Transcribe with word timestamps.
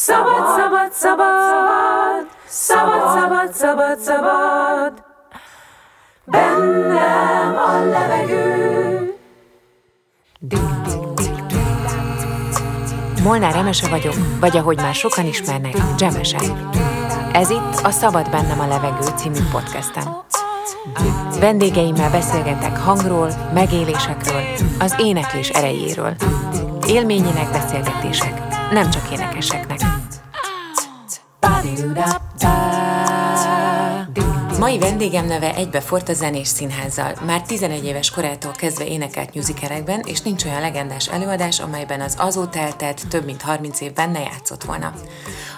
Szabad, 0.00 0.46
szabad, 0.56 0.92
szabad, 0.92 2.26
szabad, 2.46 3.02
szabad, 3.14 3.52
szabad, 3.52 3.98
szabad, 3.98 4.92
bennem 6.24 7.56
a 7.56 7.84
levegő. 7.84 9.14
Molnár 13.22 13.56
Emese 13.56 13.88
vagyok, 13.88 14.14
vagy 14.40 14.56
ahogy 14.56 14.76
már 14.76 14.94
sokan 14.94 15.26
ismernek, 15.26 15.76
Dzsemese. 15.96 16.38
Ez 17.32 17.50
itt 17.50 17.80
a 17.82 17.90
Szabad 17.90 18.30
bennem 18.30 18.60
a 18.60 18.66
levegő 18.66 19.06
című 19.16 19.40
podcastem. 19.52 20.04
Vendégeimmel 21.40 22.10
beszélgetek 22.10 22.78
hangról, 22.78 23.30
megélésekről, 23.54 24.42
az 24.78 24.94
éneklés 24.98 25.48
erejéről. 25.48 26.14
Élményének 26.86 27.50
beszélgetések, 27.50 28.48
nem 28.72 28.90
csak 28.90 29.10
énekeseknek. 29.12 29.97
do 31.74 31.94
da 31.94 32.27
Mai 34.58 34.78
vendégem 34.78 35.26
neve 35.26 35.54
egybefort 35.54 36.08
a 36.08 36.12
zenés 36.12 36.48
színházzal. 36.48 37.14
Már 37.26 37.42
11 37.42 37.84
éves 37.84 38.10
korától 38.10 38.52
kezdve 38.52 38.86
énekelt 38.86 39.34
musicalekben, 39.34 40.00
és 40.06 40.20
nincs 40.20 40.44
olyan 40.44 40.60
legendás 40.60 41.08
előadás, 41.08 41.60
amelyben 41.60 42.00
az 42.00 42.14
azóta 42.18 42.58
eltelt 42.58 43.08
több 43.08 43.24
mint 43.24 43.42
30 43.42 43.80
évben 43.80 44.10
ne 44.10 44.20
játszott 44.20 44.64
volna. 44.64 44.92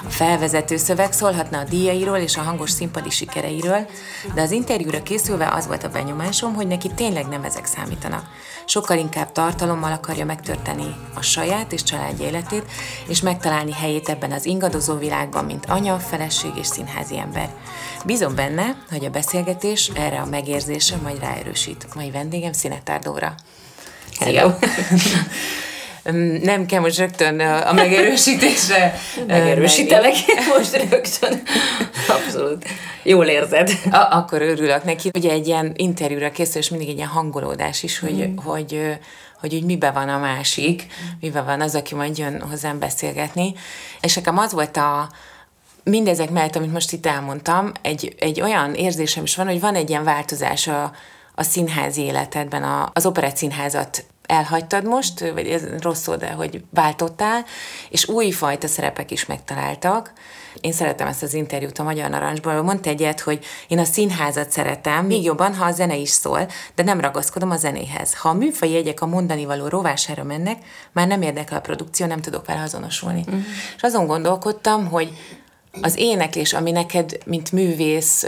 A 0.07 0.11
felvezető 0.11 0.77
szöveg 0.77 1.13
szólhatna 1.13 1.59
a 1.59 1.65
díjairól 1.65 2.17
és 2.17 2.37
a 2.37 2.41
hangos 2.41 2.71
színpadi 2.71 3.11
sikereiről, 3.11 3.87
de 4.35 4.43
az 4.43 4.51
interjúra 4.51 5.03
készülve 5.03 5.49
az 5.49 5.67
volt 5.67 5.85
a 5.85 5.89
benyomásom, 5.89 6.55
hogy 6.55 6.67
neki 6.67 6.89
tényleg 6.95 7.27
nem 7.29 7.45
ezek 7.45 7.65
számítanak. 7.67 8.25
Sokkal 8.65 8.99
inkább 8.99 9.33
tartalommal 9.33 9.93
akarja 9.93 10.25
megtörteni 10.25 10.95
a 11.15 11.23
saját 11.23 11.73
és 11.73 11.83
család 11.83 12.21
életét, 12.21 12.65
és 13.09 13.21
megtalálni 13.21 13.73
helyét 13.73 14.09
ebben 14.09 14.33
az 14.33 14.47
ingadozó 14.47 14.95
világban, 14.95 15.45
mint 15.45 15.67
anya, 15.67 15.99
feleség 15.99 16.51
és 16.57 16.67
színházi 16.67 17.19
ember. 17.19 17.51
Bízom 18.05 18.35
benne, 18.35 18.77
hogy 18.91 19.05
a 19.05 19.11
beszélgetés 19.11 19.91
erre 19.95 20.21
a 20.21 20.27
megérzésre 20.27 20.97
majd 20.97 21.21
ráerősít. 21.21 21.87
Mai 21.95 22.11
vendégem 22.11 22.53
Szinetár 22.53 23.01
Dóra. 23.01 23.35
Hello. 24.19 24.51
Nem 26.43 26.67
kell 26.67 26.81
most 26.81 26.99
rögtön 26.99 27.41
a 27.41 27.73
megerősítésre. 27.73 28.95
Megerősítelek 29.27 30.15
most 30.57 30.77
rögtön. 30.91 31.43
Abszolút. 32.09 32.65
Jól 33.03 33.27
érzed. 33.27 33.71
A, 33.91 34.17
akkor 34.17 34.43
örülök 34.43 34.85
neki. 34.85 35.11
Ugye 35.15 35.31
egy 35.31 35.47
ilyen 35.47 35.73
interjúra 35.77 36.31
készül, 36.31 36.61
és 36.61 36.69
mindig 36.69 36.89
egy 36.89 36.97
ilyen 36.97 37.09
hangolódás 37.09 37.83
is, 37.83 37.99
hogy, 37.99 38.29
mm. 38.29 38.37
hogy, 38.37 38.99
hogy 39.41 39.55
úgy 39.55 39.65
miben 39.65 39.93
van 39.93 40.09
a 40.09 40.19
másik, 40.19 40.87
miben 41.21 41.45
van 41.45 41.61
az, 41.61 41.75
aki 41.75 41.95
majd 41.95 42.19
jön 42.19 42.41
hozzám 42.41 42.79
beszélgetni. 42.79 43.55
És 44.01 44.15
nekem 44.15 44.39
az 44.39 44.53
volt 44.53 44.77
a, 44.77 45.11
mindezek 45.85 46.31
mellett, 46.31 46.57
amit 46.57 46.73
most 46.73 46.93
itt 46.93 47.07
elmondtam, 47.07 47.73
egy, 47.83 48.15
egy 48.19 48.41
olyan 48.41 48.75
érzésem 48.75 49.23
is 49.23 49.37
van, 49.37 49.47
hogy 49.47 49.61
van 49.61 49.75
egy 49.75 49.89
ilyen 49.89 50.05
változás 50.05 50.67
a, 50.67 50.93
a 51.35 51.43
színházi 51.43 52.03
életedben, 52.03 52.63
a, 52.63 52.91
az 52.93 53.07
operett 53.07 53.37
színházat 53.37 54.05
elhagytad 54.31 54.85
most, 54.85 55.21
vagy 55.21 55.47
ez 55.47 55.63
rossz 55.81 56.03
szó, 56.03 56.17
de 56.17 56.31
hogy 56.31 56.65
váltottál, 56.71 57.45
és 57.91 58.09
újfajta 58.09 58.67
szerepek 58.67 59.11
is 59.11 59.27
megtaláltak. 59.27 60.13
Én 60.61 60.73
szeretem 60.73 61.07
ezt 61.07 61.23
az 61.23 61.35
interjút 61.35 61.79
a 61.79 61.83
Magyar 61.83 62.11
Narancsból, 62.11 62.63
mondta 62.63 62.89
egyet, 62.89 63.21
hogy 63.21 63.45
én 63.69 63.79
a 63.79 63.85
színházat 63.85 64.51
szeretem, 64.51 65.07
még 65.07 65.23
jobban, 65.23 65.55
ha 65.55 65.65
a 65.65 65.73
zene 65.73 65.97
is 65.97 66.09
szól, 66.09 66.49
de 66.75 66.83
nem 66.83 67.01
ragaszkodom 67.01 67.51
a 67.51 67.57
zenéhez. 67.57 68.15
Ha 68.15 68.29
a 68.29 68.33
műfai 68.33 68.71
jegyek 68.71 69.01
a 69.01 69.07
mondani 69.07 69.45
való 69.45 69.69
rovására 69.69 70.25
mennek, 70.25 70.59
már 70.93 71.07
nem 71.07 71.23
érdekel 71.23 71.59
a 71.59 71.61
produkció, 71.61 72.07
nem 72.07 72.21
tudok 72.21 72.47
vele 72.47 72.63
azonosulni. 72.63 73.21
Uh-huh. 73.27 73.43
És 73.77 73.83
azon 73.83 74.07
gondolkodtam, 74.07 74.89
hogy 74.89 75.13
az 75.83 75.99
éneklés, 75.99 76.53
ami 76.53 76.71
neked, 76.71 77.19
mint 77.25 77.53
művész, 77.53 78.27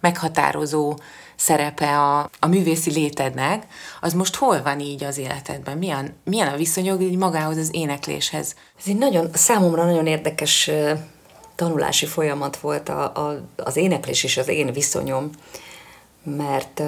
meghatározó 0.00 0.98
szerepe 1.36 1.98
a, 1.98 2.30
a 2.38 2.46
művészi 2.46 2.90
létednek, 2.90 3.66
az 4.00 4.12
most 4.12 4.34
hol 4.34 4.62
van 4.62 4.80
így 4.80 5.04
az 5.04 5.18
életedben? 5.18 5.78
Milyen, 5.78 6.14
milyen 6.24 6.48
a 6.48 6.56
viszonyod 6.56 7.00
így 7.00 7.16
magához 7.16 7.56
az 7.56 7.68
énekléshez? 7.72 8.54
Ez 8.78 8.84
egy 8.86 8.98
nagyon, 8.98 9.30
számomra 9.32 9.84
nagyon 9.84 10.06
érdekes 10.06 10.70
tanulási 11.54 12.06
folyamat 12.06 12.56
volt 12.56 12.88
a, 12.88 13.02
a, 13.02 13.48
az 13.56 13.76
éneklés 13.76 14.24
és 14.24 14.36
az 14.36 14.48
én 14.48 14.72
viszonyom, 14.72 15.30
mert 16.24 16.82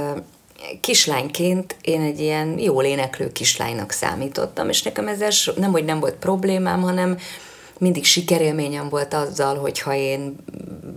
kislányként 0.81 1.77
én 1.81 2.01
egy 2.01 2.21
ilyen 2.21 2.59
jól 2.59 2.85
éneklő 2.85 3.33
kislánynak 3.33 3.91
számítottam, 3.91 4.69
és 4.69 4.83
nekem 4.83 5.09
ezzel 5.09 5.31
nem, 5.57 5.71
hogy 5.71 5.85
nem 5.85 6.01
volt 6.01 6.15
problémám, 6.15 6.83
hanem 6.83 7.19
mindig 7.79 8.05
sikerélményem 8.05 8.89
volt 8.89 9.15
azzal, 9.15 9.57
hogyha 9.57 9.95
én 9.95 10.37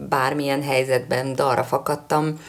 bármilyen 0.09 0.63
helyzetben 0.63 1.35
dalra 1.35 1.63
fakadtam, 1.63 2.39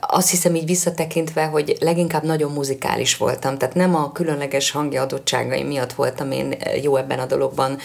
azt 0.00 0.30
hiszem 0.30 0.54
így 0.54 0.66
visszatekintve, 0.66 1.44
hogy 1.44 1.76
leginkább 1.80 2.22
nagyon 2.22 2.52
muzikális 2.52 3.16
voltam, 3.16 3.58
tehát 3.58 3.74
nem 3.74 3.94
a 3.94 4.12
különleges 4.12 4.70
hangja 4.70 5.02
adottságai 5.02 5.62
miatt 5.62 5.92
voltam 5.92 6.30
én 6.30 6.54
jó 6.82 6.96
ebben 6.96 7.18
a 7.18 7.26
dologban 7.26 7.78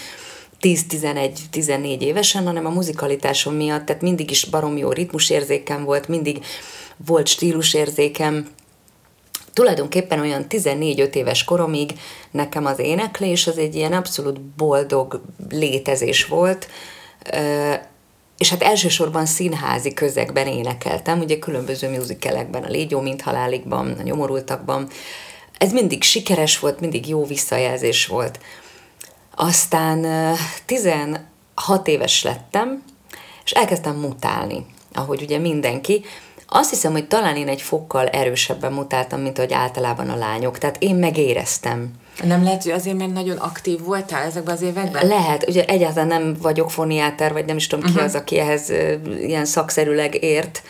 10-11-14 0.61 1.99
évesen, 1.99 2.45
hanem 2.45 2.65
a 2.65 2.69
muzikalitásom 2.69 3.55
miatt, 3.55 3.85
tehát 3.85 4.01
mindig 4.01 4.31
is 4.31 4.45
barom 4.45 4.77
jó 4.77 4.91
ritmusérzékem 4.91 5.83
volt, 5.83 6.07
mindig 6.07 6.45
volt 7.05 7.27
stílusérzékem, 7.27 8.47
tulajdonképpen 9.53 10.19
olyan 10.19 10.45
14-5 10.49 11.13
éves 11.13 11.43
koromig 11.43 11.93
nekem 12.31 12.65
az 12.65 12.79
éneklés 12.79 13.47
az 13.47 13.57
egy 13.57 13.75
ilyen 13.75 13.93
abszolút 13.93 14.41
boldog 14.41 15.21
létezés 15.49 16.25
volt, 16.25 16.67
és 18.37 18.49
hát 18.49 18.63
elsősorban 18.63 19.25
színházi 19.25 19.93
közegben 19.93 20.47
énekeltem, 20.47 21.19
ugye 21.19 21.39
különböző 21.39 21.89
musicalekben, 21.89 22.63
a 22.63 22.67
Légy 22.69 22.91
jó, 22.91 23.01
mint 23.01 23.21
haláligban, 23.21 23.95
a 23.99 24.01
nyomorultakban. 24.01 24.87
Ez 25.57 25.71
mindig 25.71 26.03
sikeres 26.03 26.59
volt, 26.59 26.79
mindig 26.79 27.07
jó 27.07 27.25
visszajelzés 27.25 28.07
volt. 28.07 28.39
Aztán 29.35 30.35
16 30.65 31.87
éves 31.87 32.23
lettem, 32.23 32.83
és 33.45 33.51
elkezdtem 33.51 33.95
mutálni, 33.95 34.65
ahogy 34.93 35.21
ugye 35.21 35.37
mindenki. 35.37 36.05
Azt 36.55 36.69
hiszem, 36.69 36.91
hogy 36.91 37.07
talán 37.07 37.35
én 37.35 37.47
egy 37.47 37.61
fokkal 37.61 38.07
erősebben 38.07 38.73
mutáltam, 38.73 39.21
mint 39.21 39.37
hogy 39.37 39.53
általában 39.53 40.09
a 40.09 40.15
lányok. 40.15 40.57
Tehát 40.57 40.75
én 40.79 40.95
megéreztem. 40.95 41.91
Nem 42.23 42.43
lehet, 42.43 42.63
hogy 42.63 42.71
azért, 42.71 42.97
mert 42.97 43.13
nagyon 43.13 43.37
aktív 43.37 43.83
voltál 43.83 44.23
ezekben 44.23 44.55
az 44.55 44.61
években? 44.61 45.07
Lehet. 45.07 45.47
Ugye 45.47 45.65
egyáltalán 45.65 46.07
nem 46.07 46.35
vagyok 46.41 46.71
foniáter, 46.71 47.33
vagy 47.33 47.45
nem 47.45 47.55
is 47.55 47.67
tudom 47.67 47.85
uh-huh. 47.85 47.99
ki 47.99 48.05
mhm. 48.05 48.15
az, 48.15 48.21
aki 48.21 48.39
ehhez 48.39 48.69
ilyen 49.19 49.45
szakszerűleg 49.45 50.23
ért. 50.23 50.63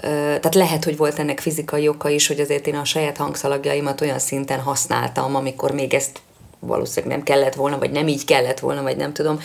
Tehát 0.00 0.54
lehet, 0.54 0.84
hogy 0.84 0.96
volt 0.96 1.18
ennek 1.18 1.40
fizikai 1.40 1.88
oka 1.88 2.08
is, 2.08 2.26
hogy 2.26 2.40
azért 2.40 2.66
én 2.66 2.76
a 2.76 2.84
saját 2.84 3.16
hangszalagjaimat 3.16 4.00
olyan 4.00 4.18
szinten 4.18 4.60
használtam, 4.60 5.34
amikor 5.34 5.70
még 5.70 5.94
ezt 5.94 6.20
valószínűleg 6.58 7.16
nem 7.16 7.24
kellett 7.24 7.54
volna, 7.54 7.78
vagy 7.78 7.90
nem 7.90 8.08
így 8.08 8.24
kellett 8.24 8.60
volna, 8.60 8.82
vagy 8.82 8.96
nem 8.96 9.12
tudom. 9.12 9.40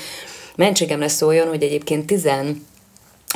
Mentségemre 0.55 1.07
szóljon, 1.07 1.47
hogy 1.47 1.63
egyébként 1.63 2.05
tizen 2.05 2.65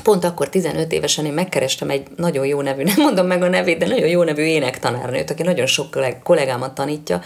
Pont 0.03 0.23
akkor 0.23 0.49
15 0.49 0.91
évesen 0.91 1.25
én 1.25 1.33
megkerestem 1.33 1.89
egy 1.89 2.07
nagyon 2.15 2.45
jó 2.45 2.61
nevű, 2.61 2.83
nem 2.95 2.95
mondom 2.97 3.27
meg 3.27 3.41
a 3.41 3.47
nevét, 3.47 3.77
de 3.77 3.87
nagyon 3.87 4.07
jó 4.07 4.23
nevű 4.23 4.43
énektanárnőt, 4.43 5.29
aki 5.29 5.43
nagyon 5.43 5.65
sok 5.65 5.97
kollégámat 6.23 6.75
tanítja, 6.75 7.21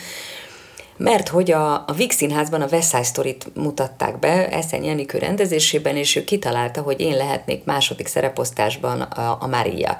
mert 0.98 1.28
hogy 1.28 1.52
a, 1.52 1.74
a 1.74 1.94
Vix 1.96 2.16
Színházban 2.16 2.62
a 2.62 2.68
West 2.72 2.90
Side 2.90 3.04
Story-t 3.04 3.48
mutatták 3.56 4.20
be 4.20 4.50
Eszen 4.50 4.84
Jenikő 4.84 5.18
rendezésében, 5.18 5.96
és 5.96 6.16
ő 6.16 6.24
kitalálta, 6.24 6.82
hogy 6.82 7.00
én 7.00 7.16
lehetnék 7.16 7.64
második 7.64 8.08
szereposztásban 8.08 9.02
a, 9.02 9.38
a 9.40 9.48
Mária. 9.48 9.98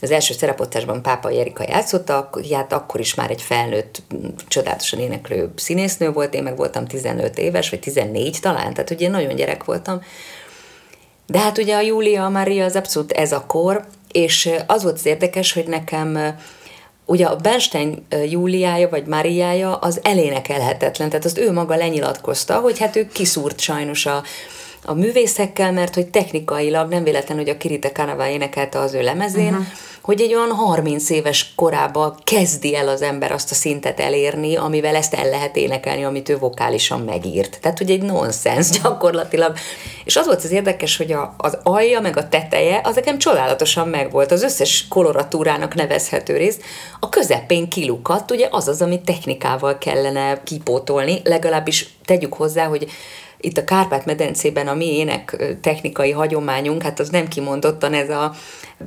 Az 0.00 0.10
első 0.10 0.34
szereposztásban 0.34 1.02
Pápa 1.02 1.30
Erika 1.30 1.64
játszotta, 1.68 2.30
hát 2.52 2.72
akkor 2.72 3.00
is 3.00 3.14
már 3.14 3.30
egy 3.30 3.42
felnőtt, 3.42 4.02
csodálatosan 4.48 5.00
éneklő 5.00 5.52
színésznő 5.56 6.12
volt, 6.12 6.34
én 6.34 6.42
meg 6.42 6.56
voltam 6.56 6.86
15 6.86 7.38
éves, 7.38 7.70
vagy 7.70 7.80
14 7.80 8.38
talán, 8.40 8.74
tehát 8.74 8.90
ugye 8.90 9.08
nagyon 9.08 9.34
gyerek 9.34 9.64
voltam, 9.64 10.02
de 11.30 11.38
hát 11.38 11.58
ugye 11.58 11.76
a 11.76 11.80
Júlia, 11.80 12.24
a 12.24 12.28
Mária 12.28 12.64
az 12.64 12.76
abszolút 12.76 13.12
ez 13.12 13.32
a 13.32 13.44
kor, 13.46 13.84
és 14.12 14.50
az 14.66 14.82
volt 14.82 14.94
az 14.94 15.06
érdekes, 15.06 15.52
hogy 15.52 15.66
nekem 15.66 16.36
ugye 17.04 17.26
a 17.26 17.36
Bernstein 17.36 18.06
Júliája 18.28 18.88
vagy 18.88 19.06
Máriája 19.06 19.76
az 19.76 20.00
elénekelhetetlen, 20.02 21.08
tehát 21.08 21.24
azt 21.24 21.38
ő 21.38 21.52
maga 21.52 21.76
lenyilatkozta, 21.76 22.54
hogy 22.58 22.78
hát 22.78 22.96
ő 22.96 23.08
kiszúrt 23.12 23.60
sajnos 23.60 24.06
a, 24.06 24.22
a 24.84 24.94
művészekkel, 24.94 25.72
mert 25.72 25.94
hogy 25.94 26.06
technikailag 26.06 26.90
nem 26.90 27.02
véletlen, 27.02 27.36
hogy 27.36 27.48
a 27.48 27.56
Kirite 27.56 27.92
Kanava 27.92 28.28
énekelte 28.28 28.78
az 28.78 28.94
ő 28.94 29.02
lemezén, 29.02 29.52
uh-huh 29.52 29.66
hogy 30.10 30.20
egy 30.20 30.34
olyan 30.34 30.50
30 30.50 31.10
éves 31.10 31.52
korában 31.54 32.14
kezdi 32.24 32.76
el 32.76 32.88
az 32.88 33.02
ember 33.02 33.32
azt 33.32 33.50
a 33.50 33.54
szintet 33.54 34.00
elérni, 34.00 34.56
amivel 34.56 34.94
ezt 34.96 35.14
el 35.14 35.28
lehet 35.28 35.56
énekelni, 35.56 36.04
amit 36.04 36.28
ő 36.28 36.38
vokálisan 36.38 37.00
megírt. 37.00 37.58
Tehát, 37.60 37.78
hogy 37.78 37.90
egy 37.90 38.02
nonsens 38.02 38.70
gyakorlatilag. 38.82 39.56
És 40.04 40.16
az 40.16 40.26
volt 40.26 40.44
az 40.44 40.50
érdekes, 40.50 40.96
hogy 40.96 41.12
a, 41.12 41.34
az 41.36 41.58
alja 41.62 42.00
meg 42.00 42.16
a 42.16 42.28
teteje, 42.28 42.80
az 42.84 42.94
nekem 42.94 43.18
csodálatosan 43.18 43.88
megvolt. 43.88 44.32
Az 44.32 44.42
összes 44.42 44.88
koloratúrának 44.88 45.74
nevezhető 45.74 46.36
rész. 46.36 46.58
A 47.00 47.08
közepén 47.08 47.68
kilukadt, 47.68 48.30
ugye 48.30 48.48
az 48.50 48.68
az, 48.68 48.82
amit 48.82 49.04
technikával 49.04 49.78
kellene 49.78 50.42
kipótolni, 50.42 51.20
legalábbis 51.24 51.88
tegyük 52.04 52.34
hozzá, 52.34 52.64
hogy 52.64 52.90
itt 53.40 53.56
a 53.56 53.64
Kárpát-medencében 53.64 54.68
a 54.68 54.74
mi 54.74 54.96
ének 54.96 55.44
technikai 55.60 56.10
hagyományunk, 56.10 56.82
hát 56.82 57.00
az 57.00 57.08
nem 57.08 57.28
kimondottan 57.28 57.94
ez 57.94 58.10
a 58.10 58.32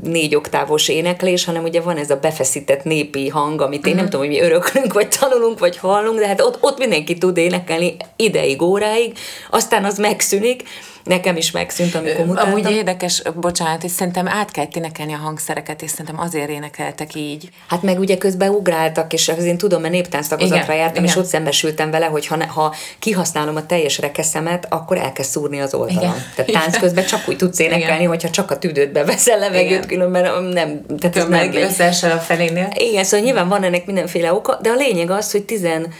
négy 0.01 0.35
oktávos 0.35 0.87
éneklés, 0.87 1.45
hanem 1.45 1.63
ugye 1.63 1.81
van 1.81 1.97
ez 1.97 2.09
a 2.09 2.19
befeszített 2.19 2.83
népi 2.83 3.27
hang, 3.27 3.61
amit 3.61 3.85
én 3.85 3.93
uh-huh. 3.93 3.95
nem 3.95 4.05
tudom, 4.05 4.25
hogy 4.25 4.35
mi 4.35 4.41
öröklünk, 4.41 4.93
vagy 4.93 5.07
tanulunk, 5.19 5.59
vagy 5.59 5.77
hallunk, 5.77 6.19
de 6.19 6.27
hát 6.27 6.41
ott, 6.41 6.57
ott 6.61 6.77
mindenki 6.77 7.17
tud 7.17 7.37
énekelni 7.37 7.95
ideig, 8.15 8.61
óráig, 8.61 9.17
aztán 9.49 9.85
az 9.85 9.97
megszűnik, 9.97 10.63
Nekem 11.03 11.35
is 11.35 11.51
megszűnt, 11.51 11.95
amikor 11.95 12.25
mutattam. 12.25 12.51
Amúgy 12.51 12.71
érdekes, 12.71 13.21
bocsánat, 13.35 13.83
és 13.83 13.91
szerintem 13.91 14.27
át 14.27 14.51
kell 14.51 14.67
énekelni 14.75 15.13
a 15.13 15.17
hangszereket, 15.17 15.81
és 15.81 15.89
szerintem 15.89 16.19
azért 16.19 16.49
énekeltek 16.49 17.15
így. 17.15 17.49
Hát 17.67 17.81
meg 17.81 17.99
ugye 17.99 18.17
közben 18.17 18.49
ugráltak, 18.49 19.13
és 19.13 19.29
az 19.29 19.43
én 19.43 19.57
tudom, 19.57 19.81
mert 19.81 19.93
néptánc 19.93 20.27
tagozatra 20.27 20.73
jártam, 20.73 21.03
igen. 21.03 21.15
és 21.15 21.15
ott 21.15 21.25
szembesültem 21.25 21.91
vele, 21.91 22.05
hogy 22.05 22.27
ha, 22.27 22.35
ne, 22.35 22.45
ha 22.45 22.75
kihasználom 22.99 23.55
a 23.55 23.65
teljes 23.65 23.99
rekeszemet, 23.99 24.67
akkor 24.69 24.97
el 24.97 25.11
kell 25.11 25.25
szúrni 25.25 25.59
az 25.59 25.73
oldalam. 25.73 26.01
Igen. 26.01 26.25
Tehát 26.35 26.51
tánc 26.51 26.77
közben 26.77 27.05
csak 27.05 27.29
úgy 27.29 27.37
tudsz 27.37 27.59
énekelni, 27.59 27.95
igen. 27.95 28.07
hogyha 28.07 28.29
csak 28.29 28.51
a 28.51 28.57
tüdődbe 28.57 29.03
veszel 29.03 29.39
levegőt, 29.39 29.85
különben 29.85 30.43
nem. 30.43 30.81
Tehát 30.99 31.15
ez 31.15 31.27
meg 31.27 31.53
összeesel 31.55 32.11
a 32.11 32.19
felénél. 32.19 32.71
Igen, 32.75 33.03
szóval 33.03 33.25
nyilván 33.25 33.47
van 33.47 33.63
ennek 33.63 33.85
mindenféle 33.85 34.33
oka, 34.33 34.59
de 34.61 34.69
a 34.69 34.75
lényeg 34.75 35.09
az, 35.09 35.31
hogy 35.31 35.43
tizen 35.43 35.93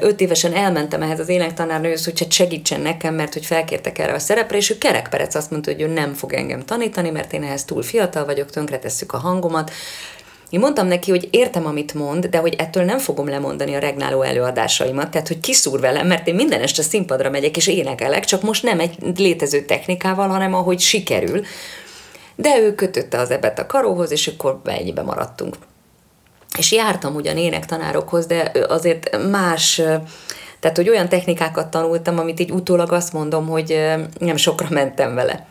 öt 0.00 0.20
évesen 0.20 0.54
elmentem 0.54 1.02
ehhez 1.02 1.20
az 1.20 1.28
énektanárnőhöz, 1.28 2.04
hogy 2.04 2.32
segítsen 2.32 2.80
nekem, 2.80 3.14
mert 3.14 3.32
hogy 3.32 3.44
felkértek 3.44 3.98
erre 3.98 4.12
a 4.12 4.18
szerepre, 4.18 4.56
és 4.56 4.70
ő 4.70 4.78
kerekperec 4.78 5.34
azt 5.34 5.50
mondta, 5.50 5.70
hogy 5.70 5.80
ő 5.80 5.86
nem 5.86 6.12
fog 6.12 6.32
engem 6.32 6.64
tanítani, 6.64 7.10
mert 7.10 7.32
én 7.32 7.42
ehhez 7.42 7.64
túl 7.64 7.82
fiatal 7.82 8.24
vagyok, 8.24 8.50
tönkretesszük 8.50 9.12
a 9.12 9.18
hangomat. 9.18 9.70
Én 10.50 10.60
mondtam 10.60 10.86
neki, 10.86 11.10
hogy 11.10 11.28
értem, 11.30 11.66
amit 11.66 11.94
mond, 11.94 12.26
de 12.26 12.38
hogy 12.38 12.54
ettől 12.58 12.84
nem 12.84 12.98
fogom 12.98 13.28
lemondani 13.28 13.74
a 13.74 13.78
regnáló 13.78 14.22
előadásaimat, 14.22 15.10
tehát 15.10 15.28
hogy 15.28 15.40
kiszúr 15.40 15.80
velem, 15.80 16.06
mert 16.06 16.26
én 16.26 16.34
minden 16.34 16.60
este 16.60 16.82
színpadra 16.82 17.30
megyek 17.30 17.56
és 17.56 17.66
énekelek, 17.66 18.24
csak 18.24 18.42
most 18.42 18.62
nem 18.62 18.80
egy 18.80 18.96
létező 19.16 19.60
technikával, 19.64 20.28
hanem 20.28 20.54
ahogy 20.54 20.80
sikerül. 20.80 21.44
De 22.36 22.58
ő 22.58 22.74
kötötte 22.74 23.18
az 23.18 23.30
ebet 23.30 23.58
a 23.58 23.66
karóhoz, 23.66 24.10
és 24.10 24.26
akkor 24.26 24.60
ennyibe 24.64 25.02
maradtunk 25.02 25.56
és 26.58 26.72
jártam 26.72 27.14
ugyan 27.14 27.36
énektanárokhoz, 27.36 28.26
de 28.26 28.52
azért 28.68 29.30
más, 29.30 29.74
tehát 30.60 30.76
hogy 30.76 30.88
olyan 30.88 31.08
technikákat 31.08 31.70
tanultam, 31.70 32.18
amit 32.18 32.40
így 32.40 32.50
utólag 32.50 32.92
azt 32.92 33.12
mondom, 33.12 33.48
hogy 33.48 33.96
nem 34.18 34.36
sokra 34.36 34.66
mentem 34.70 35.14
vele. 35.14 35.46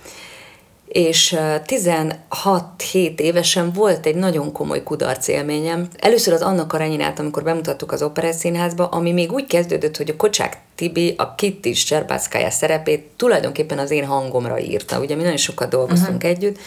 És 0.87 1.35
16-7 1.39 3.19
évesen 3.19 3.71
volt 3.71 4.05
egy 4.05 4.15
nagyon 4.15 4.51
komoly 4.51 4.83
kudarc 4.83 5.27
élményem. 5.27 5.87
Először 5.99 6.33
az 6.33 6.41
Anna 6.41 6.67
Karenyinát, 6.67 7.19
amikor 7.19 7.43
bemutattuk 7.43 7.91
az 7.91 8.01
Operett 8.01 8.33
Színházba, 8.33 8.87
ami 8.87 9.11
még 9.11 9.31
úgy 9.31 9.45
kezdődött, 9.47 9.97
hogy 9.97 10.09
a 10.09 10.15
Kocsák 10.15 10.57
Tibi 10.75 11.13
a 11.17 11.35
Kitty 11.35 11.71
Cserbászkája 11.71 12.49
szerepét 12.49 13.07
tulajdonképpen 13.15 13.79
az 13.79 13.91
én 13.91 14.05
hangomra 14.05 14.59
írta. 14.59 14.99
Ugye 14.99 15.15
mi 15.15 15.21
nagyon 15.21 15.37
sokat 15.37 15.69
dolgoztunk 15.69 16.15
uh-huh. 16.15 16.29
együtt, 16.29 16.57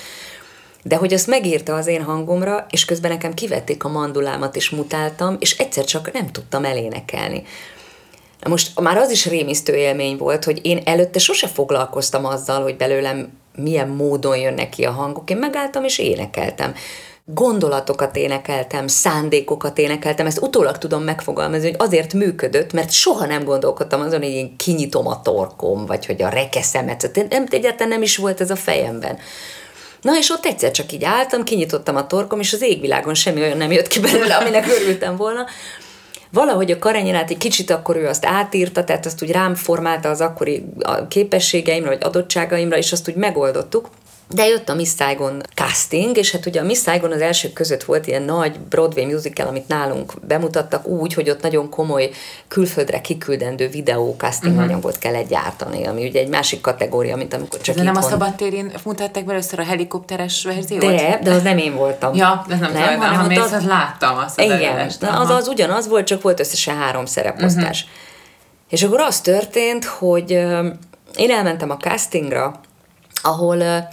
de 0.82 0.96
hogy 0.96 1.12
azt 1.12 1.26
megírta 1.26 1.74
az 1.74 1.86
én 1.86 2.02
hangomra, 2.02 2.66
és 2.70 2.84
közben 2.84 3.10
nekem 3.10 3.34
kivették 3.34 3.84
a 3.84 3.88
mandulámat, 3.88 4.56
és 4.56 4.70
mutáltam, 4.70 5.36
és 5.40 5.58
egyszer 5.58 5.84
csak 5.84 6.12
nem 6.12 6.30
tudtam 6.30 6.64
elénekelni. 6.64 7.42
Most 8.48 8.80
már 8.80 8.96
az 8.96 9.10
is 9.10 9.26
rémisztő 9.26 9.74
élmény 9.74 10.16
volt, 10.16 10.44
hogy 10.44 10.60
én 10.62 10.80
előtte 10.84 11.18
sose 11.18 11.46
foglalkoztam 11.46 12.24
azzal, 12.24 12.62
hogy 12.62 12.76
belőlem 12.76 13.32
milyen 13.56 13.88
módon 13.88 14.36
jönnek 14.36 14.68
ki 14.68 14.84
a 14.84 14.90
hangok. 14.90 15.30
Én 15.30 15.36
megálltam 15.36 15.84
és 15.84 15.98
énekeltem. 15.98 16.74
Gondolatokat 17.24 18.16
énekeltem, 18.16 18.86
szándékokat 18.86 19.78
énekeltem, 19.78 20.26
ezt 20.26 20.42
utólag 20.42 20.78
tudom 20.78 21.02
megfogalmazni, 21.02 21.66
hogy 21.66 21.76
azért 21.78 22.12
működött, 22.12 22.72
mert 22.72 22.90
soha 22.90 23.26
nem 23.26 23.44
gondolkodtam 23.44 24.00
azon, 24.00 24.20
hogy 24.20 24.30
én 24.30 24.56
kinyitom 24.56 25.06
a 25.06 25.22
torkom, 25.22 25.86
vagy 25.86 26.06
hogy 26.06 26.22
a 26.22 26.28
rekeszemet. 26.28 27.26
Nem, 27.30 27.46
egyáltalán 27.50 27.88
nem 27.88 28.02
is 28.02 28.16
volt 28.16 28.40
ez 28.40 28.50
a 28.50 28.56
fejemben. 28.56 29.18
Na 30.02 30.16
és 30.18 30.30
ott 30.30 30.46
egyszer 30.46 30.70
csak 30.70 30.92
így 30.92 31.04
álltam, 31.04 31.44
kinyitottam 31.44 31.96
a 31.96 32.06
torkom, 32.06 32.40
és 32.40 32.52
az 32.52 32.62
égvilágon 32.62 33.14
semmi 33.14 33.40
olyan 33.40 33.56
nem 33.56 33.72
jött 33.72 33.88
ki 33.88 34.00
belőle, 34.00 34.34
aminek 34.36 34.66
örültem 34.66 35.16
volna. 35.16 35.46
Valahogy 36.30 36.70
a 36.70 36.78
Karenyinát 36.78 37.30
egy 37.30 37.38
kicsit 37.38 37.70
akkor 37.70 37.96
ő 37.96 38.06
azt 38.08 38.26
átírta, 38.26 38.84
tehát 38.84 39.06
azt 39.06 39.22
úgy 39.22 39.30
rám 39.30 39.54
formálta 39.54 40.08
az 40.08 40.20
akkori 40.20 40.64
képességeimre, 41.08 41.88
vagy 41.88 42.02
adottságaimra, 42.02 42.76
és 42.76 42.92
azt 42.92 43.08
úgy 43.08 43.14
megoldottuk. 43.14 43.88
De 44.28 44.46
jött 44.46 44.68
a 44.68 44.74
Miss 44.74 44.94
Saigon 44.96 45.42
casting, 45.54 46.16
és 46.16 46.30
hát 46.30 46.46
ugye 46.46 46.60
a 46.60 46.64
Miss 46.64 46.78
Saigon 46.78 47.12
az 47.12 47.20
elsők 47.20 47.52
között 47.52 47.84
volt 47.84 48.06
ilyen 48.06 48.22
nagy 48.22 48.60
Broadway 48.60 49.06
musical, 49.06 49.46
amit 49.46 49.68
nálunk 49.68 50.12
bemutattak 50.26 50.86
úgy, 50.86 51.14
hogy 51.14 51.30
ott 51.30 51.42
nagyon 51.42 51.70
komoly 51.70 52.10
külföldre 52.48 53.00
kiküldendő 53.00 53.68
videó 53.68 54.14
casting 54.18 54.54
uh-huh. 54.54 54.70
anyagot 54.70 54.98
kellett 54.98 55.28
gyártani, 55.28 55.86
ami 55.86 56.06
ugye 56.06 56.20
egy 56.20 56.28
másik 56.28 56.60
kategória, 56.60 57.16
mint 57.16 57.34
amikor 57.34 57.60
csak 57.60 57.76
De 57.76 57.82
nem 57.82 57.96
a 57.96 58.02
szabadtérén 58.02 58.72
mutatták 58.84 59.24
be 59.24 59.32
először 59.32 59.58
a 59.58 59.64
helikopteres 59.64 60.44
verziót? 60.44 60.80
De, 60.80 61.18
de 61.22 61.30
az 61.30 61.42
nem 61.42 61.58
én 61.58 61.74
voltam. 61.74 62.14
Ja, 62.14 62.44
de 62.48 62.56
nem, 62.56 62.72
nem 62.72 62.92
tudom, 62.92 63.14
hanem 63.14 63.42
az, 63.42 63.52
az, 63.52 63.66
láttam 63.66 64.18
azt 64.18 64.38
az 64.38 64.44
Igen, 64.44 64.90
az, 65.00 65.30
az 65.30 65.48
ugyanaz 65.48 65.88
volt, 65.88 66.06
csak 66.06 66.22
volt 66.22 66.40
összesen 66.40 66.76
három 66.76 67.06
szereposztás. 67.06 67.82
Uh-huh. 67.82 68.00
És 68.68 68.82
akkor 68.82 69.00
az 69.00 69.20
történt, 69.20 69.84
hogy 69.84 70.30
én 71.16 71.30
elmentem 71.30 71.70
a 71.70 71.76
castingra, 71.76 72.60
ahol 73.22 73.88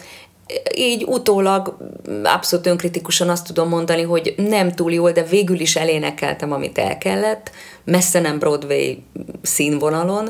így 0.76 1.04
utólag 1.04 1.78
abszolút 2.24 2.68
önkritikusan 2.68 3.30
azt 3.30 3.46
tudom 3.46 3.70
mondani, 3.70 4.02
hogy 4.02 4.34
nem 4.38 4.72
túl 4.72 4.94
jól, 4.94 5.12
de 5.12 5.24
végül 5.24 5.60
is 5.60 5.76
elénekeltem, 5.76 6.52
amit 6.52 6.78
el 6.78 6.98
kellett, 6.98 7.52
messze 7.84 8.20
nem 8.20 8.40
Broadway 8.40 8.98
színvonalon, 9.42 10.30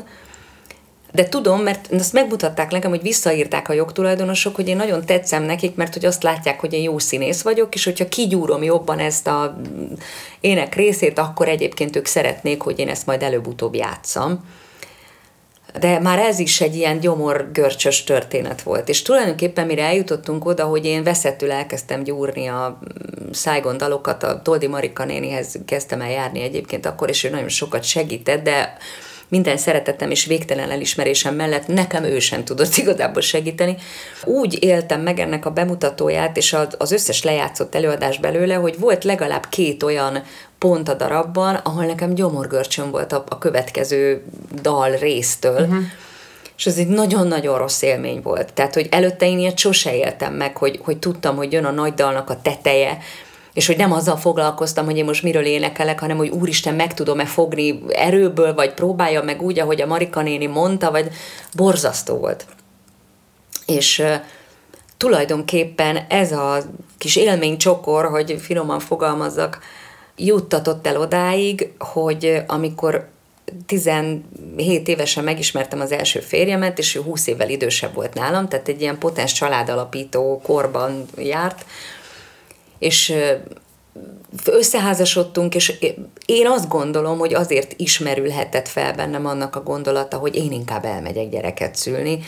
de 1.12 1.28
tudom, 1.28 1.60
mert 1.62 1.92
azt 1.92 2.12
megmutatták 2.12 2.70
nekem, 2.70 2.90
hogy 2.90 3.02
visszaírták 3.02 3.68
a 3.68 3.72
jogtulajdonosok, 3.72 4.54
hogy 4.54 4.68
én 4.68 4.76
nagyon 4.76 5.04
tetszem 5.04 5.42
nekik, 5.42 5.74
mert 5.74 5.92
hogy 5.92 6.04
azt 6.04 6.22
látják, 6.22 6.60
hogy 6.60 6.72
én 6.72 6.82
jó 6.82 6.98
színész 6.98 7.42
vagyok, 7.42 7.74
és 7.74 7.84
hogyha 7.84 8.08
kigyúrom 8.08 8.62
jobban 8.62 8.98
ezt 8.98 9.26
a 9.26 9.56
ének 10.40 10.74
részét, 10.74 11.18
akkor 11.18 11.48
egyébként 11.48 11.96
ők 11.96 12.06
szeretnék, 12.06 12.62
hogy 12.62 12.78
én 12.78 12.88
ezt 12.88 13.06
majd 13.06 13.22
előbb-utóbb 13.22 13.74
játszam 13.74 14.44
de 15.78 15.98
már 15.98 16.18
ez 16.18 16.38
is 16.38 16.60
egy 16.60 16.74
ilyen 16.74 17.00
gyomorgörcsös 17.00 18.04
történet 18.04 18.62
volt. 18.62 18.88
És 18.88 19.02
tulajdonképpen 19.02 19.66
mire 19.66 19.84
eljutottunk 19.84 20.44
oda, 20.44 20.64
hogy 20.64 20.84
én 20.84 21.02
veszettül 21.02 21.50
elkezdtem 21.50 22.02
gyúrni 22.02 22.46
a 22.46 22.78
Saigon 23.32 23.76
dalokat, 23.76 24.22
a 24.22 24.42
Toldi 24.42 24.66
Marika 24.66 25.04
nénihez 25.04 25.58
kezdtem 25.66 26.00
el 26.00 26.10
járni 26.10 26.42
egyébként 26.42 26.86
akkor, 26.86 27.08
és 27.08 27.24
ő 27.24 27.30
nagyon 27.30 27.48
sokat 27.48 27.82
segített, 27.82 28.42
de 28.42 28.76
minden 29.30 29.56
szeretettem 29.56 30.10
és 30.10 30.24
végtelen 30.24 30.70
elismerésem 30.70 31.34
mellett 31.34 31.66
nekem 31.66 32.04
ő 32.04 32.18
sem 32.18 32.44
tudott 32.44 32.76
igazából 32.76 33.22
segíteni. 33.22 33.76
Úgy 34.24 34.62
éltem 34.62 35.00
meg 35.00 35.18
ennek 35.18 35.46
a 35.46 35.50
bemutatóját, 35.50 36.36
és 36.36 36.56
az 36.78 36.92
összes 36.92 37.22
lejátszott 37.22 37.74
előadás 37.74 38.18
belőle, 38.18 38.54
hogy 38.54 38.78
volt 38.78 39.04
legalább 39.04 39.46
két 39.48 39.82
olyan 39.82 40.22
pont 40.58 40.88
a 40.88 40.94
darabban, 40.94 41.54
ahol 41.54 41.84
nekem 41.84 42.14
gyomorgörcsön 42.14 42.90
volt 42.90 43.12
a, 43.12 43.24
a 43.28 43.38
következő 43.38 44.24
dal 44.62 44.90
résztől, 44.90 45.60
uh-huh. 45.60 45.82
és 46.56 46.66
ez 46.66 46.78
egy 46.78 46.88
nagyon-nagyon 46.88 47.58
rossz 47.58 47.82
élmény 47.82 48.20
volt. 48.22 48.52
Tehát, 48.52 48.74
hogy 48.74 48.88
előtte 48.90 49.26
én 49.26 49.38
ilyet 49.38 49.58
sose 49.58 49.96
éltem 49.96 50.34
meg, 50.34 50.56
hogy, 50.56 50.80
hogy 50.82 50.98
tudtam, 50.98 51.36
hogy 51.36 51.52
jön 51.52 51.64
a 51.64 51.70
nagy 51.70 51.94
dalnak 51.94 52.30
a 52.30 52.40
teteje, 52.42 52.98
és 53.52 53.66
hogy 53.66 53.76
nem 53.76 53.92
azzal 53.92 54.16
foglalkoztam, 54.16 54.84
hogy 54.84 54.96
én 54.96 55.04
most 55.04 55.22
miről 55.22 55.44
énekelek, 55.44 56.00
hanem 56.00 56.16
hogy 56.16 56.28
úristen, 56.28 56.74
meg 56.74 56.94
tudom-e 56.94 57.26
fogni 57.26 57.82
erőből, 57.88 58.54
vagy 58.54 58.74
próbálja 58.74 59.22
meg 59.22 59.42
úgy, 59.42 59.58
ahogy 59.58 59.80
a 59.80 59.86
Marika 59.86 60.22
néni 60.22 60.46
mondta, 60.46 60.90
vagy 60.90 61.08
borzasztó 61.56 62.16
volt. 62.16 62.46
És 63.66 64.02
tulajdonképpen 64.96 65.96
ez 66.08 66.32
a 66.32 66.62
kis 66.98 67.16
élménycsokor, 67.16 68.04
hogy 68.04 68.36
finoman 68.40 68.80
fogalmazzak, 68.80 69.58
juttatott 70.16 70.86
el 70.86 70.96
odáig, 70.96 71.72
hogy 71.78 72.42
amikor 72.46 73.08
17 73.66 74.88
évesen 74.88 75.24
megismertem 75.24 75.80
az 75.80 75.92
első 75.92 76.20
férjemet, 76.20 76.78
és 76.78 76.94
ő 76.94 77.00
20 77.00 77.26
évvel 77.26 77.50
idősebb 77.50 77.94
volt 77.94 78.14
nálam, 78.14 78.48
tehát 78.48 78.68
egy 78.68 78.80
ilyen 78.80 78.98
potens 78.98 79.32
családalapító 79.32 80.40
korban 80.42 81.04
járt, 81.16 81.64
és 82.80 83.14
összeházasodtunk, 84.44 85.54
és 85.54 85.72
én 86.26 86.46
azt 86.46 86.68
gondolom, 86.68 87.18
hogy 87.18 87.34
azért 87.34 87.74
ismerülhetett 87.76 88.68
fel 88.68 88.94
bennem 88.94 89.26
annak 89.26 89.56
a 89.56 89.62
gondolata, 89.62 90.16
hogy 90.16 90.36
én 90.36 90.52
inkább 90.52 90.84
elmegyek 90.84 91.28
gyereket 91.28 91.74
szülni, 91.76 92.18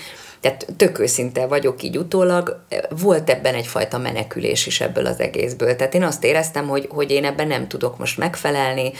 tehát 0.40 0.66
tök 0.76 0.98
őszinte 0.98 1.46
vagyok 1.46 1.82
így 1.82 1.98
utólag, 1.98 2.64
volt 2.88 3.30
ebben 3.30 3.54
egyfajta 3.54 3.98
menekülés 3.98 4.66
is 4.66 4.80
ebből 4.80 5.06
az 5.06 5.20
egészből. 5.20 5.76
Tehát 5.76 5.94
én 5.94 6.02
azt 6.02 6.24
éreztem, 6.24 6.68
hogy, 6.68 6.88
hogy 6.90 7.10
én 7.10 7.24
ebben 7.24 7.46
nem 7.46 7.68
tudok 7.68 7.98
most 7.98 8.18
megfelelni, 8.18 8.92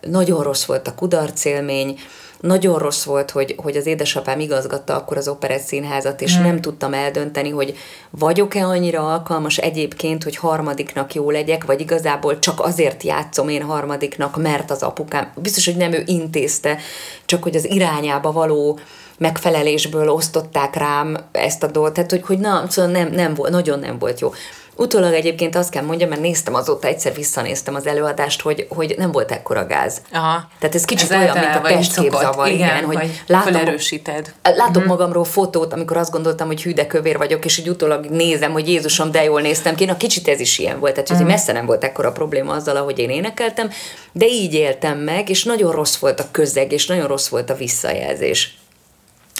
nagyon 0.00 0.42
rossz 0.42 0.64
volt 0.64 0.88
a 0.88 0.94
kudarcélmény, 0.94 1.98
nagyon 2.40 2.78
rossz 2.78 3.04
volt, 3.04 3.30
hogy, 3.30 3.54
hogy 3.62 3.76
az 3.76 3.86
édesapám 3.86 4.40
igazgatta 4.40 4.96
akkor 4.96 5.16
az 5.16 5.28
operett 5.28 5.62
színházat, 5.62 6.20
és 6.20 6.34
hmm. 6.34 6.44
nem 6.44 6.60
tudtam 6.60 6.94
eldönteni, 6.94 7.50
hogy 7.50 7.76
vagyok-e 8.10 8.66
annyira 8.66 9.12
alkalmas 9.12 9.58
egyébként, 9.58 10.24
hogy 10.24 10.36
harmadiknak 10.36 11.14
jó 11.14 11.30
legyek, 11.30 11.64
vagy 11.64 11.80
igazából 11.80 12.38
csak 12.38 12.60
azért 12.60 13.02
játszom 13.02 13.48
én 13.48 13.62
harmadiknak, 13.62 14.36
mert 14.36 14.70
az 14.70 14.82
apukám, 14.82 15.32
biztos, 15.36 15.64
hogy 15.64 15.76
nem 15.76 15.92
ő 15.92 16.02
intézte, 16.06 16.78
csak 17.24 17.42
hogy 17.42 17.56
az 17.56 17.70
irányába 17.70 18.32
való 18.32 18.78
megfelelésből 19.18 20.08
osztották 20.08 20.76
rám 20.76 21.16
ezt 21.32 21.62
a 21.62 21.66
dolgot, 21.66 21.92
tehát 21.92 22.10
hogy, 22.10 22.22
hogy 22.26 22.38
na, 22.38 22.64
szóval 22.68 22.90
nem, 22.90 23.10
nem 23.10 23.34
volt, 23.34 23.50
nagyon 23.50 23.78
nem 23.78 23.98
volt 23.98 24.20
jó. 24.20 24.32
Utólag 24.80 25.12
egyébként 25.12 25.56
azt 25.56 25.70
kell 25.70 25.82
mondjam, 25.82 26.08
mert 26.08 26.20
néztem 26.20 26.54
azóta, 26.54 26.86
egyszer 26.86 27.14
visszanéztem 27.14 27.74
az 27.74 27.86
előadást, 27.86 28.40
hogy, 28.40 28.66
hogy 28.68 28.94
nem 28.98 29.12
volt 29.12 29.32
ekkora 29.32 29.66
gáz. 29.66 30.02
Aha. 30.12 30.48
Tehát 30.58 30.74
ez 30.74 30.84
kicsit 30.84 31.10
Ez 31.10 31.20
olyan, 31.20 31.38
mint 31.38 31.54
a 31.54 31.60
testképzavar, 31.60 32.48
igen, 32.48 32.76
Igen, 32.76 32.84
hogy 32.84 33.22
látom, 33.26 33.52
felerősíted. 33.52 34.34
Látok 34.42 34.68
uh-huh. 34.68 34.86
magamról 34.86 35.24
fotót, 35.24 35.72
amikor 35.72 35.96
azt 35.96 36.10
gondoltam, 36.10 36.46
hogy 36.46 36.62
hű, 36.62 36.72
de 36.72 36.86
kövér 36.86 37.16
vagyok, 37.16 37.44
és 37.44 37.58
így 37.58 37.68
utólag 37.68 38.04
nézem, 38.04 38.52
hogy 38.52 38.68
Jézusom, 38.68 39.10
de 39.10 39.24
jól 39.24 39.40
néztem 39.40 39.74
ki. 39.74 39.84
Na, 39.84 39.96
kicsit 39.96 40.28
ez 40.28 40.40
is 40.40 40.58
ilyen 40.58 40.78
volt. 40.78 40.92
Tehát, 40.92 41.10
uh-huh. 41.10 41.26
messze 41.26 41.52
nem 41.52 41.66
volt 41.66 41.84
ekkora 41.84 42.12
probléma 42.12 42.52
azzal, 42.52 42.76
ahogy 42.76 42.98
én 42.98 43.10
énekeltem, 43.10 43.70
de 44.12 44.26
így 44.26 44.54
éltem 44.54 44.98
meg, 44.98 45.28
és 45.28 45.44
nagyon 45.44 45.72
rossz 45.72 45.96
volt 45.96 46.20
a 46.20 46.28
közeg, 46.30 46.72
és 46.72 46.86
nagyon 46.86 47.06
rossz 47.06 47.28
volt 47.28 47.50
a 47.50 47.54
visszajelzés. 47.54 48.58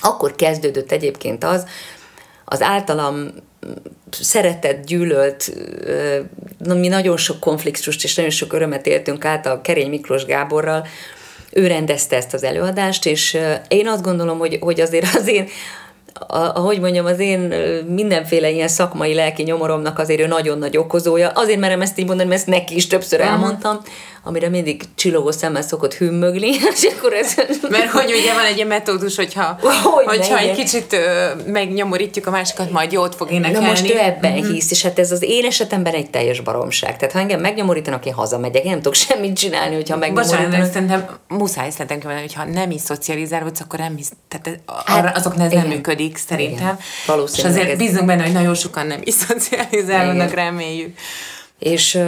Akkor 0.00 0.34
kezdődött 0.34 0.92
egyébként 0.92 1.44
az, 1.44 1.64
az 2.44 2.62
általam 2.62 3.30
szeretett, 4.10 4.84
gyűlölt, 4.84 5.52
ö, 5.84 6.18
mi 6.74 6.88
nagyon 6.88 7.16
sok 7.16 7.40
konfliktust 7.40 8.04
és 8.04 8.14
nagyon 8.14 8.30
sok 8.30 8.52
örömet 8.52 8.86
éltünk 8.86 9.24
át 9.24 9.46
a 9.46 9.60
Kerény 9.60 9.88
Miklós 9.88 10.24
Gáborral, 10.24 10.86
ő 11.52 11.66
rendezte 11.66 12.16
ezt 12.16 12.34
az 12.34 12.42
előadást, 12.42 13.06
és 13.06 13.38
én 13.68 13.88
azt 13.88 14.02
gondolom, 14.02 14.38
hogy, 14.38 14.58
hogy 14.60 14.80
azért 14.80 15.14
az 15.14 15.28
én 15.28 15.48
ahogy 16.28 16.80
mondjam, 16.80 17.06
az 17.06 17.18
én 17.18 17.40
mindenféle 17.86 18.50
ilyen 18.50 18.68
szakmai 18.68 19.14
lelki 19.14 19.42
nyomoromnak 19.42 19.98
azért 19.98 20.20
ő 20.20 20.26
nagyon 20.26 20.58
nagy 20.58 20.76
okozója. 20.76 21.28
Azért 21.28 21.58
merem 21.58 21.80
ezt 21.80 21.98
így 21.98 22.06
mondani, 22.06 22.28
mert 22.28 22.40
ezt 22.40 22.50
neki 22.50 22.74
is 22.74 22.86
többször 22.86 23.20
elmondtam, 23.20 23.80
amire 24.22 24.48
mindig 24.48 24.82
csillogó 24.94 25.30
szemmel 25.30 25.62
szokott 25.62 25.94
hümmögni, 25.94 26.48
és 26.74 26.88
akkor 26.96 27.12
ez... 27.12 27.34
Mert 27.68 27.90
hogy 27.90 28.12
ugye 28.20 28.34
van 28.34 28.44
egy 28.44 28.56
ilyen 28.56 28.68
metódus, 28.68 29.16
hogyha, 29.16 29.58
Hogy 29.82 30.04
hogyha 30.04 30.38
egy 30.38 30.52
kicsit 30.56 30.92
ö, 30.92 31.28
megnyomorítjuk 31.46 32.26
a 32.26 32.30
másikat, 32.30 32.70
majd 32.70 32.92
jót 32.92 33.14
fog 33.14 33.30
énekelni. 33.30 33.64
Na 33.64 33.70
most 33.70 33.90
ő 33.90 33.98
ebben 33.98 34.32
mm-hmm. 34.32 34.52
hisz, 34.52 34.70
és 34.70 34.82
hát 34.82 34.98
ez 34.98 35.12
az 35.12 35.22
én 35.22 35.44
esetemben 35.44 35.94
egy 35.94 36.10
teljes 36.10 36.40
baromság. 36.40 36.96
Tehát 36.96 37.14
ha 37.14 37.20
engem 37.20 37.40
megnyomorítanak, 37.40 38.06
én 38.06 38.12
hazamegyek, 38.12 38.64
én 38.64 38.70
nem 38.70 38.78
tudok 38.80 38.94
semmit 38.94 39.36
csinálni, 39.36 39.74
hogyha 39.74 39.98
Bocsánat, 39.98 40.16
megnyomorítanak. 40.16 40.66
de 40.66 40.72
szerintem 40.72 41.08
muszáj 41.28 41.70
szerintem 41.70 41.98
kimondani, 41.98 42.26
hogy 42.26 42.34
ha 42.34 42.44
nem 42.44 42.70
is 42.70 42.80
szocializálódsz, 42.80 43.60
akkor 43.60 43.78
nem 43.78 43.96
hisz, 43.96 44.12
tehát 44.28 44.60
Hát, 44.84 44.98
arra, 44.98 45.10
azoknál 45.10 45.46
ez 45.46 45.52
nem 45.52 45.66
működik 45.66 46.16
szerintem. 46.16 46.56
Igen. 46.64 46.76
És 46.78 47.06
Valószínűleg 47.06 47.56
azért 47.56 47.70
ez- 47.72 47.78
bízunk 47.78 48.06
benne, 48.06 48.22
hogy 48.22 48.32
nagyon 48.32 48.54
sokan 48.54 48.86
nem 48.86 49.00
is 49.04 49.14
szocializálódnak, 49.28 50.34
reméljük. 50.34 50.98
És, 51.58 51.98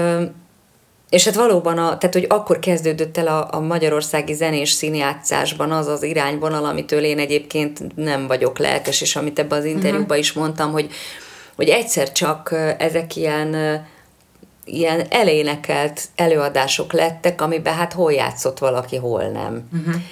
és 1.12 1.25
hát 1.25 1.35
valóban, 1.35 1.78
a, 1.78 1.99
tehát 1.99 2.14
hogy 2.14 2.26
akkor 2.28 2.59
kezdődött 2.59 3.16
el 3.16 3.26
a, 3.26 3.49
a 3.50 3.61
magyarországi 3.61 4.33
zenés 4.33 4.71
színjátszásban 4.71 5.71
az 5.71 5.87
az 5.87 6.02
irányvonal, 6.02 6.64
amitől 6.64 7.04
én 7.04 7.19
egyébként 7.19 7.97
nem 7.97 8.26
vagyok 8.26 8.59
lelkes, 8.59 9.00
és 9.00 9.16
amit 9.16 9.38
ebben 9.38 9.59
az 9.59 9.64
interjúban 9.64 10.19
is 10.19 10.33
mondtam, 10.33 10.73
hogy, 10.73 10.90
hogy 11.57 11.69
egyszer 11.69 12.12
csak 12.12 12.54
ezek 12.78 13.16
ilyen 13.16 13.57
ilyen 14.64 15.07
elénekelt 15.09 16.09
előadások 16.16 16.92
lettek, 16.92 17.40
amiben 17.40 17.75
hát 17.75 17.92
hol 17.92 18.12
játszott 18.12 18.59
valaki, 18.59 18.97
hol 18.97 19.23
nem. 19.23 19.69
Uh-huh. 19.73 20.02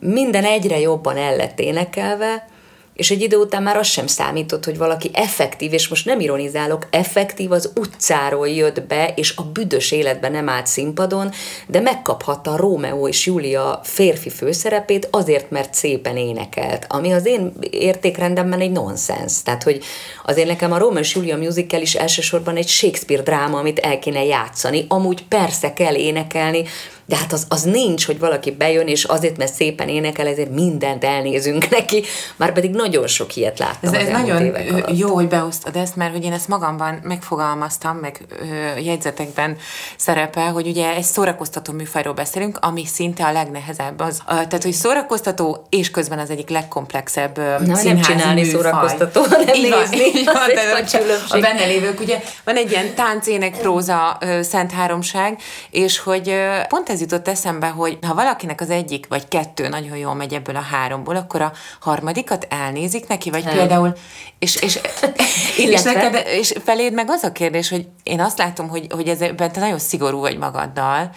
Minden 0.00 0.44
egyre 0.44 0.78
jobban 0.78 1.16
el 1.16 1.36
lett 1.36 1.60
énekelve, 1.60 2.48
és 2.94 3.10
egy 3.10 3.22
idő 3.22 3.36
után 3.36 3.62
már 3.62 3.76
az 3.76 3.86
sem 3.86 4.06
számított, 4.06 4.64
hogy 4.64 4.78
valaki 4.78 5.10
effektív, 5.12 5.72
és 5.72 5.88
most 5.88 6.06
nem 6.06 6.20
ironizálok, 6.20 6.86
effektív 6.90 7.52
az 7.52 7.72
utcáról 7.74 8.48
jött 8.48 8.82
be, 8.82 9.12
és 9.16 9.36
a 9.36 9.42
büdös 9.42 9.92
életben 9.92 10.32
nem 10.32 10.48
állt 10.48 10.66
színpadon, 10.66 11.30
de 11.66 11.80
megkaphatta 11.80 12.50
a 12.52 12.56
Rómeó 12.56 13.08
és 13.08 13.26
Júlia 13.26 13.80
férfi 13.82 14.30
főszerepét 14.30 15.08
azért, 15.10 15.50
mert 15.50 15.74
szépen 15.74 16.16
énekelt, 16.16 16.86
ami 16.88 17.12
az 17.12 17.26
én 17.26 17.52
értékrendemben 17.70 18.60
egy 18.60 18.72
nonsens. 18.72 19.42
Tehát, 19.42 19.62
hogy 19.62 19.82
azért 20.24 20.48
nekem 20.48 20.72
a 20.72 20.78
Rómeó 20.78 21.00
és 21.00 21.14
Júlia 21.14 21.36
musical 21.36 21.80
is 21.80 21.94
elsősorban 21.94 22.56
egy 22.56 22.68
Shakespeare 22.68 23.22
dráma, 23.22 23.58
amit 23.58 23.78
el 23.78 23.98
kéne 23.98 24.24
játszani, 24.24 24.84
amúgy 24.88 25.24
persze 25.28 25.72
kell 25.72 25.94
énekelni, 25.94 26.64
de 27.06 27.16
hát 27.16 27.32
az, 27.32 27.46
az 27.48 27.62
nincs, 27.62 28.06
hogy 28.06 28.18
valaki 28.18 28.50
bejön, 28.50 28.86
és 28.86 29.04
azért, 29.04 29.36
mert 29.36 29.52
szépen 29.52 29.88
énekel, 29.88 30.26
ezért 30.26 30.50
mindent 30.50 31.04
elnézünk 31.04 31.68
neki, 31.70 32.02
már 32.36 32.52
pedig 32.52 32.70
nagyon 32.70 33.06
sok 33.06 33.36
ilyet 33.36 33.58
láttam 33.58 33.94
Ez, 33.94 34.00
ez 34.00 34.08
nagyon 34.08 34.44
évek 34.44 34.70
ö, 34.70 34.72
alatt. 34.74 34.98
jó, 34.98 35.14
hogy 35.14 35.28
beosztod 35.28 35.76
ezt, 35.76 35.96
mert 35.96 36.12
hogy 36.12 36.24
én 36.24 36.32
ezt 36.32 36.48
magamban 36.48 37.00
megfogalmaztam, 37.02 37.96
meg 37.96 38.20
ö, 38.40 38.44
jegyzetekben 38.80 39.56
szerepel, 39.96 40.52
hogy 40.52 40.66
ugye 40.66 40.94
egy 40.94 41.02
szórakoztató 41.02 41.72
műfajról 41.72 42.14
beszélünk, 42.14 42.58
ami 42.60 42.86
szinte 42.86 43.24
a 43.24 43.32
legnehezebb 43.32 44.00
az. 44.00 44.18
Ö, 44.28 44.32
tehát, 44.32 44.62
hogy 44.62 44.72
szórakoztató, 44.72 45.66
és 45.68 45.90
közben 45.90 46.18
az 46.18 46.30
egyik 46.30 46.48
legkomplexebb 46.48 47.38
ö, 47.38 47.42
nem 47.42 47.74
színházi 47.74 48.12
csinálni 48.12 48.40
műfaj. 48.40 48.60
szórakoztató, 48.60 49.20
hanem 49.22 49.54
Így 49.54 49.70
van, 49.70 49.78
nézni. 49.78 49.96
így 50.18 50.24
van, 50.24 50.34
Az 51.24 51.32
a 51.32 51.40
benne 51.40 51.64
lévők, 51.64 52.00
ugye 52.00 52.20
van 52.44 52.56
egy 52.56 52.70
ilyen 52.70 52.94
tánc, 52.94 53.26
ének, 53.26 53.58
próza, 53.58 54.16
ö, 54.20 54.42
szent 54.42 54.72
háromság, 54.72 55.38
és 55.70 55.98
hogy 55.98 56.28
ö, 56.28 56.56
pont 56.68 56.88
ez 56.94 57.00
jutott 57.00 57.28
eszembe, 57.28 57.68
hogy 57.68 57.98
ha 58.06 58.14
valakinek 58.14 58.60
az 58.60 58.70
egyik 58.70 59.06
vagy 59.08 59.28
kettő 59.28 59.68
nagyon 59.68 59.96
jól 59.96 60.14
megy 60.14 60.34
ebből 60.34 60.56
a 60.56 60.60
háromból, 60.60 61.16
akkor 61.16 61.42
a 61.42 61.52
harmadikat 61.80 62.46
elnézik 62.50 63.06
neki, 63.06 63.30
vagy 63.30 63.44
Nem. 63.44 63.54
például, 63.54 63.92
és, 64.38 64.56
és, 64.56 64.80
és, 65.56 65.82
neked, 65.82 66.26
és 66.26 66.54
feléd 66.64 66.92
meg 66.92 67.10
az 67.10 67.22
a 67.22 67.32
kérdés, 67.32 67.68
hogy 67.68 67.86
én 68.02 68.20
azt 68.20 68.38
látom, 68.38 68.68
hogy, 68.68 68.86
hogy 68.90 69.08
ezben 69.08 69.36
te 69.36 69.60
nagyon 69.60 69.78
szigorú 69.78 70.20
vagy 70.20 70.38
magaddal, 70.38 71.10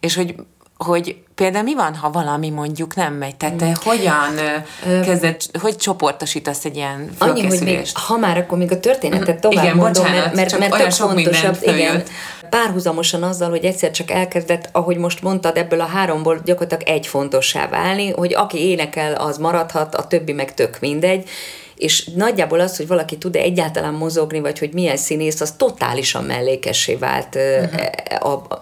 és 0.00 0.14
hogy 0.14 0.34
hogy 0.78 1.16
például 1.34 1.64
mi 1.64 1.74
van, 1.74 1.94
ha 1.94 2.10
valami 2.10 2.50
mondjuk 2.50 2.94
nem 2.94 3.14
megy? 3.14 3.36
Tehát 3.36 3.56
te 3.56 3.76
hogyan 3.84 4.38
ö, 4.86 5.00
kezded, 5.00 5.36
hogy 5.60 5.76
csoportosítasz 5.76 6.64
egy 6.64 6.76
ilyen 6.76 7.10
Annyi, 7.18 7.46
hogy 7.46 7.60
még, 7.60 7.86
ha 7.92 8.16
már 8.16 8.36
akkor 8.36 8.58
még 8.58 8.72
a 8.72 8.80
történetet 8.80 9.40
tovább 9.40 9.64
Igen, 9.64 9.76
mondom, 9.76 10.02
bocsánat, 10.02 10.34
mert, 10.34 10.58
mert, 10.58 10.58
mert 10.58 10.82
tök 10.82 10.90
fontosabb, 10.90 11.58
igen, 11.62 12.02
párhuzamosan 12.50 13.22
azzal, 13.22 13.50
hogy 13.50 13.64
egyszer 13.64 13.90
csak 13.90 14.10
elkezdett, 14.10 14.68
ahogy 14.72 14.96
most 14.96 15.22
mondtad, 15.22 15.56
ebből 15.56 15.80
a 15.80 15.86
háromból 15.86 16.40
gyakorlatilag 16.44 16.96
egy 16.96 17.06
fontossá 17.06 17.68
válni, 17.68 18.10
hogy 18.10 18.34
aki 18.34 18.58
énekel, 18.68 19.14
az 19.14 19.38
maradhat, 19.38 19.94
a 19.94 20.06
többi 20.06 20.32
meg 20.32 20.54
tök 20.54 20.80
mindegy, 20.80 21.28
és 21.76 22.04
nagyjából 22.14 22.60
az, 22.60 22.76
hogy 22.76 22.86
valaki 22.86 23.18
tud-e 23.18 23.38
egyáltalán 23.38 23.94
mozogni, 23.94 24.40
vagy 24.40 24.58
hogy 24.58 24.72
milyen 24.72 24.96
színész, 24.96 25.40
az 25.40 25.52
totálisan 25.56 26.24
mellékessé 26.24 26.94
vált 26.94 27.34
uh-huh. 27.34 28.32
a, 28.32 28.32
a, 28.32 28.60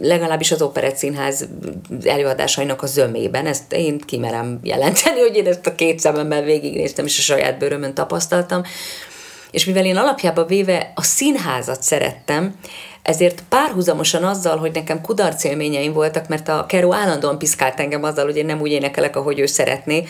legalábbis 0.00 0.52
az 0.52 0.62
Operett 0.62 0.96
Színház 0.96 1.48
előadásainak 2.04 2.82
a 2.82 2.86
zömében. 2.86 3.46
Ezt 3.46 3.72
én 3.72 3.98
kimerem 3.98 4.58
jelenteni, 4.62 5.20
hogy 5.20 5.36
én 5.36 5.46
ezt 5.46 5.66
a 5.66 5.74
két 5.74 5.98
szememmel 5.98 6.42
végignéztem, 6.42 7.04
és 7.04 7.18
a 7.18 7.22
saját 7.22 7.58
bőrömön 7.58 7.94
tapasztaltam. 7.94 8.62
És 9.50 9.64
mivel 9.64 9.84
én 9.84 9.96
alapjában 9.96 10.46
véve 10.46 10.92
a 10.94 11.02
színházat 11.02 11.82
szerettem, 11.82 12.54
ezért 13.02 13.42
párhuzamosan 13.48 14.24
azzal, 14.24 14.56
hogy 14.56 14.72
nekem 14.72 15.00
kudarc 15.00 15.44
élményeim 15.44 15.92
voltak, 15.92 16.28
mert 16.28 16.48
a 16.48 16.66
Kero 16.68 16.92
állandóan 16.92 17.38
piszkált 17.38 17.80
engem 17.80 18.02
azzal, 18.02 18.24
hogy 18.24 18.36
én 18.36 18.46
nem 18.46 18.60
úgy 18.60 18.70
énekelek, 18.70 19.16
ahogy 19.16 19.38
ő 19.38 19.46
szeretné, 19.46 20.04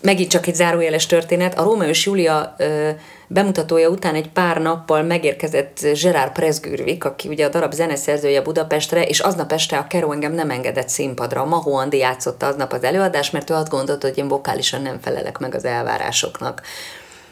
megint 0.00 0.30
csak 0.30 0.46
egy 0.46 0.54
zárójeles 0.54 1.06
történet, 1.06 1.58
a 1.58 1.62
Rómeó 1.62 1.88
és 1.88 2.06
Júlia 2.06 2.54
ö, 2.58 2.90
bemutatója 3.26 3.88
után 3.88 4.14
egy 4.14 4.28
pár 4.28 4.60
nappal 4.60 5.02
megérkezett 5.02 5.86
Gerard 6.02 6.32
Presgürvik, 6.32 7.04
aki 7.04 7.28
ugye 7.28 7.46
a 7.46 7.48
darab 7.48 7.72
zeneszerzője 7.72 8.42
Budapestre, 8.42 9.02
és 9.02 9.20
aznap 9.20 9.52
este 9.52 9.76
a 9.78 9.86
Kero 9.86 10.12
engem 10.12 10.32
nem 10.32 10.50
engedett 10.50 10.88
színpadra. 10.88 11.44
Mahó 11.44 11.76
Andi 11.76 11.98
játszotta 11.98 12.46
aznap 12.46 12.72
az 12.72 12.82
előadást, 12.82 13.32
mert 13.32 13.50
ő 13.50 13.54
azt 13.54 13.68
gondolta, 13.68 14.06
hogy 14.06 14.18
én 14.18 14.28
vokálisan 14.28 14.82
nem 14.82 14.98
felelek 15.00 15.38
meg 15.38 15.54
az 15.54 15.64
elvárásoknak. 15.64 16.62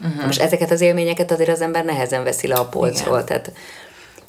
Uh-huh. 0.01 0.25
Most 0.25 0.41
ezeket 0.41 0.71
az 0.71 0.81
élményeket 0.81 1.31
azért 1.31 1.49
az 1.49 1.61
ember 1.61 1.85
nehezen 1.85 2.23
veszi 2.23 2.47
le 2.47 2.55
a 2.55 2.65
polcról. 2.65 3.23
Tehát, 3.23 3.51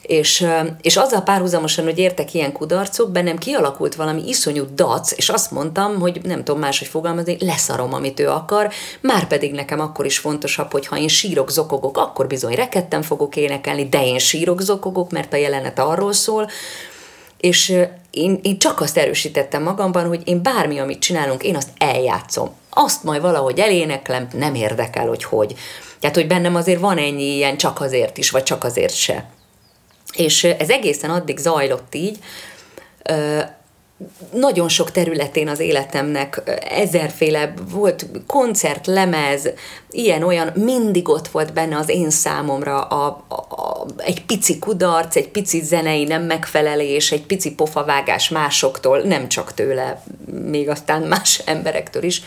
és, 0.09 0.47
és 0.81 0.97
azzal 0.97 1.21
párhuzamosan, 1.21 1.85
hogy 1.85 1.99
értek 1.99 2.35
ilyen 2.35 2.53
kudarcok, 2.53 3.11
bennem 3.11 3.39
kialakult 3.39 3.95
valami 3.95 4.29
iszonyú 4.29 4.65
dac, 4.75 5.13
és 5.17 5.29
azt 5.29 5.51
mondtam, 5.51 6.01
hogy 6.01 6.21
nem 6.23 6.45
tudom 6.45 6.61
máshogy 6.61 6.89
fogalmazni, 6.89 7.37
leszarom, 7.41 7.95
amit 7.95 8.21
ő 8.21 8.29
akar, 8.29 8.71
már 9.01 9.27
pedig 9.27 9.53
nekem 9.53 9.81
akkor 9.81 10.05
is 10.05 10.19
fontosabb, 10.19 10.73
hogy 10.73 10.87
ha 10.87 10.99
én 10.99 11.09
sírok, 11.09 11.51
zokogok, 11.51 11.97
akkor 11.97 12.27
bizony 12.27 12.55
rekedten 12.55 13.03
fogok 13.03 13.37
énekelni, 13.37 13.89
de 13.89 14.07
én 14.07 14.19
sírok, 14.19 14.61
zokogok, 14.61 15.11
mert 15.11 15.33
a 15.33 15.37
jelenet 15.37 15.79
arról 15.79 16.13
szól, 16.13 16.51
és 17.41 17.77
én, 18.11 18.39
én 18.43 18.59
csak 18.59 18.81
azt 18.81 18.97
erősítettem 18.97 19.63
magamban, 19.63 20.07
hogy 20.07 20.21
én 20.25 20.43
bármi, 20.43 20.79
amit 20.79 20.99
csinálunk, 20.99 21.43
én 21.43 21.57
azt 21.57 21.71
eljátszom. 21.79 22.51
Azt 22.71 23.05
majd 23.05 23.21
valahogy 23.21 23.59
eléneklem, 23.59 24.29
nem 24.33 24.55
érdekel, 24.55 25.07
hogy 25.07 25.25
hogy. 25.25 25.55
Tehát, 26.01 26.17
hogy 26.17 26.27
bennem 26.27 26.55
azért 26.55 26.81
van 26.81 26.99
ennyi 26.99 27.35
ilyen 27.35 27.57
csak 27.57 27.81
azért 27.81 28.19
is, 28.19 28.31
vagy 28.31 28.43
csak 28.43 28.65
azért 28.65 28.95
se. 28.95 29.37
És 30.13 30.45
ez 30.45 30.71
egészen 30.71 31.11
addig 31.11 31.39
zajlott 31.39 31.95
így, 31.95 32.19
nagyon 34.33 34.69
sok 34.69 34.91
területén 34.91 35.49
az 35.49 35.59
életemnek 35.59 36.43
ezerféle 36.69 37.55
volt 37.71 38.07
koncert, 38.27 38.87
lemez, 38.87 39.49
ilyen-olyan, 39.91 40.53
mindig 40.55 41.09
ott 41.09 41.29
volt 41.29 41.53
benne 41.53 41.77
az 41.77 41.89
én 41.89 42.11
számomra 42.11 42.83
a, 42.83 43.25
a, 43.29 43.35
a, 43.35 43.87
egy 43.97 44.25
pici 44.25 44.59
kudarc, 44.59 45.17
egy 45.17 45.29
pici 45.29 45.61
zenei 45.61 46.05
nem 46.05 46.23
megfelelés, 46.23 47.13
egy 47.13 47.27
pici 47.27 47.55
pofavágás 47.55 48.29
másoktól, 48.29 49.01
nem 49.01 49.29
csak 49.29 49.55
tőle, 49.55 50.03
még 50.45 50.69
aztán 50.69 51.03
más 51.03 51.43
emberektől 51.45 52.03
is. 52.03 52.23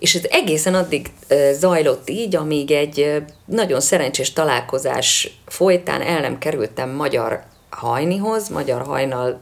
És 0.00 0.14
ez 0.14 0.22
egészen 0.30 0.74
addig 0.74 1.06
zajlott 1.52 2.10
így, 2.10 2.36
amíg 2.36 2.70
egy 2.70 3.22
nagyon 3.44 3.80
szerencsés 3.80 4.32
találkozás 4.32 5.38
folytán 5.46 6.02
el 6.02 6.20
nem 6.20 6.38
kerültem 6.38 6.90
magyar 6.90 7.42
hajnihoz, 7.70 8.48
magyar 8.48 8.82
hajnal 8.82 9.40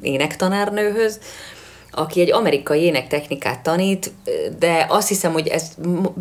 énektanárnőhöz, 0.00 1.20
aki 1.90 2.20
egy 2.20 2.32
amerikai 2.32 2.80
énektechnikát 2.80 3.62
tanít, 3.62 4.12
de 4.58 4.86
azt 4.88 5.08
hiszem, 5.08 5.32
hogy 5.32 5.48
ez 5.48 5.70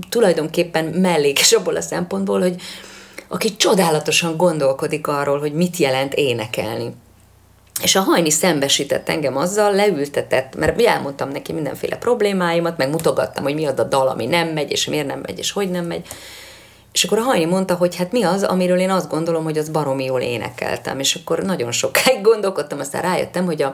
tulajdonképpen 0.10 0.86
mellékes 0.86 1.52
abból 1.52 1.76
a 1.76 1.82
szempontból, 1.82 2.40
hogy 2.40 2.56
aki 3.28 3.56
csodálatosan 3.56 4.38
gondolkodik 4.38 5.08
arról, 5.08 5.40
hogy 5.40 5.54
mit 5.54 5.78
jelent 5.78 6.14
énekelni. 6.14 6.94
És 7.82 7.96
a 7.96 8.02
hajni 8.02 8.30
szembesített 8.30 9.10
engem 9.10 9.38
azzal, 9.38 9.74
leültetett, 9.74 10.56
mert 10.56 10.82
elmondtam 10.82 11.30
neki 11.30 11.54
mindenféle 11.54 11.96
problémáimat, 11.96 12.78
meg 12.78 12.90
mutogattam, 12.90 13.44
hogy 13.44 13.54
mi 13.54 13.66
az 13.66 13.80
a 13.80 13.84
dal, 13.84 14.08
ami 14.08 14.26
nem 14.26 14.48
megy, 14.48 14.72
és 14.72 14.86
miért 14.86 15.08
nem 15.08 15.20
megy, 15.20 15.38
és 15.38 15.52
hogy 15.52 15.70
nem 15.70 15.86
megy. 15.86 16.08
És 16.92 17.04
akkor 17.04 17.18
a 17.18 17.22
hajni 17.22 17.46
mondta, 17.46 17.76
hogy 17.76 17.96
hát 17.96 18.12
mi 18.12 18.24
az, 18.24 18.44
amiről 18.44 18.80
én 18.80 18.90
azt 18.90 19.10
gondolom, 19.10 19.44
hogy 19.44 19.58
az 19.58 19.70
baromi 19.70 20.04
jól 20.04 20.22
énekeltem. 20.22 21.00
És 21.00 21.16
akkor 21.16 21.40
nagyon 21.40 21.72
sokáig 21.72 22.22
gondolkodtam, 22.32 22.80
aztán 22.80 23.02
rájöttem, 23.02 23.46
hogy 23.46 23.62
a, 23.62 23.74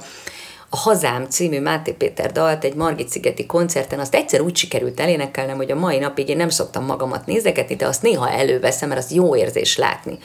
a 0.69 0.77
Hazám 0.77 1.25
című 1.29 1.59
Máté 1.59 1.91
Péter 1.91 2.31
dalt 2.31 2.63
egy 2.63 2.75
Margit 2.75 3.09
szigeti 3.09 3.45
koncerten, 3.45 3.99
azt 3.99 4.15
egyszer 4.15 4.41
úgy 4.41 4.55
sikerült 4.55 4.99
elénekelnem, 4.99 5.55
hogy 5.55 5.71
a 5.71 5.75
mai 5.75 5.97
napig 5.97 6.29
én 6.29 6.37
nem 6.37 6.49
szoktam 6.49 6.85
magamat 6.85 7.25
nézegetni, 7.25 7.75
de 7.75 7.87
azt 7.87 8.01
néha 8.01 8.29
előveszem, 8.29 8.89
mert 8.89 9.03
az 9.03 9.11
jó 9.11 9.35
érzés 9.35 9.77
látni. 9.77 10.17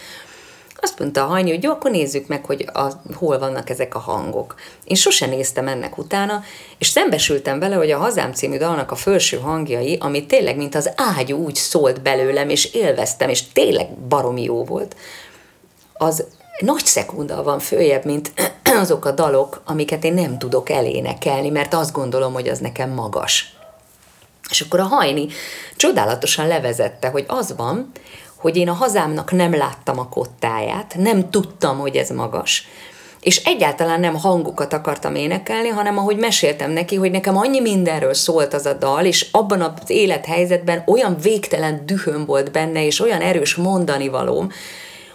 Azt 0.85 0.99
mondta 0.99 1.23
a 1.23 1.27
hajni, 1.27 1.51
hogy 1.51 1.63
jó, 1.63 1.71
akkor 1.71 1.91
nézzük 1.91 2.27
meg, 2.27 2.45
hogy 2.45 2.69
a, 2.73 2.87
hol 3.15 3.39
vannak 3.39 3.71
ezek 3.71 3.95
a 3.95 3.99
hangok. 3.99 4.55
Én 4.85 4.97
sose 4.97 5.27
néztem 5.27 5.69
ennek 5.69 5.99
utána, 5.99 6.43
és 6.79 6.89
szembesültem 6.89 7.59
vele, 7.59 7.75
hogy 7.75 7.91
a 7.91 7.99
Hazám 7.99 8.33
című 8.33 8.57
dalnak 8.57 8.91
a 8.91 8.95
felső 8.95 9.37
hangjai, 9.37 9.97
ami 10.01 10.27
tényleg, 10.27 10.57
mint 10.57 10.75
az 10.75 10.91
ágyú 10.97 11.37
úgy 11.37 11.55
szólt 11.55 12.03
belőlem, 12.03 12.49
és 12.49 12.75
élveztem, 12.75 13.29
és 13.29 13.53
tényleg 13.53 13.99
baromi 13.99 14.43
jó 14.43 14.65
volt, 14.65 14.97
az 15.93 16.27
nagy 16.59 16.85
szekunda 16.85 17.43
van 17.43 17.59
följebb, 17.59 18.05
mint 18.05 18.33
azok 18.83 19.05
a 19.05 19.11
dalok, 19.11 19.63
amiket 19.65 20.05
én 20.05 20.15
nem 20.15 20.39
tudok 20.39 20.71
elénekelni, 20.71 21.49
mert 21.49 21.75
azt 21.75 21.93
gondolom, 21.93 22.33
hogy 22.33 22.49
az 22.49 22.59
nekem 22.59 22.91
magas. 22.91 23.57
És 24.51 24.61
akkor 24.61 24.81
a 24.81 24.85
hajni 24.85 25.27
csodálatosan 25.77 26.47
levezette, 26.47 27.09
hogy 27.09 27.25
az 27.29 27.55
van, 27.57 27.91
hogy 28.43 28.57
én 28.57 28.69
a 28.69 28.73
hazámnak 28.73 29.33
nem 29.33 29.55
láttam 29.57 29.99
a 29.99 30.09
kottáját, 30.09 30.95
nem 30.99 31.31
tudtam, 31.31 31.79
hogy 31.79 31.97
ez 31.97 32.11
magas. 32.11 32.67
És 33.21 33.45
egyáltalán 33.45 34.01
nem 34.01 34.15
hangokat 34.15 34.73
akartam 34.73 35.15
énekelni, 35.15 35.69
hanem 35.69 35.99
ahogy 35.99 36.17
meséltem 36.17 36.71
neki, 36.71 36.97
hogy 36.97 37.11
nekem 37.11 37.37
annyi 37.37 37.61
mindenről 37.61 38.15
szólt 38.15 38.55
az 38.55 38.67
a 38.67 38.73
dal, 38.73 39.05
és 39.05 39.27
abban 39.31 39.61
az 39.61 39.73
élethelyzetben 39.87 40.83
olyan 40.87 41.17
végtelen 41.23 41.83
dühöm 41.87 42.25
volt 42.25 42.53
benne, 42.53 42.85
és 42.85 43.01
olyan 43.01 43.21
erős 43.21 43.55
mondani 43.55 44.09
valóm, 44.09 44.51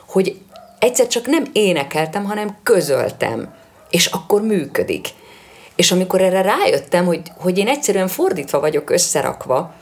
hogy 0.06 0.38
egyszer 0.80 1.08
csak 1.08 1.26
nem 1.26 1.44
énekeltem, 1.54 2.26
hanem 2.26 2.58
közöltem. 2.64 3.54
És 3.90 4.06
akkor 4.06 4.42
működik. 4.42 5.08
És 5.76 5.92
amikor 5.92 6.22
erre 6.22 6.42
rájöttem, 6.42 7.06
hogy, 7.06 7.22
hogy 7.38 7.58
én 7.58 7.68
egyszerűen 7.68 8.08
fordítva 8.08 8.60
vagyok 8.60 8.90
összerakva, 8.90 9.74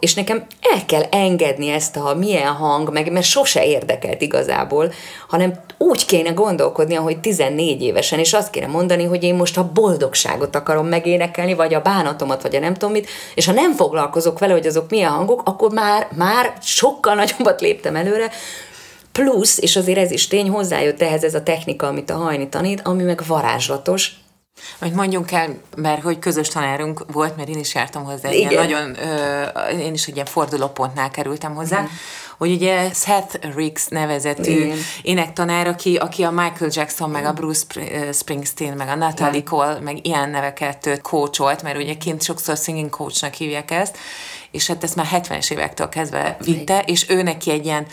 és 0.00 0.14
nekem 0.14 0.46
el 0.60 0.84
kell 0.86 1.02
engedni 1.10 1.68
ezt 1.68 1.96
a 1.96 2.14
milyen 2.14 2.52
hang, 2.52 2.92
meg, 2.92 3.12
mert 3.12 3.26
sose 3.26 3.66
érdekelt 3.66 4.20
igazából, 4.20 4.92
hanem 5.28 5.52
úgy 5.78 6.06
kéne 6.06 6.30
gondolkodni, 6.30 6.94
ahogy 6.96 7.20
14 7.20 7.82
évesen, 7.82 8.18
és 8.18 8.32
azt 8.32 8.50
kéne 8.50 8.66
mondani, 8.66 9.04
hogy 9.04 9.22
én 9.22 9.34
most 9.34 9.58
a 9.58 9.70
boldogságot 9.72 10.56
akarom 10.56 10.86
megénekelni, 10.86 11.54
vagy 11.54 11.74
a 11.74 11.80
bánatomat, 11.80 12.42
vagy 12.42 12.56
a 12.56 12.60
nem 12.60 12.72
tudom 12.72 12.90
mit, 12.90 13.08
és 13.34 13.46
ha 13.46 13.52
nem 13.52 13.72
foglalkozok 13.72 14.38
vele, 14.38 14.52
hogy 14.52 14.66
azok 14.66 14.90
milyen 14.90 15.10
hangok, 15.10 15.42
akkor 15.44 15.70
már, 15.72 16.08
már 16.16 16.52
sokkal 16.62 17.14
nagyobbat 17.14 17.60
léptem 17.60 17.96
előre, 17.96 18.30
plusz, 19.12 19.58
és 19.58 19.76
azért 19.76 19.98
ez 19.98 20.10
is 20.10 20.28
tény, 20.28 20.48
hozzájött 20.48 21.02
ehhez 21.02 21.24
ez 21.24 21.34
a 21.34 21.42
technika, 21.42 21.86
amit 21.86 22.10
a 22.10 22.14
hajni 22.14 22.48
tanít, 22.48 22.80
ami 22.84 23.02
meg 23.02 23.22
varázslatos, 23.26 24.12
hogy 24.78 24.92
mondjunk 24.92 25.32
el, 25.32 25.60
mert 25.76 26.02
hogy 26.02 26.18
közös 26.18 26.48
tanárunk 26.48 27.04
volt, 27.12 27.36
mert 27.36 27.48
én 27.48 27.58
is 27.58 27.74
jártam 27.74 28.04
hozzá, 28.04 28.30
Igen. 28.30 28.50
ilyen 28.50 28.64
nagyon, 28.64 28.96
ö, 28.98 29.42
én 29.78 29.92
is 29.92 30.06
egy 30.06 30.14
ilyen 30.14 30.26
fordulópontnál 30.26 31.10
kerültem 31.10 31.54
hozzá, 31.54 31.80
mm. 31.80 31.84
hogy 32.38 32.50
ugye 32.50 32.90
Seth 32.92 33.54
Riggs 33.54 33.86
nevezetű 33.88 34.64
Igen. 34.64 34.78
énektanár, 35.02 35.66
aki, 35.66 35.96
aki 35.96 36.22
a 36.22 36.30
Michael 36.30 36.70
Jackson, 36.72 37.10
meg 37.10 37.24
a 37.24 37.32
Bruce 37.32 37.64
Springsteen, 38.12 38.76
meg 38.76 38.88
a 38.88 38.94
Natalie 38.94 39.32
Igen. 39.32 39.44
Cole, 39.44 39.78
meg 39.80 40.06
ilyen 40.06 40.30
neveket 40.30 41.00
coacholt, 41.02 41.62
mert 41.62 41.76
ugye 41.76 41.94
kint 41.94 42.22
sokszor 42.22 42.56
singing 42.56 42.90
coachnak 42.90 43.34
hívják 43.34 43.70
ezt, 43.70 43.98
és 44.50 44.66
hát 44.66 44.84
ezt 44.84 44.96
már 44.96 45.08
70-es 45.12 45.50
évektől 45.50 45.88
kezdve 45.88 46.36
vitte, 46.44 46.82
és 46.86 47.08
ő 47.08 47.22
neki 47.22 47.50
egy 47.50 47.64
ilyen 47.64 47.86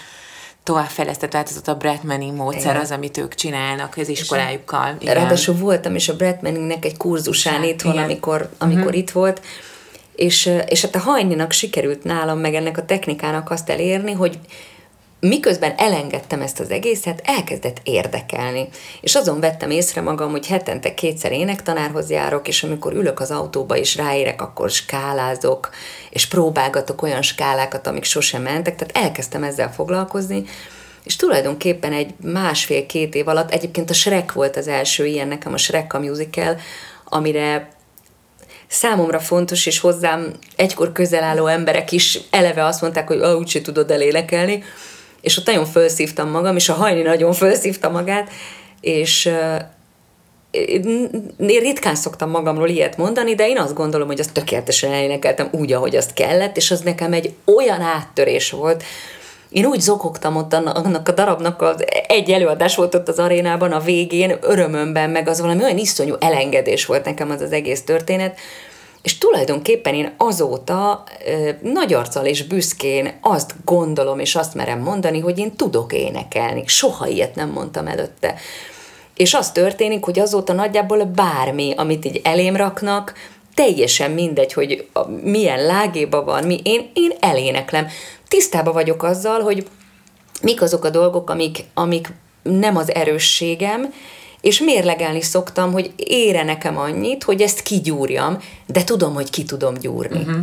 továbbfejlesztett 0.68 1.32
változat 1.32 1.68
a 1.68 1.76
Brett 1.76 2.04
Manning 2.04 2.36
módszer 2.36 2.72
Igen. 2.72 2.82
az, 2.82 2.92
amit 2.92 3.18
ők 3.18 3.36
csinálnak 3.36 3.98
az 3.98 4.08
iskolájukkal. 4.10 4.96
Igen. 5.00 5.14
Ráadásul 5.14 5.56
voltam 5.56 5.96
is 5.96 6.10
a 6.10 6.16
Brett 6.16 6.42
Manningnek 6.42 6.86
egy 6.86 6.98
kurzusán 6.98 7.54
hát, 7.54 7.66
itthon, 7.66 7.92
Igen. 7.92 8.04
amikor, 8.04 8.50
amikor 8.58 8.84
uh-huh. 8.84 8.98
itt 8.98 9.10
volt, 9.10 9.42
és, 10.16 10.50
és 10.68 10.82
hát 10.82 10.96
a 10.96 11.00
hajninak 11.00 11.52
sikerült 11.52 12.04
nálam 12.04 12.40
meg 12.40 12.54
ennek 12.54 12.78
a 12.78 12.86
technikának 12.86 13.50
azt 13.50 13.70
elérni, 13.70 14.12
hogy 14.12 14.40
miközben 15.20 15.74
elengedtem 15.78 16.42
ezt 16.42 16.60
az 16.60 16.72
egészet, 16.72 17.22
elkezdett 17.24 17.78
érdekelni. 17.84 18.68
És 19.02 19.16
azon 19.16 19.40
vettem 19.40 19.70
észre 19.70 20.02
magam, 20.02 20.32
hogy 20.32 20.48
hetente 20.48 20.94
kétszer 20.94 21.32
énektanárhoz 21.32 22.10
járok, 22.10 22.48
és 22.48 22.64
amikor 22.64 22.94
ülök 22.94 23.20
az 23.20 23.32
autóba 23.32 23.78
és 23.78 23.96
ráérek, 23.96 24.42
akkor 24.42 24.70
skálázok, 24.70 25.70
és 26.10 26.28
próbálgatok 26.28 27.02
olyan 27.02 27.22
skálákat, 27.22 27.88
amik 27.88 28.04
sosem 28.04 28.42
mentek, 28.42 28.76
tehát 28.76 29.06
elkezdtem 29.06 29.44
ezzel 29.44 29.74
foglalkozni, 29.74 30.44
és 31.04 31.16
tulajdonképpen 31.16 31.94
egy 31.94 32.14
másfél-két 32.24 33.16
év 33.16 33.28
alatt, 33.28 33.52
egyébként 33.52 33.90
a 33.90 33.94
Shrek 33.94 34.34
volt 34.34 34.58
az 34.58 34.68
első 34.68 35.06
ilyen, 35.06 35.28
nekem 35.28 35.54
a 35.54 35.58
Shrek 35.58 35.94
a 35.94 36.00
musical, 36.00 36.58
amire 37.06 37.70
számomra 38.68 39.20
fontos, 39.20 39.66
és 39.66 39.80
hozzám 39.80 40.32
egykor 40.56 40.92
közel 40.92 41.24
álló 41.24 41.46
emberek 41.46 41.92
is 41.92 42.20
eleve 42.30 42.66
azt 42.66 42.82
mondták, 42.82 43.08
hogy 43.08 43.18
úgyse 43.18 43.62
tudod 43.62 43.92
elénekelni, 43.92 44.64
és 45.28 45.38
ott 45.38 45.46
nagyon 45.46 45.66
felszívtam 45.66 46.30
magam, 46.30 46.56
és 46.56 46.70
a 46.70 46.74
hajni 46.74 47.02
nagyon 47.02 47.34
felszívta 47.34 47.90
magát, 47.90 48.30
és 48.82 49.26
én 51.38 51.60
ritkán 51.60 51.96
szoktam 51.96 52.30
magamról 52.30 52.70
ilyet 52.70 52.98
mondani, 52.98 53.36
de 53.36 53.48
én 53.48 53.58
azt 53.58 53.74
gondolom, 53.74 54.08
hogy 54.08 54.20
azt 54.20 54.34
tökéletesen 54.34 54.92
elénekeltem 54.92 55.48
úgy, 55.52 55.74
ahogy 55.74 55.96
azt 55.96 56.14
kellett, 56.14 56.58
és 56.58 56.72
az 56.72 56.80
nekem 56.80 57.14
egy 57.14 57.34
olyan 57.46 57.82
áttörés 57.82 58.52
volt, 58.52 58.84
én 59.50 59.66
úgy 59.66 59.80
zokogtam 59.80 60.36
ott 60.36 60.54
annak 60.54 61.08
a 61.08 61.12
darabnak, 61.12 61.62
az 61.62 61.86
egy 62.08 62.32
előadás 62.32 62.76
volt 62.76 62.96
ott 62.96 63.08
az 63.08 63.20
arénában 63.20 63.72
a 63.72 63.80
végén, 63.80 64.38
örömömben, 64.42 65.10
meg 65.10 65.28
az 65.28 65.42
valami 65.42 65.64
olyan 65.64 65.78
iszonyú 65.78 66.16
elengedés 66.20 66.86
volt 66.86 67.06
nekem 67.06 67.30
az 67.30 67.42
az 67.42 67.52
egész 67.52 67.84
történet, 67.84 68.40
és 69.02 69.18
tulajdonképpen 69.18 69.94
én 69.94 70.14
azóta 70.18 71.04
nagy 71.62 71.94
arccal 71.94 72.26
és 72.26 72.44
büszkén 72.44 73.18
azt 73.22 73.56
gondolom, 73.66 74.20
és 74.20 74.36
azt 74.36 74.54
merem 74.54 74.80
mondani, 74.80 75.20
hogy 75.20 75.40
én 75.40 75.56
tudok 75.56 75.94
énekelni. 75.94 76.64
Soha 76.66 77.08
ilyet 77.08 77.36
nem 77.36 77.50
mondtam 77.50 77.88
előtte. 77.88 78.36
És 79.16 79.34
az 79.34 79.52
történik, 79.52 80.04
hogy 80.04 80.20
azóta 80.20 80.54
nagyjából 80.54 81.04
bármi, 81.04 81.74
amit 81.76 82.06
így 82.06 82.22
elém 82.24 82.56
raknak, 82.56 83.14
teljesen 83.54 84.12
mindegy, 84.12 84.54
hogy 84.54 84.88
milyen 85.24 85.66
lágéba 85.66 86.24
van, 86.24 86.44
mi, 86.44 86.60
én, 86.64 86.90
én 86.94 87.12
eléneklem. 87.20 87.88
Tisztában 88.28 88.74
vagyok 88.74 89.04
azzal, 89.04 89.42
hogy 89.42 89.68
mik 90.42 90.62
azok 90.62 90.84
a 90.84 90.90
dolgok, 90.90 91.30
amik, 91.30 91.64
amik 91.74 92.08
nem 92.42 92.78
az 92.78 92.94
erősségem, 92.94 93.94
és 94.48 94.60
mérlegelni 94.60 95.22
szoktam, 95.22 95.72
hogy 95.72 95.92
ére 95.96 96.44
nekem 96.44 96.78
annyit, 96.78 97.24
hogy 97.24 97.42
ezt 97.42 97.62
kigyúrjam, 97.62 98.38
de 98.66 98.84
tudom, 98.84 99.14
hogy 99.14 99.30
ki 99.30 99.44
tudom 99.44 99.74
gyúrni. 99.74 100.20
Uh-huh. 100.20 100.40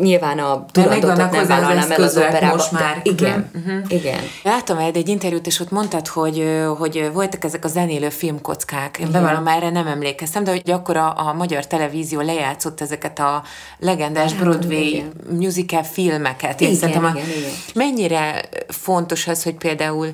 Nyilván 0.00 0.38
a 0.38 0.64
tudatot 0.72 1.16
nem 1.16 1.46
vállalnám 1.46 1.90
el 1.90 2.02
az 2.02 2.16
operába. 2.16 2.54
Most 2.54 2.72
már. 2.72 3.00
Igen, 3.02 3.50
uh-huh. 3.54 3.82
igen. 3.88 4.20
Láttam 4.42 4.78
egy, 4.78 4.96
egy 4.96 5.08
interjút, 5.08 5.46
és 5.46 5.60
ott 5.60 5.70
mondtad, 5.70 6.06
hogy, 6.06 6.64
hogy 6.78 7.10
voltak 7.12 7.44
ezek 7.44 7.64
a 7.64 7.68
zenélő 7.68 8.08
filmkockák. 8.08 8.98
Én 8.98 9.10
bevallom, 9.10 9.46
erre 9.46 9.70
nem 9.70 9.86
emlékeztem, 9.86 10.44
de 10.44 10.50
hogy 10.50 10.70
akkor 10.70 10.96
a, 10.96 11.28
a 11.28 11.32
magyar 11.32 11.66
televízió 11.66 12.20
lejátszott 12.20 12.80
ezeket 12.80 13.18
a 13.18 13.42
legendás 13.78 14.34
Broadway 14.34 14.88
igen. 14.88 15.12
musical 15.38 15.82
filmeket. 15.82 16.60
Igen, 16.60 16.90
igen, 16.90 17.04
a, 17.04 17.12
igen. 17.14 17.26
Mennyire 17.74 18.48
fontos 18.68 19.26
az, 19.26 19.42
hogy 19.42 19.54
például 19.54 20.12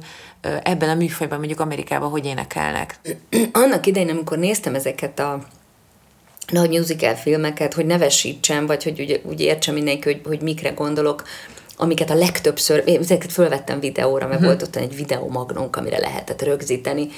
ebben 0.62 0.88
a 0.88 0.94
műfajban, 0.94 1.38
mondjuk 1.38 1.60
Amerikában, 1.60 2.10
hogy 2.10 2.26
énekelnek? 2.26 3.00
Annak 3.52 3.86
idején, 3.86 4.10
amikor 4.10 4.38
néztem 4.38 4.74
ezeket 4.74 5.18
a 5.18 5.40
nagy 6.50 6.70
musical 6.70 7.14
filmeket, 7.14 7.74
hogy 7.74 7.86
nevesítsem, 7.86 8.66
vagy 8.66 8.82
hogy 8.82 9.00
úgy, 9.00 9.20
úgy 9.24 9.40
értsem 9.40 9.74
mindenki, 9.74 10.12
hogy, 10.12 10.20
hogy 10.24 10.40
mikre 10.40 10.70
gondolok, 10.70 11.22
amiket 11.76 12.10
a 12.10 12.14
legtöbbször, 12.14 12.82
én 12.86 13.00
ezeket 13.00 13.32
fölvettem 13.32 13.80
videóra, 13.80 14.26
mert 14.26 14.40
uh-huh. 14.40 14.56
volt 14.56 14.62
ott 14.62 14.76
egy 14.76 14.96
videómagnónk, 14.96 15.76
amire 15.76 15.98
lehetett 15.98 16.42
rögzíteni. 16.42 17.08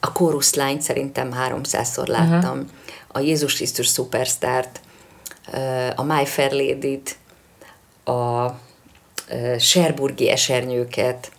A 0.00 0.32
Line 0.52 0.80
szerintem 0.80 1.30
300-szor 1.48 2.06
láttam, 2.06 2.58
uh-huh. 2.58 2.68
a 3.08 3.20
Jézus 3.20 3.54
Krisztus 3.54 3.88
Superstárt, 3.92 4.80
a 5.96 6.02
My 6.02 6.26
Fair 6.26 6.52
Lady-t, 6.52 7.16
a 8.04 8.50
Serburgi 9.58 10.30
esernyőket, 10.30 11.30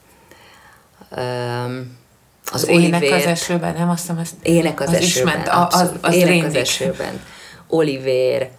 az, 2.52 2.62
az 2.62 2.68
ének 2.68 3.04
az 3.04 3.26
esőben, 3.26 3.74
nem? 3.74 3.90
Azt 3.90 4.00
hiszem, 4.00 4.18
azt 4.18 4.34
ének 4.42 4.80
az, 4.80 4.88
az 4.88 4.94
esőben, 4.94 5.38
ment, 5.38 5.50
az, 5.52 5.82
az, 5.82 5.92
az 6.02 6.16
ének 6.16 6.46
az 6.46 6.56
esőben, 6.56 7.22
Oliver, 7.68 8.50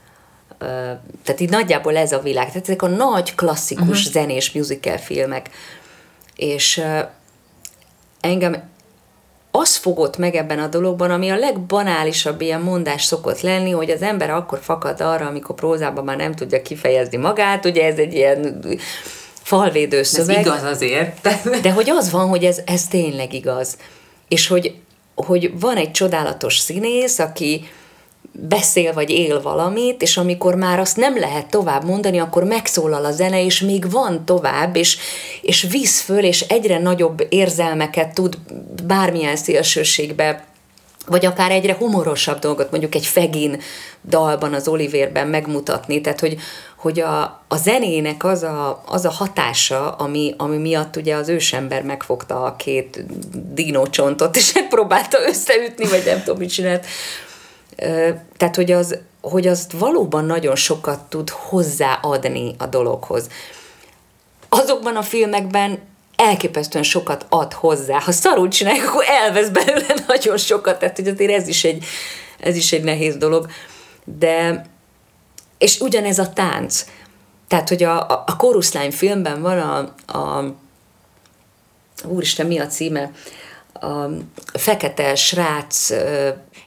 tehát 1.24 1.40
így 1.40 1.50
nagyjából 1.50 1.96
ez 1.96 2.12
a 2.12 2.18
világ, 2.18 2.46
tehát 2.46 2.68
ezek 2.68 2.82
a 2.82 2.88
nagy 2.88 3.34
klasszikus 3.34 3.98
uh-huh. 3.98 4.12
zenés 4.12 4.52
musical 4.52 4.98
filmek, 4.98 5.50
és 6.36 6.82
engem 8.20 8.70
az 9.50 9.76
fogott 9.76 10.16
meg 10.16 10.34
ebben 10.34 10.58
a 10.58 10.66
dologban, 10.66 11.10
ami 11.10 11.30
a 11.30 11.36
legbanálisabb 11.36 12.40
ilyen 12.40 12.60
mondás 12.60 13.04
szokott 13.04 13.40
lenni, 13.40 13.70
hogy 13.70 13.90
az 13.90 14.02
ember 14.02 14.30
akkor 14.30 14.58
fakad 14.62 15.00
arra, 15.00 15.26
amikor 15.26 15.54
prózában 15.54 16.04
már 16.04 16.16
nem 16.16 16.34
tudja 16.34 16.62
kifejezni 16.62 17.16
magát, 17.16 17.64
ugye 17.64 17.84
ez 17.84 17.98
egy 17.98 18.14
ilyen 18.14 18.64
falvédő 19.42 20.02
szöveg. 20.02 20.36
Ez 20.36 20.46
igaz 20.46 20.62
azért. 20.62 21.28
De 21.62 21.72
hogy 21.72 21.90
az 21.90 22.10
van, 22.10 22.28
hogy 22.28 22.44
ez, 22.44 22.58
ez 22.64 22.86
tényleg 22.86 23.32
igaz. 23.32 23.76
És 24.28 24.46
hogy, 24.46 24.74
hogy 25.14 25.60
van 25.60 25.76
egy 25.76 25.90
csodálatos 25.90 26.58
színész, 26.58 27.18
aki, 27.18 27.68
beszél 28.32 28.92
vagy 28.92 29.10
él 29.10 29.42
valamit, 29.42 30.02
és 30.02 30.16
amikor 30.16 30.54
már 30.54 30.78
azt 30.78 30.96
nem 30.96 31.18
lehet 31.18 31.46
tovább 31.46 31.84
mondani, 31.84 32.18
akkor 32.18 32.44
megszólal 32.44 33.04
a 33.04 33.12
zene, 33.12 33.44
és 33.44 33.60
még 33.60 33.90
van 33.90 34.24
tovább, 34.24 34.76
és, 34.76 34.98
és 35.42 35.66
visz 35.70 36.00
föl, 36.00 36.24
és 36.24 36.40
egyre 36.40 36.78
nagyobb 36.78 37.26
érzelmeket 37.28 38.14
tud 38.14 38.38
bármilyen 38.86 39.36
szélsőségbe 39.36 40.44
vagy 41.06 41.26
akár 41.26 41.50
egyre 41.50 41.74
humorosabb 41.74 42.38
dolgot, 42.38 42.70
mondjuk 42.70 42.94
egy 42.94 43.06
Fegin 43.06 43.60
dalban, 44.08 44.54
az 44.54 44.68
Oliverben 44.68 45.26
megmutatni, 45.28 46.00
tehát 46.00 46.20
hogy, 46.20 46.36
hogy 46.82 47.00
a, 47.00 47.22
a 47.48 47.56
zenének 47.56 48.24
az 48.24 48.42
a, 48.42 48.82
az 48.86 49.04
a 49.04 49.10
hatása, 49.10 49.90
ami, 49.90 50.34
ami 50.36 50.56
miatt 50.56 50.96
ugye 50.96 51.14
az 51.14 51.28
ősember 51.28 51.82
megfogta 51.82 52.44
a 52.44 52.56
két 52.56 53.04
dinócsontot, 53.54 54.36
és 54.36 54.52
próbálta 54.68 55.18
összeütni, 55.26 55.88
vagy 55.88 56.02
nem 56.04 56.18
tudom, 56.18 56.38
mit 56.38 56.52
csinált, 56.52 56.86
tehát, 58.36 58.56
hogy 58.56 58.72
az, 58.72 58.98
hogy 59.20 59.46
azt 59.46 59.72
valóban 59.72 60.24
nagyon 60.24 60.56
sokat 60.56 61.00
tud 61.00 61.30
hozzáadni 61.30 62.54
a 62.58 62.66
dologhoz. 62.66 63.28
Azokban 64.48 64.96
a 64.96 65.02
filmekben 65.02 65.78
elképesztően 66.16 66.84
sokat 66.84 67.26
ad 67.28 67.52
hozzá. 67.52 67.98
Ha 68.00 68.12
szarul 68.12 68.48
csinálják, 68.48 68.88
akkor 68.88 69.04
elvesz 69.08 69.48
belőle 69.48 69.94
nagyon 70.06 70.36
sokat, 70.36 70.78
tehát 70.78 70.96
hogy 70.96 71.08
azért 71.08 71.32
ez 71.32 71.48
is 71.48 71.64
egy, 71.64 71.84
ez 72.40 72.56
is 72.56 72.72
egy 72.72 72.84
nehéz 72.84 73.16
dolog. 73.16 73.46
De, 74.04 74.64
és 75.62 75.80
ugyanez 75.80 76.18
a 76.18 76.32
tánc. 76.32 76.84
Tehát, 77.48 77.68
hogy 77.68 77.82
a, 77.82 78.08
a, 78.08 78.24
a 78.26 78.46
Line 78.72 78.90
filmben 78.90 79.42
van 79.42 79.58
a, 79.58 79.78
a 80.18 80.54
úristen, 82.04 82.46
mi 82.46 82.58
a 82.58 82.66
címe? 82.66 83.10
A 83.72 84.06
fekete 84.52 85.14
srác 85.14 85.90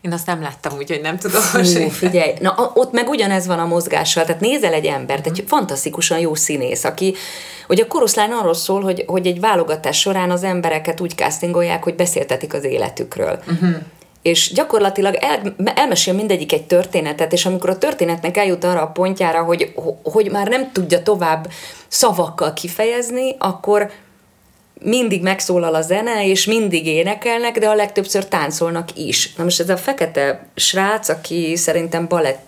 én 0.02 0.12
azt 0.12 0.26
nem 0.26 0.42
láttam, 0.42 0.78
úgyhogy 0.78 1.02
nem 1.02 1.18
tudom. 1.18 1.42
Fú, 1.42 1.90
figyelj, 1.90 2.34
na 2.40 2.72
ott 2.74 2.92
meg 2.92 3.10
ugyanez 3.10 3.48
van 3.48 3.60
a 3.60 3.66
mozgással, 3.66 4.26
tehát 4.26 4.42
nézel 4.42 4.74
egy 4.74 4.86
embert, 4.86 5.26
egy 5.26 5.44
fantasztikusan 5.48 6.20
jó 6.20 6.36
színész, 6.36 6.84
aki, 6.84 7.16
hogy 7.68 7.80
a 7.80 7.88
koroszlány 7.88 8.32
arról 8.32 8.54
szól, 8.54 8.82
hogy, 8.82 9.04
hogy 9.08 9.28
egy 9.28 9.40
válogatás 9.40 10.00
során 10.00 10.32
az 10.32 10.44
embereket 10.44 11.00
úgy 11.00 11.16
castingolják, 11.16 11.84
hogy 11.84 11.96
beszéltetik 11.96 12.54
az 12.54 12.64
életükről. 12.64 13.40
Uh-huh 13.48 13.76
és 14.26 14.52
gyakorlatilag 14.54 15.16
el, 15.16 15.56
elmesél 15.76 16.14
mindegyik 16.14 16.54
egy 16.54 16.66
történetet, 16.66 17.34
és 17.34 17.46
amikor 17.46 17.70
a 17.70 17.78
történetnek 17.78 18.38
eljut 18.38 18.64
arra 18.64 18.82
a 18.82 18.88
pontjára, 18.88 19.44
hogy, 19.44 19.74
hogy 20.04 20.32
már 20.32 20.48
nem 20.48 20.72
tudja 20.72 21.04
tovább 21.04 21.48
szavakkal 21.88 22.54
kifejezni, 22.54 23.36
akkor 23.40 23.92
mindig 24.82 25.22
megszólal 25.22 25.76
a 25.76 25.82
zene, 25.82 26.28
és 26.28 26.46
mindig 26.46 26.88
énekelnek, 26.88 27.60
de 27.60 27.70
a 27.70 27.76
legtöbbször 27.76 28.26
táncolnak 28.26 28.98
is. 28.98 29.34
Na 29.34 29.44
most 29.44 29.60
ez 29.60 29.70
a 29.70 29.78
fekete 29.78 30.48
srác, 30.56 31.10
aki 31.10 31.56
szerintem 31.56 32.08
balett 32.08 32.40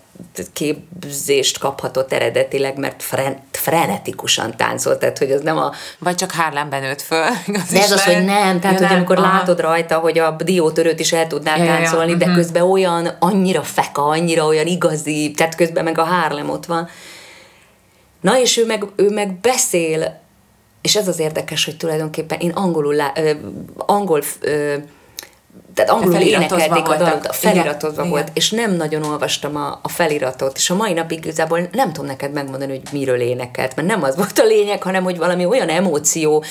képzést 0.52 1.58
kaphatott 1.58 2.12
eredetileg, 2.12 2.76
mert 2.76 3.02
fren, 3.02 3.42
frenetikusan 3.50 4.56
táncolt, 4.56 4.98
tehát 4.98 5.18
hogy 5.18 5.30
az 5.30 5.40
nem 5.40 5.56
a... 5.58 5.72
Vagy 5.98 6.14
csak 6.14 6.30
Harlemben 6.30 6.82
nőtt 6.82 7.02
föl. 7.02 7.26
Az 7.54 7.70
de 7.72 7.82
ez 7.82 7.90
az, 7.90 8.04
hogy 8.04 8.24
nem, 8.24 8.60
tehát 8.60 8.62
ja, 8.62 8.70
hogy 8.70 8.80
nem, 8.80 8.96
amikor 8.96 9.18
aha. 9.18 9.36
látod 9.36 9.60
rajta, 9.60 9.98
hogy 9.98 10.18
a 10.18 10.36
diótörőt 10.44 11.00
is 11.00 11.12
el 11.12 11.26
tudnál 11.26 11.58
ja, 11.58 11.64
táncolni, 11.64 12.10
ja, 12.10 12.12
ja. 12.12 12.16
de 12.16 12.24
uh-huh. 12.24 12.42
közben 12.42 12.62
olyan, 12.62 13.16
annyira 13.18 13.62
feka, 13.62 14.02
annyira 14.02 14.46
olyan 14.46 14.66
igazi, 14.66 15.32
tehát 15.36 15.54
közben 15.54 15.84
meg 15.84 15.98
a 15.98 16.04
Harlem 16.04 16.50
ott 16.50 16.66
van. 16.66 16.88
Na 18.20 18.40
és 18.40 18.56
ő 18.56 18.66
meg, 18.66 18.84
ő 18.96 19.10
meg 19.10 19.40
beszél 19.40 20.26
és 20.80 20.96
ez 20.96 21.08
az 21.08 21.18
érdekes, 21.18 21.64
hogy 21.64 21.76
tulajdonképpen 21.76 22.38
én 22.38 22.50
angolul, 22.50 22.94
lá, 22.94 23.12
ö, 23.16 23.30
angol, 23.76 24.22
ö, 24.40 24.74
tehát 25.84 26.02
angolul 26.02 26.26
énekelték 26.26 26.88
a 26.88 26.96
dalt, 26.96 27.28
feliratozva 27.34 28.00
Igen. 28.00 28.08
volt, 28.08 28.22
Igen. 28.22 28.34
és 28.34 28.50
nem 28.50 28.76
nagyon 28.76 29.04
olvastam 29.04 29.56
a, 29.56 29.78
a 29.82 29.88
feliratot, 29.88 30.56
és 30.56 30.70
a 30.70 30.74
mai 30.74 30.92
napig 30.92 31.24
igazából 31.24 31.68
nem 31.72 31.92
tudom 31.92 32.06
neked 32.06 32.32
megmondani, 32.32 32.70
hogy 32.70 32.82
miről 32.92 33.20
énekelt, 33.20 33.76
mert 33.76 33.88
nem 33.88 34.02
az 34.02 34.16
volt 34.16 34.38
a 34.38 34.44
lényeg, 34.44 34.82
hanem 34.82 35.02
hogy 35.02 35.16
valami 35.16 35.44
olyan 35.44 35.68
emóció 35.68 36.44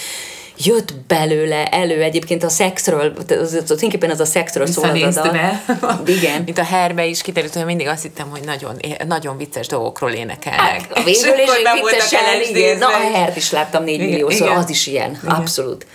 jött 0.58 0.94
belőle 1.08 1.66
elő 1.66 2.02
egyébként 2.02 2.44
a 2.44 2.50
szexről, 2.50 3.13
az, 3.28 3.32
az, 3.32 3.63
tulajdonképpen 3.66 4.10
az 4.10 4.20
a 4.20 4.26
szexről 4.26 4.66
szól 4.66 5.04
az 5.04 5.18
a 5.18 6.02
Igen. 6.06 6.42
Mint 6.46 6.58
a 6.58 6.63
herbe 6.63 7.06
is 7.06 7.22
kiderült, 7.22 7.54
hogy 7.54 7.66
mindig 7.66 7.88
azt 7.88 8.02
hittem, 8.02 8.30
hogy 8.30 8.42
nagyon, 8.46 8.82
nagyon 9.08 9.38
vicces 9.38 9.68
dolgokról 9.68 10.12
énekelnek. 10.12 10.62
Hát, 10.62 10.92
a 10.92 11.04
végül 11.04 11.34
is 11.34 11.50
viccesen, 11.82 12.42
igen. 12.50 12.78
Na, 12.78 12.88
a 12.88 13.18
hert 13.18 13.36
is 13.36 13.52
láttam 13.52 13.84
négy 13.84 14.00
milliószor, 14.00 14.50
az 14.50 14.70
is 14.70 14.88
ilyen, 14.88 15.20
igen. 15.24 15.36
abszolút. 15.36 15.86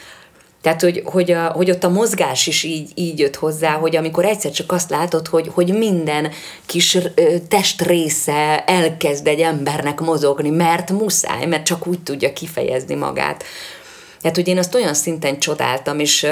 Tehát, 0.62 0.80
hogy, 0.80 1.02
hogy, 1.04 1.30
a, 1.30 1.46
hogy 1.46 1.70
ott 1.70 1.84
a 1.84 1.88
mozgás 1.88 2.46
is 2.46 2.62
így, 2.62 2.90
így 2.94 3.18
jött 3.18 3.36
hozzá, 3.36 3.70
hogy 3.72 3.96
amikor 3.96 4.24
egyszer 4.24 4.50
csak 4.50 4.72
azt 4.72 4.90
látod, 4.90 5.26
hogy, 5.26 5.50
hogy 5.54 5.78
minden 5.78 6.30
kis 6.66 6.98
testrésze 7.48 8.64
elkezd 8.64 9.26
egy 9.26 9.40
embernek 9.40 10.00
mozogni, 10.00 10.50
mert 10.50 10.90
muszáj, 10.90 11.46
mert 11.46 11.64
csak 11.64 11.86
úgy 11.86 12.02
tudja 12.02 12.32
kifejezni 12.32 12.94
magát. 12.94 13.44
Tehát, 14.20 14.36
hogy 14.36 14.48
én 14.48 14.58
azt 14.58 14.74
olyan 14.74 14.94
szinten 14.94 15.38
csodáltam, 15.38 15.98
és 15.98 16.28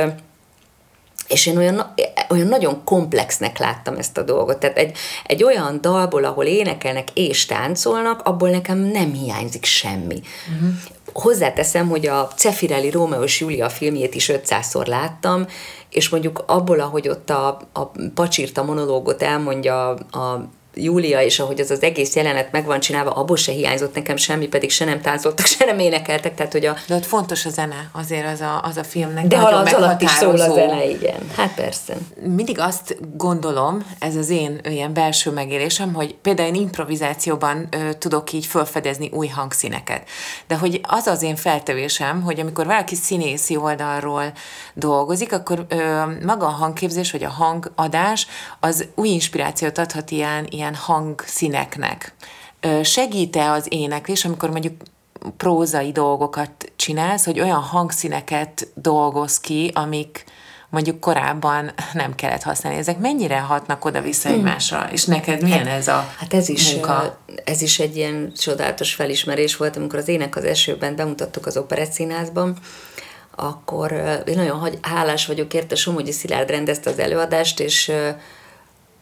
és 1.30 1.46
én 1.46 1.56
olyan, 1.56 1.94
olyan 2.28 2.46
nagyon 2.46 2.84
komplexnek 2.84 3.58
láttam 3.58 3.96
ezt 3.96 4.18
a 4.18 4.22
dolgot. 4.22 4.58
Tehát 4.58 4.78
egy, 4.78 4.96
egy 5.26 5.44
olyan 5.44 5.80
dalból, 5.80 6.24
ahol 6.24 6.44
énekelnek 6.44 7.08
és 7.14 7.46
táncolnak, 7.46 8.22
abból 8.22 8.50
nekem 8.50 8.78
nem 8.78 9.12
hiányzik 9.12 9.64
semmi. 9.64 10.20
Uh-huh. 10.54 10.70
Hozzáteszem, 11.12 11.88
hogy 11.88 12.06
a 12.06 12.28
Cefirelli 12.36 12.90
Rómeó 12.90 13.22
és 13.22 13.40
Júlia 13.40 13.68
filmjét 13.68 14.14
is 14.14 14.30
500-szor 14.32 14.86
láttam, 14.86 15.46
és 15.90 16.08
mondjuk 16.08 16.42
abból, 16.46 16.80
ahogy 16.80 17.08
ott 17.08 17.30
a, 17.30 17.58
a 17.72 17.90
pacsírta 18.14 18.62
monológot 18.62 19.22
elmondja 19.22 19.88
a 19.94 20.48
Júlia, 20.74 21.22
és 21.22 21.38
ahogy 21.38 21.60
az 21.60 21.70
az 21.70 21.82
egész 21.82 22.16
jelenet 22.16 22.52
meg 22.52 22.64
van 22.64 22.80
csinálva, 22.80 23.10
abból 23.10 23.36
se 23.36 23.52
hiányzott 23.52 23.94
nekem 23.94 24.16
semmi, 24.16 24.46
pedig 24.46 24.70
se 24.70 24.84
nem 24.84 25.00
táncoltak, 25.00 25.46
se 25.46 25.64
nem 25.64 25.78
énekeltek, 25.78 26.34
tehát 26.34 26.52
hogy 26.52 26.66
a... 26.66 26.76
De 26.86 26.94
ott 26.94 27.06
fontos 27.06 27.46
a 27.46 27.50
zene, 27.50 27.90
azért 27.92 28.26
az 28.26 28.40
a, 28.40 28.62
az 28.62 28.76
a 28.76 28.84
filmnek 28.84 29.26
De 29.26 29.36
nagyon 29.36 29.66
az 29.66 29.72
alatt 29.72 30.02
is 30.02 30.10
szól 30.10 30.40
a 30.40 30.52
zene, 30.52 30.88
igen. 30.88 31.30
Hát 31.36 31.54
persze. 31.54 31.96
Mindig 32.24 32.58
azt 32.58 32.96
gondolom, 33.16 33.86
ez 33.98 34.16
az 34.16 34.28
én 34.28 34.60
ilyen 34.62 34.92
belső 34.92 35.30
megélésem, 35.30 35.94
hogy 35.94 36.14
például 36.14 36.48
én 36.48 36.62
improvizációban 36.62 37.68
ö, 37.70 37.92
tudok 37.92 38.32
így 38.32 38.46
felfedezni 38.46 39.10
új 39.12 39.26
hangszíneket. 39.26 40.08
De 40.46 40.56
hogy 40.56 40.80
az 40.82 41.06
az 41.06 41.22
én 41.22 41.36
feltevésem, 41.36 42.22
hogy 42.22 42.40
amikor 42.40 42.66
valaki 42.66 42.94
színészi 42.94 43.56
oldalról 43.56 44.32
dolgozik, 44.74 45.32
akkor 45.32 45.66
ö, 45.68 46.02
maga 46.24 46.46
a 46.46 46.50
hangképzés, 46.50 47.10
vagy 47.10 47.24
a 47.24 47.30
hangadás, 47.30 48.26
az 48.60 48.86
új 48.94 49.08
inspirációt 49.08 49.78
adhat 49.78 50.10
ilyen, 50.10 50.46
ilyen 50.50 50.59
hangszíneknek. 50.74 52.14
Segít-e 52.82 53.50
az 53.50 53.66
éneklés, 53.68 54.24
amikor 54.24 54.50
mondjuk 54.50 54.74
prózai 55.36 55.92
dolgokat 55.92 56.72
csinálsz, 56.76 57.24
hogy 57.24 57.40
olyan 57.40 57.60
hangszíneket 57.60 58.68
dolgoz 58.74 59.40
ki, 59.40 59.70
amik 59.74 60.24
mondjuk 60.70 61.00
korábban 61.00 61.72
nem 61.92 62.14
kellett 62.14 62.42
használni. 62.42 62.78
Ezek 62.78 62.98
mennyire 62.98 63.38
hatnak 63.38 63.84
oda-vissza 63.84 64.28
hmm. 64.28 64.38
egymásra? 64.38 64.88
És 64.92 65.04
neked 65.04 65.42
milyen 65.42 65.66
hát, 65.66 65.78
ez 65.78 65.88
a 65.88 66.12
Hát 66.16 66.34
ez 66.34 66.48
is, 66.48 66.72
munka? 66.72 67.18
ez 67.44 67.62
is 67.62 67.78
egy 67.78 67.96
ilyen 67.96 68.32
csodálatos 68.36 68.94
felismerés 68.94 69.56
volt, 69.56 69.76
amikor 69.76 69.98
az 69.98 70.08
Ének 70.08 70.36
az 70.36 70.44
esőben 70.44 70.96
bemutattuk 70.96 71.46
az 71.46 71.56
Operett 71.56 71.92
Színházban, 71.92 72.56
akkor 73.36 73.92
én 74.26 74.36
nagyon 74.36 74.78
hálás 74.80 75.26
vagyok 75.26 75.54
érte, 75.54 75.74
Somogyi 75.74 76.12
Szilárd 76.12 76.50
rendezte 76.50 76.90
az 76.90 76.98
előadást, 76.98 77.60
és 77.60 77.92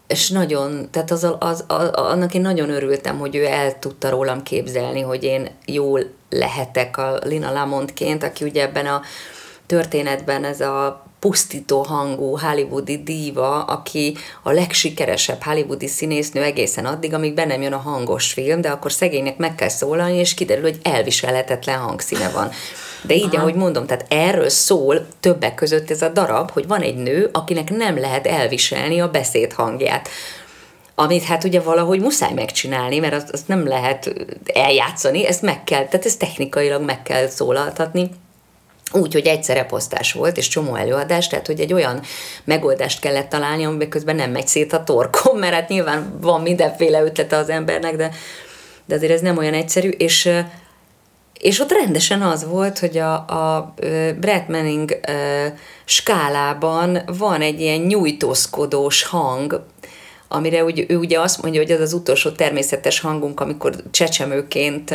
és 0.09 0.31
nagyon, 0.31 0.89
tehát 0.91 1.11
az, 1.11 1.27
az, 1.39 1.65
az, 1.67 1.89
annak 1.89 2.35
én 2.35 2.41
nagyon 2.41 2.71
örültem, 2.71 3.19
hogy 3.19 3.37
ő 3.37 3.47
el 3.47 3.79
tudta 3.79 4.11
rólam 4.11 4.43
képzelni, 4.43 5.01
hogy 5.01 5.25
én 5.25 5.49
jól 5.67 6.05
lehetek 6.31 6.97
a 6.97 7.19
Lina 7.25 7.53
Lamontként, 7.53 8.23
aki 8.23 8.45
ugye 8.45 8.63
ebben 8.63 8.87
a 8.87 9.03
történetben 9.67 10.45
ez 10.45 10.61
a 10.61 11.07
pusztító 11.21 11.83
hangú 11.83 12.39
hollywoodi 12.39 13.03
díva, 13.03 13.65
aki 13.65 14.17
a 14.43 14.51
legsikeresebb 14.51 15.43
hollywoodi 15.43 15.87
színésznő 15.87 16.43
egészen 16.43 16.87
addig, 16.87 17.15
amíg 17.15 17.35
be 17.35 17.45
nem 17.45 17.63
jön 17.63 17.73
a 17.73 17.79
hangos 17.79 18.33
film, 18.33 18.61
de 18.61 18.69
akkor 18.69 18.93
szegénynek 18.93 19.37
meg 19.37 19.55
kell 19.55 19.69
szólalni, 19.69 20.17
és 20.17 20.35
kiderül, 20.35 20.63
hogy 20.63 20.79
elviselhetetlen 20.83 21.79
hangszíne 21.79 22.31
van. 22.31 22.51
De 23.03 23.15
így, 23.15 23.35
Aha. 23.35 23.37
ahogy 23.37 23.55
mondom, 23.55 23.87
tehát 23.87 24.07
erről 24.09 24.49
szól 24.49 25.07
többek 25.21 25.55
között 25.55 25.91
ez 25.91 26.03
a 26.03 26.09
darab, 26.09 26.51
hogy 26.51 26.67
van 26.67 26.81
egy 26.81 26.97
nő, 26.97 27.31
akinek 27.33 27.71
nem 27.71 27.99
lehet 27.99 28.27
elviselni 28.27 29.01
a 29.01 29.11
beszéd 29.11 29.53
hangját 29.53 30.09
amit 31.01 31.25
hát 31.25 31.45
ugye 31.45 31.61
valahogy 31.61 32.01
muszáj 32.01 32.33
megcsinálni, 32.33 32.99
mert 32.99 33.15
azt, 33.15 33.31
azt 33.31 33.49
nem 33.49 33.67
lehet 33.67 34.13
eljátszani, 34.55 35.27
ezt 35.27 35.43
meg 35.43 35.65
kell, 35.65 35.85
tehát 35.85 36.07
ezt 36.07 36.19
technikailag 36.19 36.83
meg 36.83 37.03
kell 37.03 37.29
szólaltatni. 37.29 38.11
Úgy, 38.93 39.13
hogy 39.13 39.27
egyszerre 39.27 39.65
posztás 39.65 40.13
volt, 40.13 40.37
és 40.37 40.49
csomó 40.49 40.75
előadás, 40.75 41.27
tehát 41.27 41.47
hogy 41.47 41.61
egy 41.61 41.73
olyan 41.73 42.01
megoldást 42.45 43.01
kellett 43.01 43.29
találni, 43.29 43.65
amiben 43.65 43.89
közben 43.89 44.17
nem 44.17 44.31
megy 44.31 44.47
szét 44.47 44.73
a 44.73 44.85
torkom, 44.85 45.39
mert 45.39 45.55
hát 45.55 45.69
nyilván 45.69 46.19
van 46.21 46.41
mindenféle 46.41 47.03
ötlete 47.03 47.37
az 47.37 47.49
embernek, 47.49 47.97
de, 47.97 48.11
de 48.87 48.95
azért 48.95 49.13
ez 49.13 49.21
nem 49.21 49.39
olyan 49.39 49.55
egyszerű, 49.55 49.89
és 49.89 50.31
és 51.39 51.61
ott 51.61 51.73
rendesen 51.73 52.23
az 52.23 52.47
volt, 52.47 52.79
hogy 52.79 52.99
a, 52.99 53.15
a 53.15 53.75
Brett 54.21 54.49
Manning 54.49 55.01
skálában 55.85 56.99
van 57.19 57.41
egy 57.41 57.61
ilyen 57.61 57.81
nyújtózkodós 57.81 59.03
hang, 59.03 59.65
amire 60.29 60.65
úgy, 60.65 60.85
ő 60.89 60.97
ugye 60.97 61.21
azt 61.21 61.43
mondja, 61.43 61.61
hogy 61.61 61.71
ez 61.71 61.81
az 61.81 61.93
utolsó 61.93 62.31
természetes 62.31 63.01
hangunk, 63.01 63.41
amikor 63.41 63.75
csecsemőként 63.91 64.95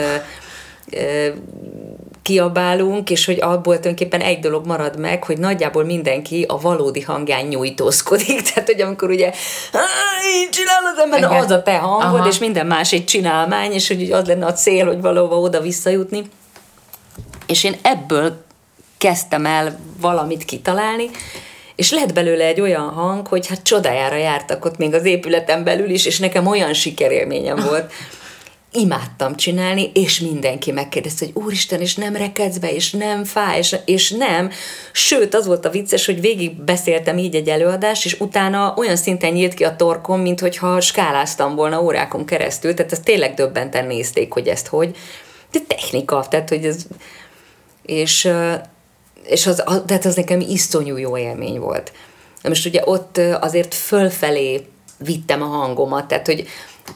kiabálunk, 2.24 3.10
és 3.10 3.26
hogy 3.26 3.42
abból 3.42 3.62
tulajdonképpen 3.62 4.22
egy 4.22 4.40
dolog 4.40 4.66
marad 4.66 5.00
meg, 5.00 5.24
hogy 5.24 5.38
nagyjából 5.38 5.84
mindenki 5.84 6.46
a 6.48 6.60
valódi 6.60 7.02
hangján 7.02 7.46
nyújtózkodik. 7.46 8.42
Tehát, 8.54 8.70
hogy 8.70 8.82
amikor 8.82 9.10
ugye 9.10 9.34
így 10.26 10.50
csinál 10.50 10.86
az 10.94 11.00
ember, 11.00 11.24
az 11.24 11.52
a 11.52 11.64
te 11.64 11.78
hangod, 11.78 12.20
Aha. 12.20 12.28
és 12.28 12.38
minden 12.38 12.66
más 12.66 12.94
egy 12.94 13.06
csinálmány, 13.06 13.72
és 13.72 13.88
hogy 13.88 14.12
az 14.12 14.28
lenne 14.28 14.46
a 14.46 14.54
cél, 14.54 14.86
hogy 14.86 15.02
valóban 15.02 15.44
oda 15.44 15.62
visszajutni. 15.62 16.30
És 17.48 17.64
én 17.64 17.76
ebből 17.82 18.44
kezdtem 18.98 19.46
el 19.46 19.80
valamit 20.00 20.46
kitalálni, 20.46 21.10
és 21.76 21.92
lett 21.92 22.14
belőle 22.14 22.46
egy 22.46 22.62
olyan 22.62 22.90
hang, 22.90 23.28
hogy 23.28 23.48
hát 23.48 23.64
csodájára 23.64 24.16
jártak 24.16 24.66
ott 24.66 24.78
még 24.78 24.94
az 24.94 25.06
épületen 25.06 25.64
belül 25.64 25.90
is, 25.90 26.06
és 26.06 26.20
nekem 26.20 26.48
olyan 26.48 26.74
sikerélményem 26.74 27.56
volt. 27.56 27.92
Imádtam 28.74 29.36
csinálni, 29.36 29.92
és 29.94 30.20
mindenki 30.20 30.72
megkérdezte, 30.72 31.26
hogy 31.26 31.44
úristen, 31.44 31.82
és 31.82 31.96
nem 31.96 32.16
rekedsz 32.16 32.58
be, 32.58 32.74
és 32.74 32.92
nem 32.92 33.24
fáj, 33.24 33.58
és, 33.58 33.76
és 33.86 34.12
nem. 34.12 34.52
Sőt, 34.92 35.34
az 35.34 35.46
volt 35.46 35.66
a 35.66 35.70
vicces, 35.70 36.06
hogy 36.06 36.22
végig 36.22 36.62
beszéltem 36.62 37.18
így 37.18 37.36
egy 37.36 37.48
előadást, 37.48 38.06
és 38.06 38.20
utána 38.20 38.74
olyan 38.78 38.96
szinten 38.96 39.32
nyílt 39.32 39.54
ki 39.54 39.64
a 39.64 39.76
torkom, 39.76 40.22
mint 40.22 40.40
hogyha 40.40 40.82
skáláztam 40.82 41.56
volna 41.56 41.82
órákon 41.82 42.26
keresztül, 42.26 42.74
tehát 42.74 42.92
ezt 42.92 43.04
tényleg 43.04 43.34
döbbenten 43.34 43.88
nézték, 43.88 44.34
hogy 44.34 44.48
ezt 44.48 44.68
hogy. 44.68 44.96
De 45.52 45.60
technika, 45.68 46.26
tehát 46.30 46.50
hogy 46.50 46.66
ez... 46.66 46.86
És 47.86 48.32
és 49.26 49.48
az, 49.48 49.64
tehát 49.86 50.06
az 50.06 50.16
nekem 50.16 50.40
iszonyú 50.40 50.98
jó 50.98 51.18
élmény 51.18 51.60
volt. 51.60 51.92
Most 52.44 52.66
ugye 52.66 52.82
ott 52.86 53.18
azért 53.18 53.74
fölfelé 53.74 54.68
vittem 54.98 55.42
a 55.42 55.46
hangomat, 55.46 56.08
tehát 56.08 56.26
hogy 56.26 56.48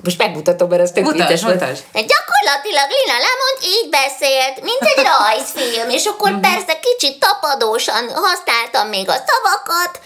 most 0.04 0.18
megmutatom, 0.18 0.70
mert 0.70 0.82
ez 0.82 0.92
tök 0.92 1.04
mutas, 1.04 1.20
vicces 1.20 1.42
volt. 1.42 1.60
Gyakorlatilag 1.94 2.88
Lina 2.96 3.18
Lemond 3.26 3.60
így 3.76 3.90
beszélt, 3.90 4.62
mint 4.62 4.84
egy 4.96 5.06
rajzfilm, 5.14 5.90
és 5.90 6.06
akkor 6.06 6.32
mhm. 6.32 6.42
persze 6.42 6.80
kicsit 6.80 7.20
tapadósan 7.20 8.10
használtam 8.14 8.88
még 8.88 9.10
a 9.10 9.16
szavakat, 9.28 10.00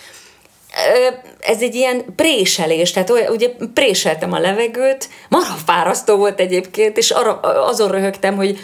ez 1.39 1.61
egy 1.61 1.75
ilyen 1.75 2.15
préselés, 2.15 2.91
tehát 2.91 3.29
ugye 3.29 3.49
préseltem 3.73 4.33
a 4.33 4.39
levegőt, 4.39 5.09
marha 5.29 5.55
fárasztó 5.65 6.15
volt 6.15 6.39
egyébként, 6.39 6.97
és 6.97 7.11
arra, 7.11 7.39
azon 7.39 7.91
röhögtem, 7.91 8.35
hogy 8.35 8.59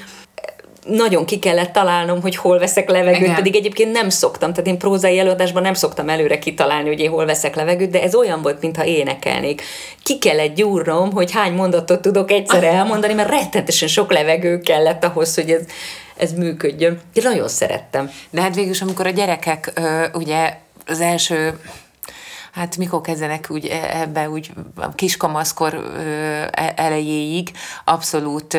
nagyon 0.87 1.25
ki 1.25 1.39
kellett 1.39 1.71
találnom, 1.71 2.21
hogy 2.21 2.35
hol 2.35 2.59
veszek 2.59 2.89
levegőt, 2.89 3.21
Igen. 3.21 3.35
pedig 3.35 3.55
egyébként 3.55 3.91
nem 3.91 4.09
szoktam, 4.09 4.51
tehát 4.51 4.67
én 4.67 4.77
prózai 4.77 5.19
előadásban 5.19 5.61
nem 5.61 5.73
szoktam 5.73 6.09
előre 6.09 6.39
kitalálni, 6.39 6.87
hogy 6.87 6.99
én 6.99 7.09
hol 7.09 7.25
veszek 7.25 7.55
levegőt, 7.55 7.89
de 7.89 8.01
ez 8.01 8.15
olyan 8.15 8.41
volt, 8.41 8.61
mintha 8.61 8.85
énekelnék. 8.85 9.61
Ki 10.03 10.17
kellett 10.17 10.55
gyúrnom, 10.55 11.11
hogy 11.11 11.31
hány 11.31 11.53
mondatot 11.53 12.01
tudok 12.01 12.31
egyszerre 12.31 12.71
elmondani, 12.71 13.13
mert 13.13 13.29
rettenetesen 13.29 13.87
sok 13.87 14.11
levegő 14.11 14.59
kellett 14.59 15.03
ahhoz, 15.03 15.35
hogy 15.35 15.51
ez, 15.51 15.61
ez 16.17 16.33
működjön. 16.33 16.99
Én 17.13 17.23
nagyon 17.25 17.47
szerettem. 17.47 18.11
De 18.29 18.41
hát 18.41 18.55
végül 18.55 18.75
amikor 18.79 19.05
a 19.05 19.09
gyerekek 19.09 19.81
ugye 20.13 20.57
az 20.85 21.01
első 21.01 21.59
hát 22.57 22.77
mikor 22.77 23.01
kezdenek 23.01 23.47
úgy 23.49 23.65
e, 23.65 23.99
ebbe 24.01 24.29
úgy 24.29 24.51
kiskamaszkor 24.95 25.73
e, 26.51 26.73
elejéig 26.75 27.51
abszolút 27.85 28.57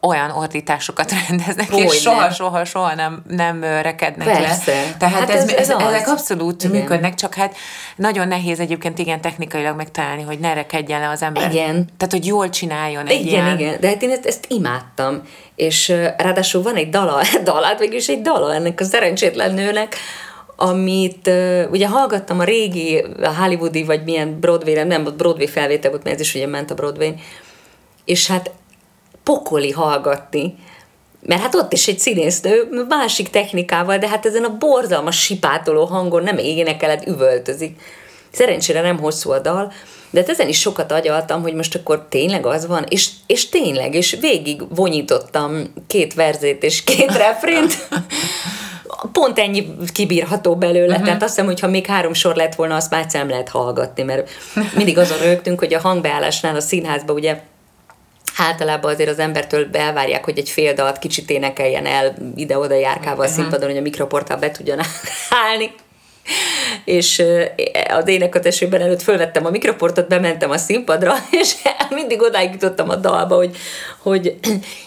olyan 0.00 0.30
ordításokat 0.30 1.12
rendeznek, 1.28 1.70
Hogy 1.70 1.82
és 1.82 2.00
soha-soha-soha 2.00 2.94
nem, 2.94 3.22
nem 3.28 3.62
rekednek 3.62 4.26
Persze. 4.26 4.72
le. 4.72 4.94
Tehát 4.98 5.14
hát 5.14 5.30
ez, 5.30 5.42
ez, 5.42 5.68
ez 5.68 5.68
ezek 5.68 6.08
abszolút 6.08 6.64
igen. 6.64 6.76
működnek, 6.76 7.14
csak 7.14 7.34
hát 7.34 7.56
nagyon 7.96 8.28
nehéz 8.28 8.60
egyébként 8.60 8.98
igen 8.98 9.20
technikailag 9.20 9.76
megtalálni, 9.76 10.22
hogy 10.22 10.38
ne 10.38 10.54
rekedjen 10.54 11.00
le 11.00 11.08
az 11.08 11.22
ember. 11.22 11.50
Igen. 11.50 11.88
Tehát, 11.96 12.12
hogy 12.12 12.26
jól 12.26 12.48
csináljon 12.48 13.06
egy 13.06 13.26
Igen, 13.26 13.44
ilyen... 13.44 13.58
igen. 13.58 13.76
De 13.80 13.88
hát 13.88 14.02
én 14.02 14.10
ezt, 14.10 14.26
ezt 14.26 14.44
imádtam. 14.48 15.22
És 15.54 15.88
ráadásul 16.16 16.62
van 16.62 16.74
egy 16.74 16.88
dala, 16.88 17.22
dalát, 17.44 17.78
végülis 17.78 18.06
egy 18.06 18.22
dala 18.22 18.54
ennek 18.54 18.80
a 18.80 18.84
szerencsétlen 18.84 19.54
nőnek, 19.54 19.96
amit 20.62 21.30
ugye 21.70 21.88
hallgattam 21.88 22.40
a 22.40 22.44
régi 22.44 23.04
a 23.22 23.34
Hollywoodi, 23.34 23.84
vagy 23.84 24.04
milyen 24.04 24.40
Broadway, 24.40 24.84
nem, 24.84 25.06
ott 25.06 25.16
Broadway 25.16 25.46
felvétel 25.46 25.90
volt, 25.90 26.02
mert 26.04 26.14
ez 26.14 26.22
is 26.22 26.34
ugye 26.34 26.46
ment 26.46 26.70
a 26.70 26.74
Broadway, 26.74 27.14
és 28.04 28.26
hát 28.26 28.50
pokoli 29.22 29.70
hallgatni, 29.70 30.54
mert 31.26 31.40
hát 31.40 31.54
ott 31.54 31.72
is 31.72 31.88
egy 31.88 31.98
színésznő, 31.98 32.68
másik 32.88 33.30
technikával, 33.30 33.98
de 33.98 34.08
hát 34.08 34.26
ezen 34.26 34.44
a 34.44 34.56
borzalmas 34.56 35.22
sipátoló 35.22 35.84
hangon 35.84 36.22
nem 36.22 36.38
énekeled, 36.38 37.02
üvöltözik. 37.06 37.80
Szerencsére 38.30 38.80
nem 38.80 38.98
hosszú 38.98 39.30
a 39.30 39.38
dal, 39.38 39.72
de 40.10 40.20
hát 40.20 40.28
ezen 40.28 40.48
is 40.48 40.60
sokat 40.60 40.92
agyaltam, 40.92 41.42
hogy 41.42 41.54
most 41.54 41.74
akkor 41.74 42.06
tényleg 42.08 42.46
az 42.46 42.66
van, 42.66 42.84
és, 42.88 43.08
és 43.26 43.48
tényleg, 43.48 43.94
és 43.94 44.16
végig 44.20 44.62
vonyítottam 44.74 45.72
két 45.86 46.14
verzét 46.14 46.62
és 46.62 46.84
két 46.84 47.16
refrént, 47.26 47.88
pont 49.12 49.38
ennyi 49.38 49.74
kibírható 49.92 50.56
belőle, 50.56 50.92
uh-huh. 50.92 51.04
tehát 51.04 51.22
azt 51.22 51.34
hiszem, 51.34 51.46
hogy 51.46 51.60
ha 51.60 51.68
még 51.68 51.86
három 51.86 52.12
sor 52.12 52.34
lett 52.34 52.54
volna, 52.54 52.74
azt 52.76 52.90
már 52.90 53.06
nem 53.12 53.28
lehet 53.28 53.48
hallgatni, 53.48 54.02
mert 54.02 54.30
mindig 54.74 54.98
azon 54.98 55.18
rögtünk, 55.18 55.58
hogy 55.58 55.74
a 55.74 55.80
hangbeállásnál 55.80 56.56
a 56.56 56.60
színházban 56.60 57.16
ugye 57.16 57.40
általában 58.36 58.92
azért 58.92 59.10
az 59.10 59.18
embertől 59.18 59.68
elvárják, 59.72 60.24
hogy 60.24 60.38
egy 60.38 60.50
fél 60.50 60.74
dalt 60.74 60.98
kicsit 60.98 61.30
énekeljen 61.30 61.86
el 61.86 62.14
ide-oda 62.36 62.74
járkával 62.74 63.12
uh-huh. 63.12 63.30
a 63.30 63.40
színpadon, 63.40 63.68
hogy 63.68 63.78
a 63.78 63.82
mikroportál 63.82 64.38
be 64.38 64.50
tudjon 64.50 64.78
állni 65.48 65.70
és 66.84 67.22
az 67.88 68.08
énekatesőben 68.08 68.80
előtt 68.80 69.02
fölvettem 69.02 69.46
a 69.46 69.50
mikroportot, 69.50 70.08
bementem 70.08 70.50
a 70.50 70.58
színpadra, 70.58 71.14
és 71.40 71.54
mindig 71.90 72.22
odáig 72.22 72.52
jutottam 72.52 72.88
a 72.88 72.96
dalba, 72.96 73.34
hogy, 73.34 73.56
hogy 74.02 74.22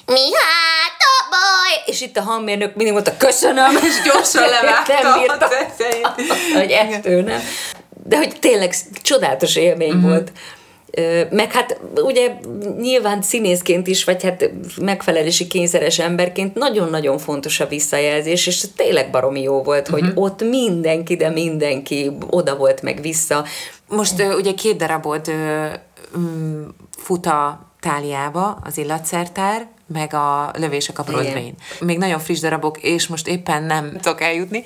mi 0.06 0.34
hát 0.34 0.98
a 1.00 1.23
baj? 1.34 1.84
És 1.86 2.02
itt 2.02 2.18
a 2.18 2.22
hangmérnök 2.22 2.76
mindig 2.76 2.94
mondta, 2.94 3.18
köszönöm, 3.18 3.76
és 3.76 4.12
gyorsan 4.12 4.50
levágta 4.62 4.94
nem 5.02 5.20
bírta, 5.20 5.50
hogy 6.54 6.72
ezt 6.72 7.06
ő 7.06 7.22
nem. 7.22 7.42
De 8.04 8.18
hogy 8.18 8.40
tényleg 8.40 8.76
csodálatos 9.02 9.56
élmény 9.56 9.90
uh-huh. 9.90 10.10
volt. 10.10 10.32
Meg 11.30 11.52
hát 11.52 11.80
ugye 11.96 12.32
nyilván 12.80 13.22
színészként 13.22 13.88
is, 13.88 14.04
vagy 14.04 14.24
hát 14.24 14.52
megfelelési 14.82 15.48
kényszeres 15.48 16.00
emberként 16.00 16.56
nagyon-nagyon 16.56 17.18
fontos 17.18 17.60
a 17.60 17.68
visszajelzés, 17.68 18.48
és 18.48 18.66
tényleg 18.76 19.12
baromi 19.12 19.42
jó 19.42 19.64
volt, 19.64 19.88
hogy 19.88 20.04
uh-huh. 20.04 20.24
ott 20.24 20.42
mindenki, 20.42 21.16
de 21.16 21.30
mindenki 21.30 22.12
oda 22.30 22.56
volt 22.56 22.82
meg 22.82 23.02
vissza. 23.02 23.46
Most 23.88 24.22
uh, 24.22 24.36
ugye 24.36 24.54
két 24.54 24.78
darabod 24.78 25.28
uh, 25.28 25.72
fut 26.98 27.26
a 27.26 27.72
táliába, 27.80 28.58
az 28.64 28.78
illatszertár, 28.78 29.68
meg 29.88 30.14
a 30.14 30.52
lövések 30.58 31.00
a 31.00 31.04
broadway 31.04 31.54
Még 31.80 31.98
nagyon 31.98 32.20
friss 32.20 32.40
darabok, 32.40 32.78
és 32.82 33.08
most 33.08 33.28
éppen 33.28 33.64
nem 33.64 33.92
tudok 33.92 34.22
eljutni, 34.22 34.64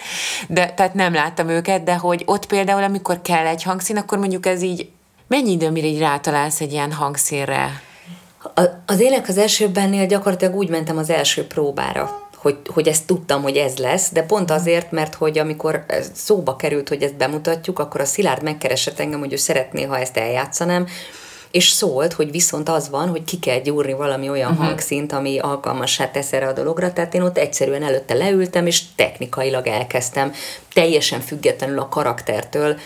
de 0.48 0.74
tehát 0.74 0.94
nem 0.94 1.14
láttam 1.14 1.50
őket, 1.50 1.84
de 1.84 1.96
hogy 1.96 2.24
ott 2.26 2.46
például, 2.46 2.84
amikor 2.84 3.22
kell 3.22 3.46
egy 3.46 3.64
hangszín, 3.64 3.98
akkor 3.98 4.18
mondjuk 4.18 4.46
ez 4.46 4.62
így 4.62 4.90
Mennyi 5.28 5.52
idő, 5.52 5.72
mire 5.72 5.88
így 5.88 6.00
rátalálsz 6.00 6.62
egy 6.62 6.72
ilyen 6.72 6.92
hangszínre? 6.92 7.82
A, 8.56 8.62
az 8.86 9.00
ének 9.00 9.28
az 9.28 9.38
elsőbbennél 9.38 10.06
gyakorlatilag 10.06 10.56
úgy 10.56 10.70
mentem 10.70 10.98
az 10.98 11.10
első 11.10 11.48
próbára, 11.48 12.30
hogy, 12.36 12.58
hogy 12.74 12.88
ezt 12.88 13.06
tudtam, 13.06 13.42
hogy 13.42 13.58
ez 13.58 13.78
lesz, 13.78 14.12
de 14.12 14.24
pont 14.24 14.52
azért, 14.52 14.92
mert 14.92 15.16
hogy 15.16 15.38
amikor 15.38 15.86
szóba 16.14 16.56
került, 16.56 16.90
hogy 16.90 17.02
ezt 17.02 17.16
bemutatjuk, 17.16 17.80
akkor 17.80 18.02
a 18.02 18.06
Szilárd 18.06 18.44
megkeresett 18.44 19.00
engem, 19.00 19.20
hogy 19.20 19.34
ő 19.34 19.36
szeretné, 19.36 19.84
ha 19.84 20.00
ezt 20.00 20.18
eljátszanám, 20.18 20.88
és 21.52 21.70
szólt, 21.70 22.14
hogy 22.14 22.32
viszont 22.32 22.70
az 22.70 22.90
van, 22.90 23.10
hogy 23.10 23.24
ki 23.24 23.40
kell 23.40 23.60
gyúrni 23.60 23.94
valami 23.94 24.30
olyan 24.30 24.52
uh-huh. 24.52 24.66
hangszint, 24.66 25.12
ami 25.12 25.40
alkalmassá 25.40 26.12
tesz 26.12 26.34
erre 26.34 26.48
a 26.48 26.54
dologra, 26.54 26.94
tehát 26.94 27.14
én 27.14 27.22
ott 27.22 27.38
egyszerűen 27.38 27.84
előtte 27.84 28.14
leültem, 28.14 28.66
és 28.66 28.82
technikailag 28.96 29.68
elkezdtem 29.68 30.34
teljesen 30.74 31.20
függetlenül 31.20 31.80
a 31.80 31.90
karaktertől 31.90 32.78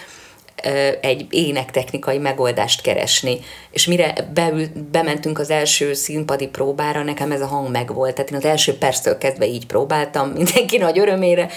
egy 1.02 1.26
énektechnikai 1.30 2.17
megoldást 2.17 2.82
keresni. 2.82 3.39
És 3.71 3.86
mire 3.86 4.13
beül, 4.34 4.67
bementünk 4.91 5.39
az 5.39 5.50
első 5.50 5.93
színpadi 5.93 6.47
próbára, 6.47 7.04
nekem 7.04 7.32
ez 7.32 7.41
a 7.41 7.45
hang 7.45 7.71
megvolt. 7.71 8.15
Tehát 8.15 8.32
én 8.32 8.38
az 8.38 8.45
első 8.45 8.78
perctől 8.78 9.17
kezdve 9.17 9.47
így 9.47 9.65
próbáltam, 9.65 10.30
mindenki 10.30 10.78
nagy 10.78 11.00
örömére, 11.00 11.50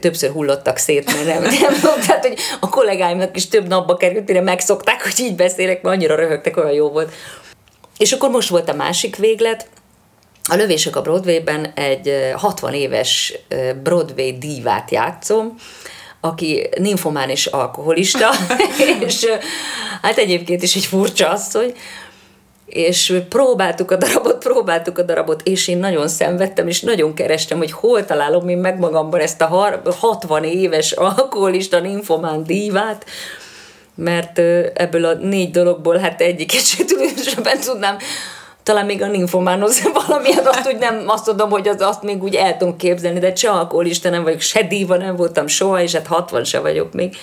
többször 0.00 0.30
hullottak 0.30 0.76
szét, 0.76 1.06
mert 1.06 1.26
nem, 1.26 1.42
nem 1.42 2.00
tehát, 2.06 2.26
hogy 2.26 2.38
a 2.60 2.68
kollégáimnak 2.68 3.36
is 3.36 3.48
több 3.48 3.68
napba 3.68 3.96
került, 3.96 4.26
mire 4.26 4.40
megszokták, 4.40 5.02
hogy 5.02 5.24
így 5.24 5.36
beszélek, 5.36 5.82
mert 5.82 5.96
annyira 5.96 6.14
röhögtek, 6.14 6.56
olyan 6.56 6.72
jó 6.72 6.88
volt. 6.88 7.12
És 7.98 8.12
akkor 8.12 8.30
most 8.30 8.48
volt 8.48 8.68
a 8.68 8.74
másik 8.74 9.16
véglet, 9.16 9.68
a 10.48 10.54
Lövések 10.54 10.96
a 10.96 11.02
Broadway-ben 11.02 11.72
egy 11.74 12.32
60 12.34 12.74
éves 12.74 13.38
Broadway 13.82 14.38
dívát 14.38 14.90
játszom, 14.90 15.54
aki 16.20 16.68
ninfomán 16.78 17.30
és 17.30 17.46
alkoholista, 17.46 18.30
és 19.06 19.26
hát 20.02 20.18
egyébként 20.18 20.62
is 20.62 20.74
egy 20.74 20.84
furcsa 20.84 21.28
asszony, 21.28 21.74
és 22.66 23.22
próbáltuk 23.28 23.90
a 23.90 23.96
darabot, 23.96 24.38
próbáltuk 24.38 24.98
a 24.98 25.02
darabot, 25.02 25.40
és 25.44 25.68
én 25.68 25.78
nagyon 25.78 26.08
szenvedtem, 26.08 26.68
és 26.68 26.80
nagyon 26.80 27.14
kerestem, 27.14 27.58
hogy 27.58 27.72
hol 27.72 28.04
találom 28.04 28.48
én 28.48 28.58
meg 28.58 28.78
magamban 28.78 29.20
ezt 29.20 29.42
a 29.42 29.80
60 30.00 30.44
éves 30.44 30.92
alkoholista 30.92 31.80
ninfomán 31.80 32.44
dívát, 32.44 33.04
mert 33.94 34.38
ebből 34.74 35.04
a 35.04 35.14
négy 35.14 35.50
dologból 35.50 35.96
hát 35.96 36.20
egyiket 36.20 36.66
se 36.66 36.84
tudnám 37.64 37.96
talán 38.66 38.86
még 38.86 39.02
a 39.02 39.06
ninfománoz 39.06 39.82
valamilyen, 40.06 40.46
azt 40.46 40.66
úgy 40.66 40.78
nem, 40.78 41.04
azt 41.06 41.24
tudom, 41.24 41.50
hogy 41.50 41.68
az, 41.68 41.80
azt 41.80 42.02
még 42.02 42.22
úgy 42.22 42.34
el 42.34 42.56
tudom 42.56 42.76
képzelni, 42.76 43.18
de 43.18 43.34
se 43.34 43.50
alkoholista 43.50 44.10
nem 44.10 44.22
vagyok, 44.22 44.40
se 44.40 44.62
díva 44.62 44.96
nem 44.96 45.16
voltam 45.16 45.46
soha, 45.46 45.82
és 45.82 45.92
hát 45.92 46.06
60 46.06 46.44
se 46.44 46.60
vagyok 46.60 46.92
még. 46.92 47.16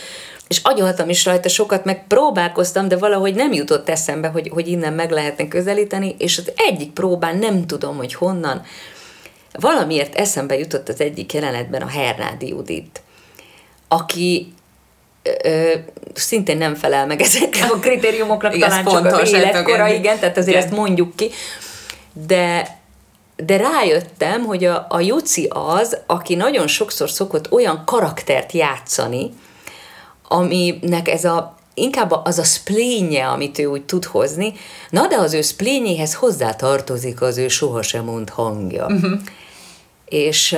És 0.54 0.60
agyaltam 0.64 1.10
is 1.10 1.26
rajta 1.26 1.50
sokat, 1.50 1.86
meg 1.86 2.08
próbálkoztam, 2.08 2.88
de 2.88 2.98
valahogy 2.98 3.36
nem 3.36 3.54
jutott 3.54 3.90
eszembe, 3.90 4.28
hogy, 4.28 4.50
hogy 4.54 4.68
innen 4.68 4.94
meg 4.94 5.12
lehetne 5.12 5.48
közelíteni, 5.48 6.16
és 6.18 6.38
az 6.38 6.52
egyik 6.56 6.92
próbán 6.92 7.38
nem 7.38 7.66
tudom, 7.66 7.98
hogy 7.98 8.14
honnan, 8.14 8.62
valamiért 9.52 10.16
eszembe 10.16 10.58
jutott 10.58 10.90
az 10.90 11.02
egyik 11.02 11.34
jelenetben 11.34 11.82
a 11.82 11.88
Hernádi 11.88 12.48
Judit, 12.48 13.02
aki 13.88 14.54
ö, 15.44 15.74
szintén 16.14 16.58
nem 16.58 16.76
felel 16.76 17.06
meg 17.06 17.22
ezeknek 17.22 17.74
a 17.74 17.78
kritériumoknak, 17.78 18.56
igen, 18.56 18.70
talán 18.70 18.86
csak 18.86 19.22
az 19.22 19.34
életkora, 19.34 19.88
igen, 19.88 20.20
tehát 20.20 20.38
azért 20.38 20.58
igen. 20.58 20.68
ezt 20.68 20.78
mondjuk 20.78 21.16
ki. 21.16 21.30
De, 22.28 22.78
de 23.36 23.58
rájöttem, 23.58 24.44
hogy 24.44 24.66
a, 24.66 24.86
a 24.90 25.00
Juci 25.00 25.48
az, 25.50 25.98
aki 26.06 26.36
nagyon 26.36 26.68
sokszor 26.68 27.10
szokott 27.10 27.52
olyan 27.52 27.84
karaktert 27.86 28.52
játszani, 28.52 29.32
aminek 30.34 31.08
ez 31.08 31.26
a 31.26 31.56
inkább 31.74 32.12
az 32.24 32.38
a 32.40 32.44
splénye, 32.44 33.28
amit 33.28 33.60
ő 33.60 33.66
úgy 33.66 33.86
tud 33.86 34.06
hozni, 34.06 34.54
na 34.90 35.08
de 35.08 35.16
az 35.16 35.34
ő 35.34 35.42
splényéhez 35.42 36.14
hozzá 36.14 36.54
tartozik 36.54 37.22
az 37.22 37.38
ő 37.38 37.48
sohasem 37.48 38.04
mond 38.04 38.30
hangja. 38.30 38.86
Uh-huh. 38.86 39.20
És 40.06 40.58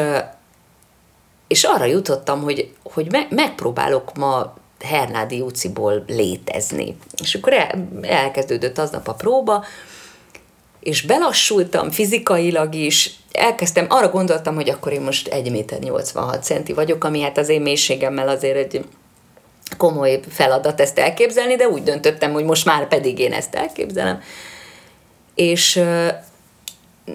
és 1.48 1.64
arra 1.64 1.86
jutottam, 1.86 2.42
hogy, 2.42 2.74
hogy 2.84 3.12
me, 3.12 3.28
megpróbálok 3.30 4.16
ma 4.16 4.54
Hernádi 4.80 5.42
Uciból 5.42 6.04
létezni. 6.08 6.98
És 7.22 7.36
akkor 7.36 7.54
el, 7.54 7.90
elkezdődött 8.02 8.78
aznap 8.78 9.08
a 9.08 9.14
próba, 9.14 9.66
és 10.80 11.02
belassultam 11.02 11.90
fizikailag 11.90 12.76
is, 12.76 13.20
elkezdtem, 13.32 13.86
arra 13.90 14.10
gondoltam, 14.10 14.56
hogy 14.56 14.70
akkor 14.70 14.92
én 14.92 15.02
most 15.02 15.28
1 15.28 15.52
méter 15.52 15.80
86 15.80 16.44
centi 16.44 16.74
vagyok, 16.74 17.04
ami 17.04 17.22
hát 17.22 17.38
az 17.38 17.50
én 17.50 17.62
mélységemmel 17.62 18.30
azért 18.30 18.58
egy 18.58 18.86
komoly 19.78 20.20
feladat 20.30 20.82
ezt 20.82 21.00
elképzelni, 21.00 21.56
de 21.56 21.68
úgy 21.68 21.84
döntöttem, 21.84 22.32
hogy 22.32 22.44
most 22.44 22.66
már 22.66 22.88
pedig 22.88 23.20
én 23.20 23.34
ezt 23.34 23.56
elképzelem. 23.56 24.22
És 25.36 25.82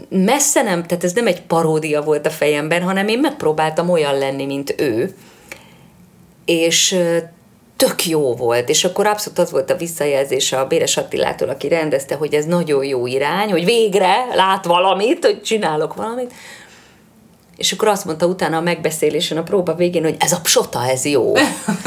messze 0.08 0.62
nem, 0.62 0.82
tehát 0.82 1.04
ez 1.04 1.12
nem 1.12 1.26
egy 1.26 1.42
paródia 1.42 2.02
volt 2.02 2.26
a 2.26 2.30
fejemben, 2.30 2.82
hanem 2.82 3.08
én 3.08 3.18
megpróbáltam 3.18 3.90
olyan 3.90 4.18
lenni, 4.18 4.46
mint 4.46 4.74
ő, 4.78 5.14
és 6.44 6.98
tök 7.76 8.06
jó 8.06 8.34
volt, 8.34 8.68
és 8.68 8.84
akkor 8.84 9.06
abszolút 9.06 9.38
az 9.38 9.50
volt 9.50 9.70
a 9.70 9.76
visszajelzése 9.76 10.60
a 10.60 10.66
Béres 10.66 10.96
Attilától, 10.96 11.48
aki 11.48 11.68
rendezte, 11.68 12.14
hogy 12.14 12.34
ez 12.34 12.44
nagyon 12.44 12.84
jó 12.84 13.06
irány, 13.06 13.50
hogy 13.50 13.64
végre 13.64 14.26
lát 14.34 14.64
valamit, 14.64 15.24
hogy 15.24 15.42
csinálok 15.42 15.94
valamit, 15.94 16.32
és 17.60 17.72
akkor 17.72 17.88
azt 17.88 18.04
mondta 18.04 18.26
utána 18.26 18.56
a 18.56 18.60
megbeszélésen, 18.60 19.38
a 19.38 19.42
próba 19.42 19.74
végén, 19.74 20.02
hogy 20.02 20.16
ez 20.18 20.32
a 20.32 20.40
psota, 20.40 20.84
ez 20.88 21.04
jó. 21.04 21.32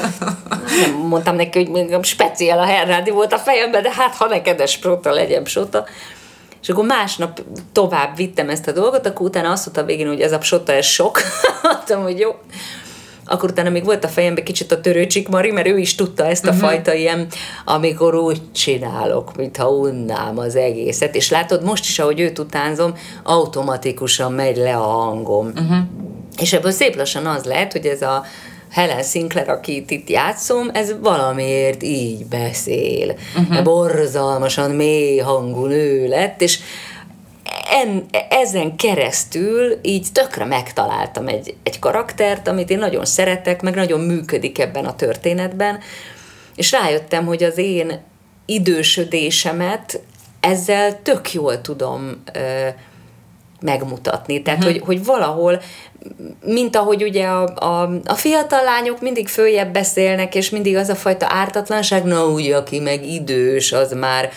Nem 0.82 0.92
mondtam 0.92 1.36
neki, 1.36 1.66
hogy 1.66 2.06
speciál 2.06 2.60
a 2.60 2.66
Hernádi 2.66 3.10
volt 3.10 3.34
a 3.34 3.38
fejemben, 3.38 3.82
de 3.82 3.92
hát 3.92 4.16
ha 4.16 4.28
neked 4.28 4.60
ez 4.60 4.76
psota, 4.76 5.12
legyen 5.12 5.44
psota. 5.44 5.86
És 6.62 6.70
akkor 6.70 6.86
másnap 6.86 7.42
tovább 7.72 8.16
vittem 8.16 8.50
ezt 8.50 8.68
a 8.68 8.72
dolgot, 8.72 9.06
akkor 9.06 9.26
utána 9.26 9.52
azt 9.52 9.66
mondta 9.66 9.84
végén, 9.86 10.08
hogy 10.08 10.22
ez 10.22 10.32
a 10.32 10.38
psota, 10.38 10.72
ez 10.72 10.86
sok. 10.86 11.22
Mondtam, 11.64 12.02
hogy 12.02 12.20
jó. 12.20 12.36
Akkor 13.26 13.50
utána 13.50 13.70
még 13.70 13.84
volt 13.84 14.04
a 14.04 14.08
fejemben 14.08 14.44
kicsit 14.44 14.72
a 14.72 14.82
törőcsik 14.82 15.28
Mari, 15.28 15.52
mert 15.52 15.68
ő 15.68 15.78
is 15.78 15.96
tudta 15.96 16.26
ezt 16.26 16.46
a 16.46 16.50
uh-huh. 16.50 16.64
fajta 16.64 16.94
ilyen, 16.94 17.28
amikor 17.66 18.16
úgy 18.16 18.42
csinálok, 18.52 19.36
mintha 19.36 19.70
unnám 19.70 20.38
az 20.38 20.56
egészet. 20.56 21.16
És 21.16 21.30
látod, 21.30 21.64
most 21.64 21.86
is, 21.86 22.00
ahogy 22.00 22.20
őt 22.20 22.40
utánzom, 22.40 22.94
automatikusan 23.24 24.32
megy 24.32 24.58
le 24.58 24.76
a 24.76 24.88
hangom. 24.88 25.48
Uh-huh. 25.48 25.78
És 26.42 26.54
ebből 26.54 26.72
szép 26.72 26.96
lassan 26.96 27.26
az 27.26 27.44
lehet, 27.44 27.72
hogy 27.72 27.86
ez 27.86 28.02
a 28.02 28.24
Helen 28.72 29.04
Sinclair, 29.04 29.50
akit 29.50 29.92
itt 29.92 30.10
játszom, 30.10 30.70
ez 30.74 30.96
valamiért 31.02 31.84
így 31.84 32.26
beszél. 32.26 33.16
Uh-huh. 33.38 33.64
Borzalmasan 33.64 34.72
mély 34.72 35.18
hangú 35.18 35.66
nő 35.66 36.08
lett, 36.08 36.42
és 36.42 36.60
en, 37.74 38.06
ezen 38.30 38.76
keresztül 38.76 39.80
így 39.82 40.08
tökre 40.12 40.46
megtaláltam 40.46 41.28
egy, 41.28 41.56
egy 41.64 41.80
karaktert, 41.80 42.48
amit 42.48 42.70
én 42.70 42.78
nagyon 42.78 43.06
szeretek, 43.06 43.62
meg 43.62 43.76
nagyon 43.76 44.00
működik 44.00 44.60
ebben 44.60 44.86
a 44.86 44.96
történetben, 44.96 45.80
és 46.56 46.72
rájöttem, 46.72 47.26
hogy 47.26 47.44
az 47.44 47.58
én 47.58 48.02
idősödésemet 48.46 50.02
ezzel 50.40 51.02
tök 51.02 51.34
jól 51.34 51.62
tudom 51.62 52.24
ö, 52.34 52.68
megmutatni. 53.62 54.42
Tehát, 54.42 54.60
uh-huh. 54.60 54.74
hogy, 54.74 54.84
hogy 54.86 55.06
valahol, 55.06 55.62
mint 56.46 56.76
ahogy 56.76 57.04
ugye 57.04 57.26
a, 57.26 57.44
a, 57.56 58.00
a 58.06 58.14
fiatal 58.14 58.64
lányok 58.64 59.02
mindig 59.02 59.28
följebb 59.28 59.74
beszélnek, 59.74 60.36
és 60.36 60.50
mindig 60.50 60.76
az 60.76 60.90
a 60.90 60.96
fajta 60.96 61.26
ártatlanság, 61.30 62.04
na 62.04 62.28
úgy, 62.28 62.52
aki 62.52 62.80
meg 62.80 63.06
idős, 63.06 63.72
az 63.72 63.92
már 63.92 64.30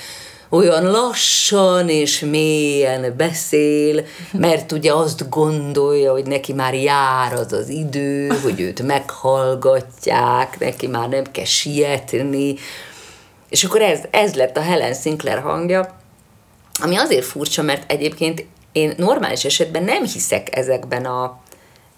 olyan 0.48 0.90
lassan 0.90 1.88
és 1.88 2.20
mélyen 2.20 3.14
beszél, 3.16 4.04
mert 4.32 4.72
ugye 4.72 4.92
azt 4.92 5.28
gondolja, 5.28 6.12
hogy 6.12 6.26
neki 6.26 6.52
már 6.52 6.74
jár 6.74 7.32
az 7.32 7.52
az 7.52 7.68
idő, 7.68 8.28
hogy 8.42 8.60
őt 8.60 8.82
meghallgatják, 8.82 10.58
neki 10.58 10.86
már 10.86 11.08
nem 11.08 11.24
kell 11.32 11.44
sietni. 11.44 12.54
És 13.48 13.64
akkor 13.64 13.82
ez, 13.82 14.00
ez 14.10 14.34
lett 14.34 14.56
a 14.56 14.60
Helen 14.60 14.94
Sinclair 14.94 15.38
hangja, 15.38 15.96
ami 16.82 16.96
azért 16.96 17.24
furcsa, 17.24 17.62
mert 17.62 17.92
egyébként 17.92 18.44
én 18.72 18.94
normális 18.96 19.44
esetben 19.44 19.84
nem 19.84 20.04
hiszek 20.04 20.56
ezekben 20.56 21.04
a 21.04 21.44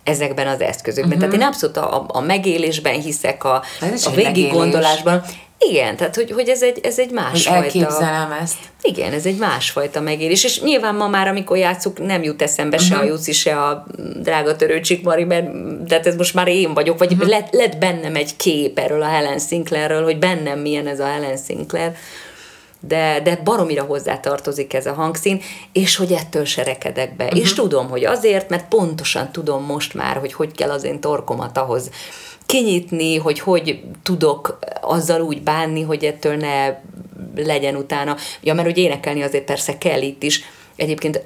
ezekben 0.05 0.47
az 0.47 0.61
eszközökben. 0.61 1.17
Uh-huh. 1.17 1.31
Tehát 1.31 1.43
én 1.43 1.53
abszolút 1.53 1.77
a, 1.77 2.05
a 2.09 2.21
megélésben 2.21 3.01
hiszek, 3.01 3.45
a, 3.45 3.63
a 4.05 4.11
végig 4.15 4.53
gondolásban. 4.53 5.23
Igen, 5.59 5.97
tehát 5.97 6.15
hogy, 6.15 6.31
hogy 6.31 6.49
ez 6.49 6.63
egy, 6.63 6.81
ez 6.83 6.99
egy 6.99 7.11
másfajta... 7.11 7.65
Elképzelem 7.65 8.33
ezt. 8.33 8.57
Igen, 8.83 9.13
ez 9.13 9.27
egy 9.27 9.37
másfajta 9.37 10.01
megélés. 10.01 10.45
És 10.45 10.61
nyilván 10.61 10.95
ma 10.95 11.09
már, 11.09 11.29
amikor 11.29 11.57
játszuk, 11.57 12.07
nem 12.07 12.23
jut 12.23 12.43
eszembe 12.43 12.77
uh-huh. 12.77 12.91
se 12.91 12.97
a 12.97 13.03
mhm. 13.03 13.09
Juci, 13.09 13.33
se 13.33 13.63
a 13.63 13.87
drága 14.23 14.57
törőcsik 14.57 15.03
Mari, 15.03 15.25
mert 15.25 15.47
tehát 15.87 16.07
ez 16.07 16.17
most 16.17 16.35
már 16.35 16.49
én 16.49 16.75
vagyok, 16.75 16.99
vagy 16.99 17.13
uh-huh. 17.13 17.29
lett, 17.29 17.53
lett 17.53 17.79
bennem 17.79 18.15
egy 18.15 18.37
kép 18.37 18.79
erről 18.79 19.03
a 19.03 19.09
Helen 19.09 19.39
Sinclairről, 19.39 20.05
hogy 20.05 20.19
bennem 20.19 20.59
milyen 20.59 20.87
ez 20.87 21.01
a 21.01 21.07
Helen 21.07 21.37
Sinclair 21.47 21.93
de, 22.81 23.21
de 23.25 23.41
baromira 23.45 23.83
hozzá 23.83 24.21
tartozik 24.21 24.75
ez 24.75 24.87
a 24.87 24.93
hangszín, 24.93 25.41
és 25.73 25.97
hogy 25.97 26.13
ettől 26.13 26.45
se 26.45 26.63
rekedek 26.63 27.17
be. 27.17 27.25
Uh-huh. 27.25 27.41
És 27.41 27.53
tudom, 27.53 27.89
hogy 27.89 28.05
azért, 28.05 28.49
mert 28.49 28.69
pontosan 28.69 29.33
tudom 29.33 29.65
most 29.65 29.95
már, 29.95 30.17
hogy 30.17 30.33
hogy 30.33 30.53
kell 30.53 30.71
az 30.71 30.85
én 30.85 31.01
torkomat 31.01 31.59
ahhoz 31.59 31.91
kinyitni, 32.49 33.17
hogy 33.17 33.41
hogy 33.41 33.81
tudok 34.03 34.59
azzal 34.81 35.21
úgy 35.21 35.43
bánni, 35.43 35.83
hogy 35.83 36.05
ettől 36.05 36.37
ne 36.37 36.81
legyen 37.37 37.77
utána. 37.77 38.17
Ja, 38.41 38.55
mert 38.55 38.67
hogy 38.67 38.79
énekelni 38.79 39.23
azért 39.23 39.45
persze 39.45 39.79
kell 39.79 40.01
itt 40.01 40.23
is. 40.23 40.43
Egyébként 40.77 41.25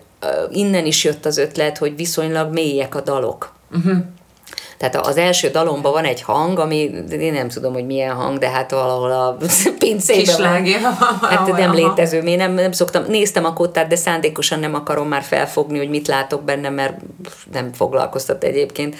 innen 0.50 0.86
is 0.86 1.04
jött 1.04 1.26
az 1.26 1.36
ötlet, 1.38 1.78
hogy 1.78 1.96
viszonylag 1.96 2.52
mélyek 2.52 2.94
a 2.94 3.00
dalok. 3.00 3.54
Uh-huh. 3.70 3.96
Tehát 4.78 5.06
az 5.06 5.16
első 5.16 5.48
dalomban 5.48 5.92
van 5.92 6.04
egy 6.04 6.22
hang, 6.22 6.58
ami 6.58 6.76
én 7.10 7.32
nem 7.32 7.48
tudom, 7.48 7.72
hogy 7.72 7.86
milyen 7.86 8.14
hang, 8.14 8.38
de 8.38 8.48
hát 8.48 8.70
valahol 8.70 9.10
a 9.10 9.36
pincében 9.78 10.24
Kislágja. 10.24 10.78
Hát 11.20 11.56
nem 11.56 11.74
létező, 11.74 12.18
én 12.18 12.36
nem, 12.36 12.52
nem 12.52 12.72
szoktam, 12.72 13.04
néztem 13.08 13.44
a 13.44 13.52
kottát, 13.52 13.88
de 13.88 13.96
szándékosan 13.96 14.58
nem 14.58 14.74
akarom 14.74 15.08
már 15.08 15.22
felfogni, 15.22 15.78
hogy 15.78 15.88
mit 15.88 16.08
látok 16.08 16.42
benne, 16.42 16.68
mert 16.68 17.00
nem 17.52 17.72
foglalkoztat 17.72 18.44
egyébként 18.44 18.96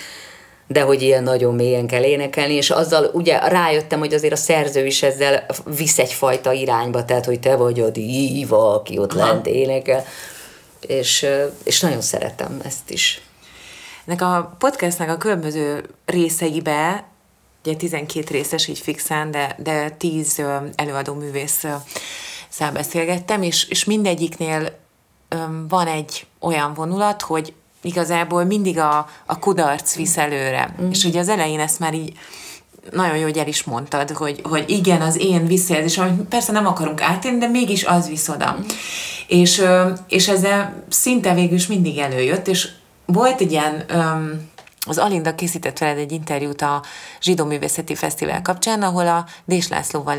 de 0.67 0.81
hogy 0.81 1.03
ilyen 1.03 1.23
nagyon 1.23 1.55
mélyen 1.55 1.87
kell 1.87 2.03
énekelni, 2.03 2.55
és 2.55 2.71
azzal 2.71 3.11
ugye 3.13 3.39
rájöttem, 3.39 3.99
hogy 3.99 4.15
azért 4.15 4.33
a 4.33 4.37
szerző 4.37 4.87
is 4.87 5.03
ezzel 5.03 5.47
visz 5.77 5.99
egyfajta 5.99 6.53
irányba, 6.53 7.05
tehát 7.05 7.25
hogy 7.25 7.41
te 7.41 7.57
vagy 7.57 7.81
a 7.81 7.91
díva, 7.91 8.75
aki 8.75 8.99
ott 8.99 9.13
Aha. 9.13 9.27
lent 9.27 9.47
énekel, 9.47 10.05
és, 10.81 11.27
és 11.65 11.81
nagyon 11.81 12.01
szeretem 12.01 12.61
ezt 12.65 12.91
is. 12.91 13.23
Ennek 14.07 14.23
a 14.23 14.55
podcastnak 14.59 15.09
a 15.09 15.17
különböző 15.17 15.85
részeibe, 16.07 17.05
ugye 17.65 17.77
12 17.77 18.27
részes 18.31 18.67
így 18.67 18.79
fixen, 18.79 19.31
de, 19.31 19.57
de 19.59 19.91
10 19.91 20.43
előadó 20.75 21.15
művész 21.15 21.65
beszélgettem, 22.73 23.43
és, 23.43 23.69
és 23.69 23.85
mindegyiknél 23.85 24.79
van 25.69 25.87
egy 25.87 26.27
olyan 26.41 26.75
vonulat, 26.75 27.23
hogy 27.23 27.55
igazából 27.83 28.45
mindig 28.45 28.79
a, 28.79 29.09
a 29.27 29.39
kudarc 29.39 29.95
visz 29.95 30.17
előre. 30.17 30.75
Mm. 30.83 30.91
És 30.91 31.05
ugye 31.05 31.21
az 31.21 31.29
elején 31.29 31.61
ezt 31.61 31.79
már 31.79 31.95
így 31.95 32.13
nagyon 32.91 33.17
jó, 33.17 33.23
hogy 33.23 33.39
el 33.39 33.47
is 33.47 33.65
mondtad, 33.65 34.11
hogy, 34.11 34.41
hogy 34.43 34.71
igen, 34.71 35.01
az 35.01 35.21
én 35.21 35.47
visszajelzés, 35.47 35.99
amit 35.99 36.29
persze 36.29 36.53
nem 36.53 36.67
akarunk 36.67 37.03
átélni, 37.03 37.39
de 37.39 37.47
mégis 37.47 37.85
az 37.85 38.09
visz 38.09 38.29
oda. 38.29 38.57
Mm. 38.59 38.65
És, 39.27 39.63
és 40.09 40.29
ezzel 40.29 40.85
szinte 40.89 41.35
végül 41.35 41.57
is 41.57 41.67
mindig 41.67 41.99
előjött, 41.99 42.49
és 42.49 42.69
volt 43.07 43.41
egy 43.41 43.51
ilyen, 43.51 43.85
az 44.87 44.99
Alinda 44.99 45.35
készített 45.35 45.79
veled 45.79 45.99
egy 45.99 46.13
interjút 46.13 46.63
a 46.63 46.83
Zsidó 47.21 47.45
Művészeti 47.45 47.95
Fesztivál 47.95 48.43
kapcsán, 48.43 48.83
ahol 48.83 49.07
a 49.07 49.27
Dés 49.45 49.69
Lászlóval 49.69 50.19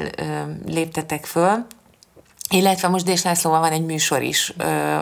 léptetek 0.65 1.25
föl, 1.25 1.65
illetve 2.49 2.87
most 2.87 3.05
Dés 3.05 3.23
Lászlóval 3.23 3.59
van 3.59 3.71
egy 3.71 3.85
műsor 3.85 4.21
is, 4.21 4.53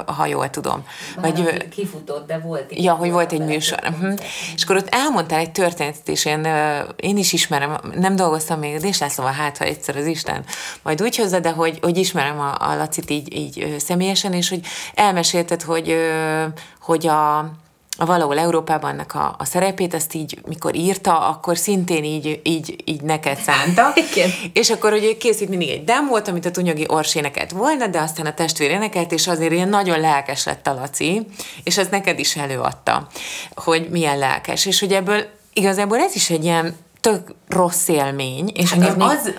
ha 0.05 0.25
jól 0.25 0.49
tudom. 0.49 0.85
Vagy, 1.21 1.67
kifutott, 1.67 2.27
de 2.27 2.39
volt. 2.39 2.65
Ja, 2.69 2.93
hogy 2.93 3.11
volt 3.11 3.31
egy 3.31 3.45
műsor. 3.45 3.79
Uh-huh. 3.83 4.19
És 4.55 4.63
akkor 4.63 4.75
ott 4.75 4.87
elmondtál 4.89 5.39
egy 5.39 5.51
történetet, 5.51 6.07
és 6.07 6.25
én, 6.25 6.47
én 6.95 7.17
is 7.17 7.33
ismerem, 7.33 7.77
nem 7.95 8.15
dolgoztam 8.15 8.59
még 8.59 8.79
Dés 8.79 8.99
Lászlóval, 8.99 9.33
hát 9.33 9.57
ha 9.57 9.65
egyszer 9.65 9.95
az 9.95 10.05
Isten 10.05 10.43
majd 10.83 11.01
úgy 11.01 11.15
hozza, 11.15 11.39
de 11.39 11.51
hogy, 11.51 11.79
hogy 11.81 11.97
ismerem 11.97 12.39
a, 12.39 12.55
a 12.59 12.75
Lacit 12.75 13.09
így, 13.09 13.35
így 13.35 13.75
személyesen, 13.79 14.33
és 14.33 14.49
hogy 14.49 14.61
elmesélted, 14.93 15.61
hogy, 15.61 15.95
hogy 16.81 17.07
a 17.07 17.51
a 18.01 18.05
valahol 18.05 18.39
Európában 18.39 18.91
ennek 18.91 19.15
a, 19.15 19.35
a 19.37 19.45
szerepét, 19.45 19.93
ezt 19.93 20.13
így, 20.13 20.39
mikor 20.47 20.75
írta, 20.75 21.27
akkor 21.27 21.57
szintén 21.57 22.03
így, 22.03 22.39
így, 22.43 22.75
így 22.85 23.01
neked 23.01 23.37
szánta. 23.37 23.93
Igen. 24.11 24.29
És 24.53 24.69
akkor 24.69 24.93
ugye 24.93 25.17
készít 25.17 25.49
mindig 25.49 25.69
egy 25.69 25.83
demót, 25.83 26.27
amit 26.27 26.45
a 26.45 26.51
Tunyogi 26.51 26.85
Ors 26.87 27.15
énekelt 27.15 27.51
volna, 27.51 27.87
de 27.87 27.99
aztán 27.99 28.25
a 28.25 28.33
testvér 28.33 28.69
énekelt, 28.69 29.11
és 29.11 29.27
azért 29.27 29.51
ilyen 29.51 29.69
nagyon 29.69 29.99
lelkes 29.99 30.45
lett 30.45 30.67
a 30.67 30.73
Laci, 30.73 31.27
és 31.63 31.77
ez 31.77 31.87
neked 31.91 32.19
is 32.19 32.35
előadta, 32.35 33.07
hogy 33.55 33.87
milyen 33.89 34.17
lelkes. 34.17 34.65
És 34.65 34.79
hogy 34.79 34.93
ebből 34.93 35.25
igazából 35.53 35.97
ez 35.97 36.15
is 36.15 36.29
egy 36.29 36.43
ilyen 36.43 36.75
tök 37.01 37.33
rossz 37.47 37.87
élmény, 37.87 38.51
és 38.53 38.73
hát 38.73 38.87
az, 38.87 38.95
az, 38.97 39.33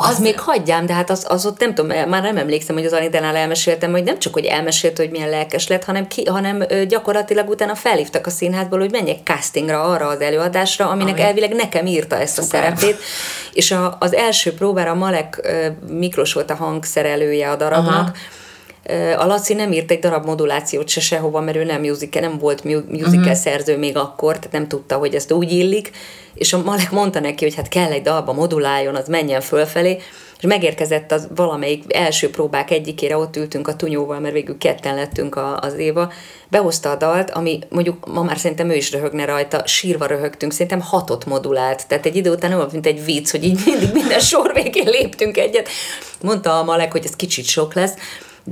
az, 0.00 0.08
az 0.08 0.18
még 0.18 0.40
hagyjám, 0.40 0.86
de 0.86 0.92
hát 0.92 1.10
az, 1.10 1.24
az 1.28 1.46
ott 1.46 1.58
nem 1.58 1.74
tudom, 1.74 2.08
már 2.08 2.22
nem 2.22 2.36
emlékszem, 2.36 2.76
hogy 2.76 2.84
az 2.84 2.92
Anitánál 2.92 3.36
elmeséltem, 3.36 3.90
hogy 3.90 4.02
nem 4.02 4.18
csak, 4.18 4.32
hogy 4.32 4.44
elmesélt, 4.44 4.96
hogy 4.96 5.10
milyen 5.10 5.28
lelkes 5.28 5.66
lett, 5.68 5.84
hanem, 5.84 6.06
ki, 6.06 6.24
hanem 6.24 6.64
gyakorlatilag 6.88 7.48
utána 7.48 7.74
felhívtak 7.74 8.26
a 8.26 8.30
színházból, 8.30 8.78
hogy 8.78 8.90
menjek 8.90 9.18
castingra 9.24 9.82
arra 9.82 10.06
az 10.06 10.20
előadásra, 10.20 10.88
aminek 10.88 11.14
Ami. 11.14 11.22
elvileg 11.22 11.54
nekem 11.54 11.86
írta 11.86 12.16
ezt 12.16 12.42
Szuper. 12.42 12.72
a 12.72 12.76
szerepét, 12.76 13.02
és 13.52 13.70
a, 13.70 13.96
az 14.00 14.14
első 14.14 14.54
próbára 14.54 14.94
Malek 14.94 15.52
Miklós 15.88 16.32
volt 16.32 16.50
a 16.50 16.54
hangszerelője 16.54 17.50
a 17.50 17.56
darabnak, 17.56 18.08
Aha 18.08 18.12
a 19.18 19.26
Laci 19.26 19.54
nem 19.54 19.72
írt 19.72 19.90
egy 19.90 19.98
darab 19.98 20.24
modulációt 20.24 20.88
se 20.88 21.00
sehova, 21.00 21.40
mert 21.40 21.56
ő 21.56 21.64
nem 21.64 21.80
musical, 21.80 22.20
nem 22.20 22.38
volt 22.38 22.64
musical 22.64 23.18
uh-huh. 23.18 23.32
szerző 23.32 23.78
még 23.78 23.96
akkor, 23.96 24.32
tehát 24.32 24.52
nem 24.52 24.68
tudta, 24.68 24.96
hogy 24.96 25.14
ezt 25.14 25.32
úgy 25.32 25.52
illik, 25.52 25.90
és 26.34 26.52
a 26.52 26.62
Malek 26.62 26.90
mondta 26.90 27.20
neki, 27.20 27.44
hogy 27.44 27.54
hát 27.54 27.68
kell 27.68 27.90
egy 27.90 28.02
dalba 28.02 28.32
moduláljon, 28.32 28.94
az 28.94 29.08
menjen 29.08 29.40
fölfelé, 29.40 29.98
és 30.38 30.44
megérkezett 30.44 31.12
az 31.12 31.28
valamelyik 31.34 31.84
első 31.94 32.30
próbák 32.30 32.70
egyikére, 32.70 33.16
ott 33.16 33.36
ültünk 33.36 33.68
a 33.68 33.76
tunyóval, 33.76 34.20
mert 34.20 34.34
végül 34.34 34.58
ketten 34.58 34.94
lettünk 34.94 35.36
a, 35.36 35.58
az 35.60 35.74
Éva, 35.74 36.12
behozta 36.48 36.90
a 36.90 36.96
dalt, 36.96 37.30
ami 37.30 37.58
mondjuk 37.68 38.06
ma 38.06 38.22
már 38.22 38.38
szerintem 38.38 38.70
ő 38.70 38.74
is 38.74 38.92
röhögne 38.92 39.24
rajta, 39.24 39.66
sírva 39.66 40.06
röhögtünk, 40.06 40.52
szerintem 40.52 40.80
hatot 40.80 41.26
modulált, 41.26 41.88
tehát 41.88 42.06
egy 42.06 42.16
idő 42.16 42.30
után 42.30 42.56
volt, 42.56 42.72
mint 42.72 42.86
egy 42.86 43.04
vicc, 43.04 43.30
hogy 43.30 43.44
így 43.44 43.60
mindig 43.64 43.92
minden 43.92 44.20
sor 44.20 44.52
végén 44.54 44.88
léptünk 44.88 45.36
egyet. 45.36 45.68
Mondta 46.22 46.58
a 46.58 46.64
Malek, 46.64 46.92
hogy 46.92 47.04
ez 47.04 47.16
kicsit 47.16 47.44
sok 47.44 47.74
lesz, 47.74 47.94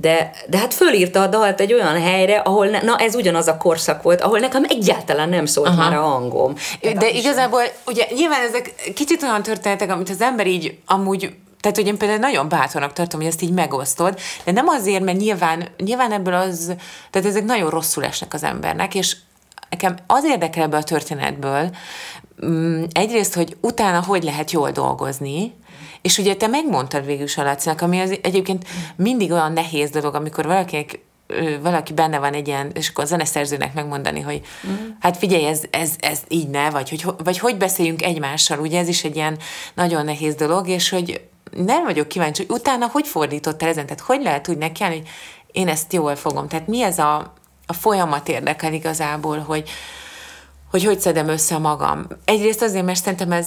de, 0.01 0.31
de 0.49 0.59
hát 0.59 0.75
fölírta 0.75 1.23
a 1.23 1.27
dalt 1.27 1.61
egy 1.61 1.73
olyan 1.73 2.01
helyre, 2.01 2.37
ahol, 2.37 2.67
ne, 2.67 2.81
na 2.83 2.97
ez 2.97 3.15
ugyanaz 3.15 3.47
a 3.47 3.57
korszak 3.57 4.03
volt, 4.03 4.21
ahol 4.21 4.39
nekem 4.39 4.65
egyáltalán 4.69 5.29
nem 5.29 5.47
szólt 5.47 5.69
Aha. 5.69 5.77
már 5.77 5.99
a 5.99 6.03
hangom. 6.03 6.55
Hát 6.83 6.97
de 6.97 7.09
igazából, 7.09 7.63
ugye 7.87 8.07
nyilván 8.15 8.41
ezek 8.41 8.93
kicsit 8.95 9.23
olyan 9.23 9.43
történetek, 9.43 9.91
amit 9.91 10.11
az 10.11 10.21
ember 10.21 10.47
így 10.47 10.79
amúgy 10.87 11.35
tehát, 11.61 11.81
hogy 11.81 11.87
én 11.87 11.99
például 11.99 12.21
nagyon 12.21 12.49
bátornak 12.49 12.93
tartom, 12.93 13.21
hogy 13.21 13.29
ezt 13.29 13.43
így 13.43 13.53
megosztod, 13.53 14.19
de 14.45 14.53
nem 14.53 14.69
azért, 14.69 15.05
mert 15.05 15.19
nyilván, 15.19 15.69
nyilván 15.77 16.13
ebből 16.13 16.35
az, 16.35 16.75
tehát 17.11 17.29
ezek 17.29 17.45
nagyon 17.45 17.71
rosszul 17.71 18.05
esnek 18.05 18.35
az 18.35 18.43
embernek, 18.43 18.95
és 18.95 19.17
nekem 19.71 19.97
az 20.07 20.25
érdekel 20.25 20.63
ebből 20.63 20.81
a 20.81 20.83
történetből, 20.83 21.71
mm, 22.47 22.85
egyrészt, 22.93 23.35
hogy 23.35 23.57
utána 23.61 24.03
hogy 24.03 24.23
lehet 24.23 24.51
jól 24.51 24.71
dolgozni, 24.71 25.55
és 26.07 26.19
ugye 26.19 26.37
te 26.37 26.47
megmondtad 26.47 27.07
végül 27.07 27.25
is 27.25 27.37
a 27.37 27.43
Lacinak, 27.43 27.81
ami 27.81 28.01
az 28.01 28.19
egyébként 28.23 28.67
mindig 28.97 29.33
olyan 29.33 29.53
nehéz 29.53 29.91
dolog, 29.91 30.15
amikor 30.15 30.47
valakinek 30.47 30.99
valaki 31.63 31.93
benne 31.93 32.19
van 32.19 32.33
egy 32.33 32.49
ilyen, 32.49 32.71
és 32.75 32.89
akkor 32.89 33.05
a 33.05 33.07
zeneszerzőnek 33.07 33.75
megmondani, 33.75 34.21
hogy 34.21 34.41
uh-huh. 34.65 34.87
hát 35.01 35.17
figyelj, 35.17 35.47
ez, 35.47 35.63
ez, 35.71 35.91
ez 35.99 36.21
így 36.29 36.49
ne, 36.49 36.71
vagy 36.71 36.89
hogy, 36.89 37.05
vagy 37.25 37.39
hogy 37.39 37.57
beszéljünk 37.57 38.03
egymással, 38.03 38.59
ugye 38.59 38.79
ez 38.79 38.89
is 38.89 39.05
egy 39.05 39.17
ilyen 39.17 39.39
nagyon 39.75 40.05
nehéz 40.05 40.35
dolog, 40.35 40.69
és 40.69 40.89
hogy 40.89 41.21
nem 41.51 41.85
vagyok 41.85 42.09
kíváncsi, 42.09 42.45
hogy 42.47 42.57
utána 42.57 42.89
hogy 42.93 43.07
fordítottál 43.07 43.69
ezen, 43.69 43.87
tehát 43.87 44.03
hogy 44.03 44.23
lehet 44.23 44.49
úgy 44.49 44.59
neki 44.59 44.85
hogy 44.85 45.09
én 45.53 45.69
ezt 45.69 45.93
jól 45.93 46.17
fogom, 46.17 46.49
tehát 46.49 46.67
mi 46.67 46.83
ez 46.83 46.99
a, 46.99 47.33
a 47.67 47.73
folyamat 47.73 48.29
érdekel 48.29 48.73
igazából, 48.73 49.39
hogy, 49.39 49.71
hogy 50.71 50.85
hogy 50.85 51.01
szedem 51.01 51.29
össze 51.29 51.59
magam. 51.59 52.07
Egyrészt 52.25 52.63
azért, 52.63 52.85
mert 52.85 53.03
szerintem 53.03 53.33
ez 53.33 53.47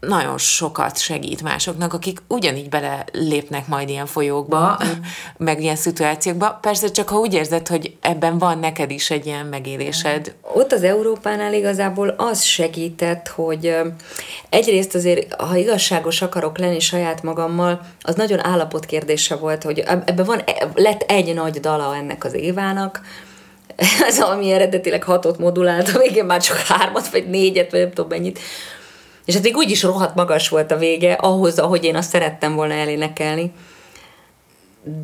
nagyon 0.00 0.38
sokat 0.38 0.98
segít 0.98 1.42
másoknak, 1.42 1.92
akik 1.92 2.22
ugyanígy 2.28 2.68
bele 2.68 3.04
lépnek 3.12 3.66
majd 3.66 3.88
ilyen 3.88 4.06
folyókba, 4.06 4.78
mm. 4.84 4.88
meg 5.36 5.62
ilyen 5.62 5.76
szituációkba. 5.76 6.58
Persze 6.62 6.90
csak 6.90 7.08
ha 7.08 7.18
úgy 7.18 7.34
érzed, 7.34 7.68
hogy 7.68 7.96
ebben 8.00 8.38
van 8.38 8.58
neked 8.58 8.90
is 8.90 9.10
egy 9.10 9.26
ilyen 9.26 9.46
megélésed. 9.46 10.34
Ott 10.54 10.72
az 10.72 10.82
Európánál 10.82 11.54
igazából 11.54 12.08
az 12.08 12.42
segített, 12.42 13.28
hogy 13.28 13.76
egyrészt 14.48 14.94
azért, 14.94 15.42
ha 15.42 15.56
igazságos 15.56 16.22
akarok 16.22 16.58
lenni 16.58 16.80
saját 16.80 17.22
magammal, 17.22 17.80
az 18.00 18.14
nagyon 18.14 18.44
állapot 18.44 18.86
kérdése 18.86 19.36
volt, 19.36 19.62
hogy 19.62 19.78
ebben 19.78 20.24
van, 20.24 20.42
lett 20.74 21.00
egy 21.00 21.34
nagy 21.34 21.60
dala 21.60 21.96
ennek 21.96 22.24
az 22.24 22.34
Évának, 22.34 23.00
ez 24.08 24.20
ami 24.20 24.52
eredetileg 24.52 25.02
hatot 25.02 25.38
modulált, 25.38 25.88
a 25.88 25.98
végén 25.98 26.24
már 26.24 26.42
csak 26.42 26.56
hármat, 26.56 27.08
vagy 27.08 27.28
négyet, 27.28 27.70
vagy 27.70 27.80
nem 27.80 27.92
tudom 27.92 28.08
mennyit, 28.08 28.38
és 29.30 29.36
hát 29.36 29.44
még 29.44 29.56
úgy 29.56 29.70
is 29.70 29.82
rohadt 29.82 30.14
magas 30.14 30.48
volt 30.48 30.70
a 30.70 30.76
vége, 30.76 31.12
ahhoz, 31.12 31.58
ahogy 31.58 31.84
én 31.84 31.96
azt 31.96 32.10
szerettem 32.10 32.54
volna 32.54 32.74
elénekelni. 32.74 33.52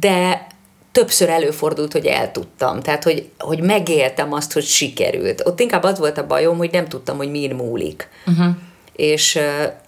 De 0.00 0.46
többször 0.92 1.28
előfordult, 1.28 1.92
hogy 1.92 2.06
eltudtam. 2.06 2.80
Tehát, 2.80 3.04
hogy, 3.04 3.28
hogy 3.38 3.60
megéltem 3.60 4.32
azt, 4.32 4.52
hogy 4.52 4.64
sikerült. 4.64 5.42
Ott 5.44 5.60
inkább 5.60 5.82
az 5.82 5.98
volt 5.98 6.18
a 6.18 6.26
bajom, 6.26 6.56
hogy 6.56 6.70
nem 6.72 6.88
tudtam, 6.88 7.16
hogy 7.16 7.30
mi 7.30 7.46
múlik. 7.46 8.08
Uh-huh. 8.26 8.54
És 8.92 9.38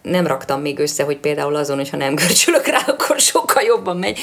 nem 0.03 0.27
raktam 0.27 0.61
még 0.61 0.79
össze, 0.79 1.05
hogy 1.05 1.17
például 1.17 1.57
azon, 1.57 1.77
hogyha 1.77 1.97
nem 1.97 2.15
görcsölök 2.15 2.67
rá, 2.67 2.79
akkor 2.93 3.21
sokkal 3.21 3.63
jobban 3.63 3.97
megy. 3.97 4.19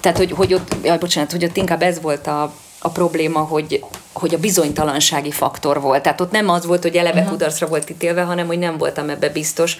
Tehát, 0.00 0.18
hogy, 0.18 0.30
hogy 0.30 0.54
ott, 0.54 0.76
jaj, 0.82 0.98
bocsánat, 0.98 1.32
hogy 1.32 1.44
ott 1.44 1.56
inkább 1.56 1.82
ez 1.82 2.00
volt 2.00 2.26
a, 2.26 2.54
a 2.84 2.90
probléma, 2.90 3.40
hogy, 3.40 3.84
hogy 4.12 4.34
a 4.34 4.38
bizonytalansági 4.38 5.30
faktor 5.30 5.80
volt. 5.80 6.02
Tehát 6.02 6.20
ott 6.20 6.30
nem 6.30 6.48
az 6.48 6.66
volt, 6.66 6.82
hogy 6.82 6.96
eleve 6.96 7.18
uh-huh. 7.18 7.32
kudarcra 7.32 7.66
volt 7.66 7.90
ítélve, 7.90 8.22
hanem 8.22 8.46
hogy 8.46 8.58
nem 8.58 8.78
voltam 8.78 9.08
ebbe 9.08 9.28
biztos. 9.28 9.76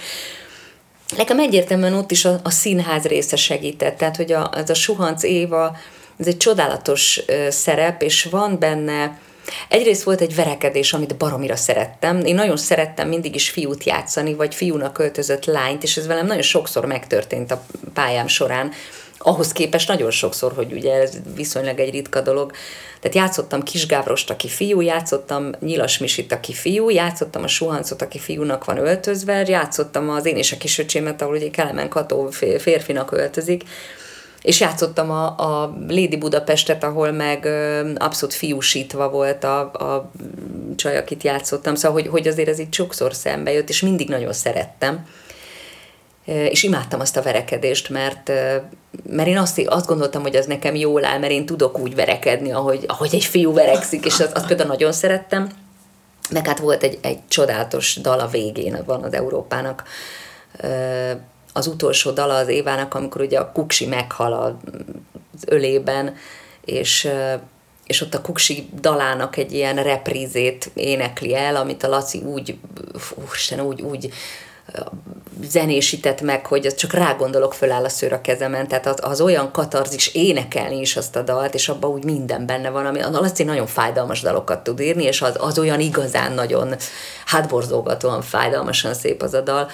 Nekem 1.17 1.39
egyértelműen 1.39 1.95
ott 1.95 2.11
is 2.11 2.25
a, 2.25 2.41
a 2.43 2.51
színház 2.51 3.05
része 3.05 3.37
segített, 3.37 3.97
tehát 3.97 4.17
hogy 4.17 4.33
a, 4.33 4.51
ez 4.55 4.71
a 4.71 4.75
Suhanc 4.75 5.23
Éva, 5.23 5.77
ez 6.17 6.27
egy 6.27 6.37
csodálatos 6.37 7.21
ö, 7.27 7.51
szerep, 7.51 8.03
és 8.03 8.25
van 8.25 8.59
benne, 8.59 9.19
Egyrészt 9.69 10.03
volt 10.03 10.21
egy 10.21 10.35
verekedés, 10.35 10.93
amit 10.93 11.17
baromira 11.17 11.57
szerettem. 11.57 12.25
Én 12.25 12.35
nagyon 12.35 12.57
szerettem 12.57 13.09
mindig 13.09 13.35
is 13.35 13.51
fiút 13.51 13.85
játszani, 13.85 14.35
vagy 14.35 14.55
fiúnak 14.55 14.93
költözött 14.93 15.45
lányt, 15.45 15.83
és 15.83 15.97
ez 15.97 16.07
velem 16.07 16.27
nagyon 16.27 16.43
sokszor 16.43 16.85
megtörtént 16.85 17.51
a 17.51 17.65
pályám 17.95 18.27
során, 18.27 18.73
ahhoz 19.19 19.53
képest 19.53 19.89
nagyon 19.89 20.11
sokszor, 20.11 20.53
hogy 20.53 20.73
ugye 20.73 20.93
ez 20.93 21.13
viszonylag 21.35 21.79
egy 21.79 21.91
ritka 21.91 22.21
dolog. 22.21 22.53
Tehát 23.01 23.17
játszottam 23.17 23.63
Kis 23.63 23.87
Gávrost, 23.87 24.31
aki 24.31 24.49
fiú, 24.49 24.81
játszottam 24.81 25.51
Nyilas 25.61 25.99
Misit, 25.99 26.33
aki 26.33 26.53
fiú, 26.53 26.91
játszottam 26.91 27.43
a 27.43 27.49
Suhancot, 27.49 28.03
aki 28.03 28.19
fiúnak 28.19 28.65
van 28.65 28.79
öltözve, 28.79 29.45
játszottam 29.47 30.11
az 30.11 30.27
én 30.27 30.37
és 30.37 30.53
a 30.53 30.57
kisöcsémet, 30.57 31.23
ahol 31.23 31.35
ugye 31.35 31.51
Kelemen 31.51 31.89
Kató 31.89 32.31
férfinak 32.59 33.13
öltözik, 33.13 33.63
és 34.43 34.61
játszottam 34.61 35.11
a, 35.11 35.25
a 35.25 35.77
Lady 35.89 36.17
Budapestet, 36.17 36.85
ahol 36.85 37.13
meg 37.13 37.49
abszolút 37.97 38.35
fiúsítva 38.35 39.11
volt 39.11 39.45
a, 39.45 39.61
a 39.61 40.11
csaj, 40.77 40.97
akit 40.97 41.23
játszottam, 41.23 41.75
szóval 41.75 42.01
hogy, 42.01 42.11
hogy 42.11 42.29
azért 42.29 42.49
ez 42.49 42.59
így 42.59 42.75
sokszor 42.75 43.15
szembe 43.15 43.53
jött, 43.53 43.69
és 43.69 43.81
mindig 43.81 44.09
nagyon 44.09 44.33
szerettem. 44.33 45.07
És 46.25 46.63
imádtam 46.63 47.01
azt 47.01 47.17
a 47.17 47.23
verekedést, 47.23 47.89
mert, 47.89 48.29
mert 49.09 49.29
én 49.29 49.39
azt, 49.39 49.63
azt 49.67 49.87
gondoltam, 49.87 50.23
hogy 50.23 50.37
az 50.37 50.47
nekem 50.47 50.75
jól 50.75 51.05
áll, 51.05 51.19
mert 51.19 51.33
én 51.33 51.47
tudok 51.47 51.79
úgy 51.79 51.95
verekedni, 51.95 52.53
ahogy, 52.53 52.85
ahogy 52.87 53.15
egy 53.15 53.25
fiú 53.25 53.53
verekszik, 53.53 54.05
és 54.05 54.21
azt, 54.21 54.37
azt 54.37 54.47
például 54.47 54.69
nagyon 54.69 54.93
szerettem. 54.93 55.51
Meg 56.31 56.47
hát 56.47 56.59
volt 56.59 56.83
egy, 56.83 56.99
egy 57.03 57.19
csodálatos 57.29 57.97
dal 57.97 58.21
a 58.21 58.29
végén, 58.29 58.83
van 58.87 59.03
az 59.03 59.13
Európának, 59.13 59.85
az 61.53 61.67
utolsó 61.67 62.11
dala 62.11 62.35
az 62.35 62.49
Évának, 62.49 62.95
amikor 62.95 63.21
ugye 63.21 63.39
a 63.39 63.53
kuksi 63.53 63.87
meghal 63.87 64.33
az 64.33 65.43
ölében, 65.47 66.15
és, 66.65 67.09
és 67.87 68.01
ott 68.01 68.15
a 68.15 68.21
kuksi 68.21 68.69
dalának 68.81 69.37
egy 69.37 69.53
ilyen 69.53 69.77
reprízét 69.77 70.71
énekli 70.75 71.35
el, 71.35 71.57
amit 71.57 71.83
a 71.83 71.89
Laci 71.89 72.19
úgy, 72.19 72.59
úristen, 73.15 73.61
úgy, 73.61 73.83
úgy 73.83 74.13
zenésített 75.43 76.21
meg, 76.21 76.47
hogy 76.47 76.75
csak 76.75 76.93
rá 76.93 77.13
gondolok, 77.13 77.55
föláll 77.55 77.85
a 77.85 77.89
szőr 77.89 78.13
a 78.13 78.21
kezemen, 78.21 78.69
tehát 78.69 78.87
az, 78.87 78.99
az 79.03 79.21
olyan 79.21 79.51
katarzis 79.53 80.15
énekelni 80.15 80.81
is 80.81 80.97
azt 80.97 81.17
a 81.17 81.23
dalt, 81.23 81.55
és 81.55 81.69
abban 81.69 81.91
úgy 81.91 82.05
minden 82.05 82.47
benne 82.47 82.71
van, 82.71 82.87
ami 82.87 83.01
a 83.01 83.11
Laci 83.11 83.45
nagyon 83.45 83.67
fájdalmas 83.67 84.21
dalokat 84.21 84.65
tud 84.65 84.81
írni, 84.81 85.05
és 85.05 85.23
az, 85.23 85.37
az 85.39 85.59
olyan 85.59 85.81
igazán 85.81 86.33
nagyon 86.33 86.75
hátborzolgatóan 87.25 88.23
fájdalmasan 88.23 88.95
szép 88.95 89.23
az 89.23 89.35
a 89.35 89.41
dal, 89.41 89.71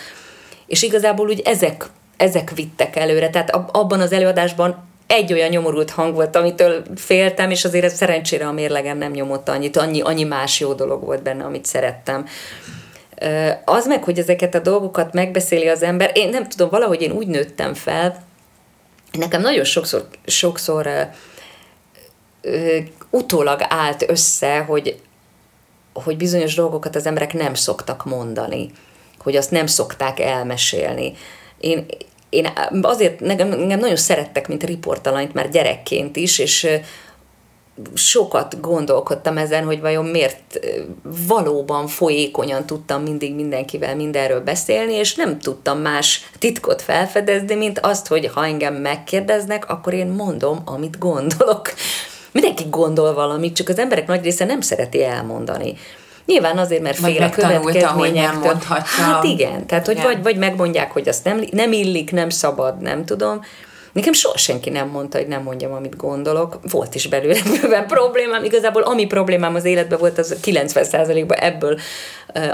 és 0.67 0.83
igazából 0.83 1.29
úgy 1.29 1.41
ezek, 1.45 1.87
ezek 2.17 2.51
vittek 2.55 2.97
előre, 2.97 3.31
tehát 3.31 3.51
abban 3.73 4.01
az 4.01 4.13
előadásban 4.13 4.89
egy 5.07 5.33
olyan 5.33 5.49
nyomorult 5.49 5.91
hang 5.91 6.15
volt, 6.15 6.37
amitől 6.37 6.83
féltem, 6.97 7.51
és 7.51 7.65
azért 7.65 7.95
szerencsére 7.95 8.47
a 8.47 8.53
mérlegen 8.53 8.97
nem 8.97 9.13
nyomott 9.13 9.49
annyit, 9.49 9.77
annyi, 9.77 10.01
annyi 10.01 10.25
más 10.25 10.61
jó 10.61 10.73
dolog 10.73 11.05
volt 11.05 11.23
benne, 11.23 11.45
amit 11.45 11.65
szerettem. 11.65 12.27
Az 13.65 13.87
meg, 13.87 14.05
hogy 14.05 14.19
ezeket 14.19 14.55
a 14.55 14.59
dolgokat 14.61 15.13
megbeszéli 15.13 15.69
az 15.69 15.83
ember, 15.83 16.11
én 16.15 16.29
nem 16.29 16.49
tudom, 16.49 16.69
valahogy 16.69 17.03
én 17.03 17.13
úgy 17.13 17.27
nőttem 17.27 17.75
fel, 17.75 18.23
nekem 19.13 19.41
nagyon 19.41 19.65
sokszor, 19.65 20.09
sokszor 20.27 20.89
utólag 23.11 23.61
állt 23.69 24.11
össze, 24.11 24.59
hogy, 24.59 25.01
hogy 25.93 26.17
bizonyos 26.17 26.55
dolgokat 26.55 26.97
az 26.97 27.07
emberek 27.07 27.33
nem 27.33 27.55
szoktak 27.55 28.05
mondani 28.05 28.71
hogy 29.23 29.37
azt 29.37 29.51
nem 29.51 29.67
szokták 29.67 30.21
elmesélni. 30.21 31.13
Én, 31.61 31.87
én 32.29 32.53
azért 32.83 33.21
nekem, 33.21 33.53
engem 33.53 33.79
nagyon 33.79 33.97
szerettek, 33.97 34.49
mint 34.49 34.65
riportalanyt 34.65 35.35
már 35.35 35.49
gyerekként 35.49 36.17
is, 36.17 36.39
és 36.39 36.69
sokat 37.95 38.61
gondolkodtam 38.61 39.37
ezen, 39.37 39.65
hogy 39.65 39.81
vajon 39.81 40.05
miért 40.05 40.61
valóban 41.27 41.87
folyékonyan 41.87 42.67
tudtam 42.67 43.03
mindig 43.03 43.35
mindenkivel 43.35 43.97
mindenről 43.97 44.41
beszélni, 44.41 44.93
és 44.93 45.15
nem 45.15 45.39
tudtam 45.39 45.79
más 45.79 46.31
titkot 46.39 46.83
felfedezni, 46.83 47.55
mint 47.55 47.79
azt, 47.79 48.07
hogy 48.07 48.31
ha 48.35 48.45
engem 48.45 48.75
megkérdeznek, 48.75 49.69
akkor 49.69 49.93
én 49.93 50.07
mondom, 50.07 50.63
amit 50.65 50.99
gondolok. 50.99 51.73
Mindenki 52.33 52.65
gondol 52.71 53.15
valamit, 53.15 53.57
csak 53.57 53.69
az 53.69 53.79
emberek 53.79 54.07
nagy 54.07 54.23
része 54.23 54.45
nem 54.45 54.61
szereti 54.61 55.05
elmondani. 55.05 55.75
Nyilván 56.27 56.59
azért, 56.59 56.83
mert 56.83 56.99
fél 56.99 57.23
a 57.23 57.31
következményektől. 57.31 58.59
Hát 58.97 59.25
igen, 59.25 59.67
tehát 59.67 59.87
hogy 59.87 60.03
vagy, 60.03 60.23
vagy 60.23 60.37
megmondják, 60.37 60.93
hogy 60.93 61.09
azt 61.09 61.25
nem, 61.25 61.45
nem 61.51 61.73
illik, 61.73 62.13
nem 62.13 62.31
szabad, 62.31 62.81
nem 62.81 63.05
tudom. 63.05 63.41
Nekem 63.93 64.13
soha 64.13 64.39
senki 64.39 64.71
nem 64.71 64.89
mondta, 64.89 65.19
hogy 65.19 65.27
nem 65.27 65.43
mondjam, 65.43 65.73
amit 65.73 65.97
gondolok. 65.97 66.59
Volt 66.71 66.95
is 66.95 67.09
belőle 67.09 67.41
bőven 67.61 67.87
problémám. 67.87 68.45
Igazából 68.45 68.83
ami 68.83 69.07
problémám 69.07 69.55
az 69.55 69.65
életben 69.65 69.99
volt, 69.99 70.19
az 70.19 70.37
90%-ban 70.45 71.39
ebből 71.39 71.79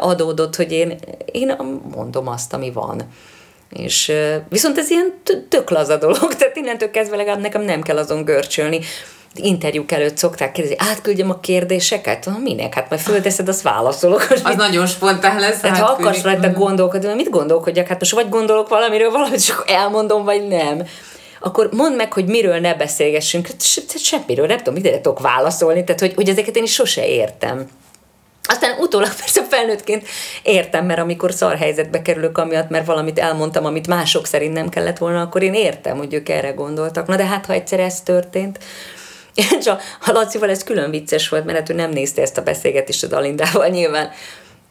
adódott, 0.01 0.57
hogy 0.57 0.73
én, 0.73 0.99
én 1.33 1.57
mondom 1.95 2.29
azt, 2.29 2.53
ami 2.53 2.71
van. 2.71 3.03
És 3.71 4.13
viszont 4.49 4.79
ez 4.79 4.91
ilyen 4.91 5.15
tök 5.49 5.71
laza 5.71 5.97
dolog, 5.97 6.35
tehát 6.39 6.57
innentől 6.57 6.91
kezdve 6.91 7.17
legalább 7.17 7.41
nekem 7.41 7.63
nem 7.63 7.83
kell 7.83 7.97
azon 7.97 8.25
görcsölni 8.25 8.81
interjúk 9.39 9.93
előtt 9.93 10.17
szokták 10.17 10.53
kérdezni, 10.53 10.85
átküldjem 10.91 11.31
a 11.31 11.41
kérdéseket? 11.41 12.25
Na, 12.25 12.39
minek? 12.43 12.75
Hát 12.75 12.91
majd 12.91 13.01
földeszed, 13.01 13.49
azt 13.49 13.63
válaszolok. 13.63 14.27
Az 14.31 14.43
mit? 14.43 14.57
nagyon 14.57 14.87
spontán 14.87 15.41
lesz. 15.41 15.61
Tehát 15.61 15.79
ha 15.79 15.93
akarsz 15.93 16.23
rajta 16.23 16.53
gondolkodni, 16.53 17.15
mit 17.15 17.31
gondolkodjak? 17.31 17.87
Hát 17.87 17.99
most 17.99 18.13
vagy 18.13 18.29
gondolok 18.29 18.69
valamiről, 18.69 19.11
valamit 19.11 19.45
csak 19.45 19.65
elmondom, 19.67 20.25
vagy 20.25 20.47
nem 20.47 20.83
akkor 21.47 21.69
mondd 21.73 21.95
meg, 21.95 22.13
hogy 22.13 22.27
miről 22.27 22.59
ne 22.59 22.75
beszélgessünk. 22.75 23.49
Semmiről, 23.97 24.47
nem 24.47 24.57
tudom, 24.57 24.77
ide 24.77 24.91
tudok 24.91 25.21
válaszolni, 25.21 25.85
tehát 25.85 26.01
hogy, 26.01 26.15
hogy 26.15 26.29
ezeket 26.29 26.57
én 26.57 26.63
is 26.63 26.73
sose 26.73 27.07
értem. 27.09 27.69
Aztán 28.43 28.79
utólag 28.79 29.15
persze 29.21 29.45
felnőttként 29.45 30.07
értem, 30.43 30.87
mert 30.87 31.01
amikor 31.01 31.33
szar 31.33 31.57
helyzetbe 31.57 32.03
kerülök 32.03 32.39
amiatt, 32.39 32.69
mert 32.69 32.87
valamit 32.87 33.19
elmondtam, 33.19 33.65
amit 33.65 33.87
mások 33.87 34.27
szerint 34.27 34.53
nem 34.53 34.69
kellett 34.69 34.99
volna, 34.99 35.21
akkor 35.21 35.43
én 35.43 35.55
értem, 35.55 35.97
hogy 35.97 36.15
ők 36.15 36.29
erre 36.29 36.51
gondoltak. 36.51 37.07
Na 37.07 37.17
de 37.17 37.27
hát, 37.27 37.47
ha 37.47 37.53
egyszer 37.53 37.81
ez 37.81 38.01
történt, 38.01 38.59
és 39.59 39.67
a, 39.67 39.79
a 40.01 40.13
Lacival 40.13 40.51
ez 40.51 40.65
külön 40.65 40.91
vicces 40.91 41.29
volt, 41.29 41.45
mert 41.45 41.59
hát 41.59 41.71
ő 41.71 41.75
nem 41.75 41.91
nézte 41.91 42.23
ezt 42.23 42.39
a 42.39 42.43
beszélgetést 42.43 43.05
a 43.05 43.07
Dalindával 43.07 43.69
nyilván. 43.69 44.11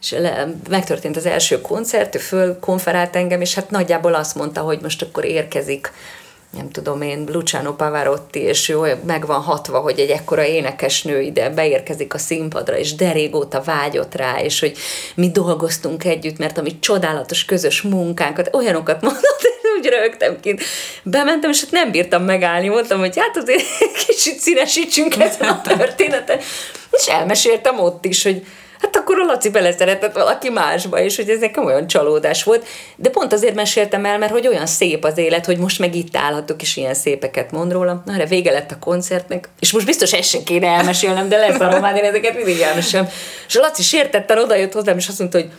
És 0.00 0.10
le, 0.10 0.48
megtörtént 0.68 1.16
az 1.16 1.26
első 1.26 1.60
koncert, 1.60 2.14
ő 2.14 2.18
fölkonferált 2.18 3.16
engem, 3.16 3.40
és 3.40 3.54
hát 3.54 3.70
nagyjából 3.70 4.14
azt 4.14 4.34
mondta, 4.34 4.60
hogy 4.60 4.78
most 4.82 5.02
akkor 5.02 5.24
érkezik 5.24 5.92
nem 6.56 6.70
tudom 6.70 7.02
én, 7.02 7.28
Luciano 7.32 7.74
Pavarotti, 7.74 8.38
és 8.38 8.68
jó, 8.68 8.82
meg 9.06 9.26
van 9.26 9.40
hatva, 9.40 9.78
hogy 9.78 9.98
egy 9.98 10.10
ekkora 10.10 10.44
énekesnő 10.44 11.20
ide 11.20 11.50
beérkezik 11.50 12.14
a 12.14 12.18
színpadra, 12.18 12.78
és 12.78 12.94
de 12.94 13.12
régóta 13.12 13.62
vágyott 13.62 14.14
rá, 14.14 14.40
és 14.40 14.60
hogy 14.60 14.76
mi 15.14 15.30
dolgoztunk 15.30 16.04
együtt, 16.04 16.38
mert 16.38 16.58
ami 16.58 16.78
csodálatos 16.78 17.44
közös 17.44 17.82
munkánkat, 17.82 18.54
olyanokat 18.54 19.02
mondott, 19.02 19.40
úgy 19.78 19.86
rögtem 19.86 20.40
kint. 20.40 20.62
Bementem, 21.02 21.50
és 21.50 21.60
hát 21.60 21.70
nem 21.70 21.90
bírtam 21.90 22.22
megállni, 22.22 22.68
mondtam, 22.68 22.98
hogy 22.98 23.18
hát 23.18 23.36
azért 23.36 23.64
kicsit 24.06 24.38
színesítsünk 24.38 25.16
ezen 25.22 25.48
a 25.48 25.60
történeten. 25.60 26.38
És 26.90 27.06
elmeséltem 27.06 27.80
ott 27.80 28.04
is, 28.04 28.22
hogy 28.22 28.46
hát 28.80 28.96
akkor 28.96 29.18
a 29.18 29.24
Laci 29.24 29.50
beleszeretett 29.50 30.14
valaki 30.14 30.48
másba, 30.48 31.00
és 31.00 31.16
hogy 31.16 31.28
ez 31.28 31.40
nekem 31.40 31.64
olyan 31.64 31.86
csalódás 31.86 32.42
volt. 32.42 32.66
De 32.96 33.10
pont 33.10 33.32
azért 33.32 33.54
meséltem 33.54 34.04
el, 34.04 34.18
mert 34.18 34.32
hogy 34.32 34.46
olyan 34.46 34.66
szép 34.66 35.04
az 35.04 35.18
élet, 35.18 35.46
hogy 35.46 35.58
most 35.58 35.78
meg 35.78 35.94
itt 35.94 36.16
állhatok, 36.16 36.62
és 36.62 36.76
ilyen 36.76 36.94
szépeket 36.94 37.50
mond 37.50 37.72
róla. 37.72 38.02
Na, 38.04 38.12
erre 38.14 38.26
vége 38.26 38.52
lett 38.52 38.70
a 38.70 38.78
koncertnek, 38.78 39.48
és 39.60 39.72
most 39.72 39.86
biztos 39.86 40.12
ezt 40.12 40.28
sem 40.28 40.42
kéne 40.42 40.66
elmesélnem, 40.66 41.28
de 41.28 41.36
lesz 41.36 41.60
a 41.60 41.70
román, 41.70 41.96
én 41.96 42.04
ezeket 42.04 42.34
mindig 42.34 42.60
elmesélem. 42.60 43.08
És 43.48 43.56
a 43.56 43.60
Laci 43.60 43.82
sértetten 43.82 44.38
odajött 44.38 44.72
hozzám, 44.72 44.96
és 44.96 45.08
azt 45.08 45.18
mondta, 45.18 45.38
hogy 45.38 45.50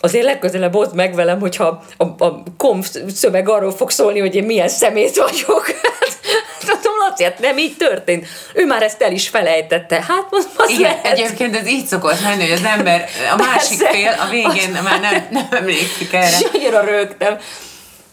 azért 0.00 0.24
legközelebb 0.24 0.74
ott 0.74 0.94
meg 0.94 1.14
velem, 1.14 1.40
hogyha 1.40 1.84
a, 1.96 2.04
a 2.04 2.42
konf 2.56 2.90
szöveg 3.14 3.48
arról 3.48 3.72
fog 3.72 3.90
szólni, 3.90 4.20
hogy 4.20 4.34
én 4.34 4.44
milyen 4.44 4.68
szemét 4.68 5.16
vagyok. 5.16 5.64
Mondom, 6.66 6.92
Laci, 7.08 7.24
hát 7.24 7.38
nem 7.38 7.58
így 7.58 7.76
történt. 7.76 8.26
Ő 8.54 8.66
már 8.66 8.82
ezt 8.82 9.02
el 9.02 9.12
is 9.12 9.28
felejtette. 9.28 9.94
Hát 9.94 10.26
most 10.30 10.48
az 10.56 10.70
Igen, 10.70 10.80
lehet. 10.82 11.06
egyébként 11.06 11.56
ez 11.56 11.66
így 11.66 11.86
szokott 11.86 12.22
menni, 12.22 12.42
hogy 12.42 12.52
az 12.52 12.64
ember, 12.64 13.08
a 13.32 13.36
másik 13.36 13.78
Persze. 13.78 13.96
fél 13.96 14.14
a 14.20 14.28
végén 14.30 14.78
már 14.82 15.00
nem, 15.00 15.26
nem 15.30 15.46
emlékszik 15.50 16.12
erre. 16.12 16.26
És 16.26 16.46
annyira 16.52 16.80
rögtem. 16.80 17.38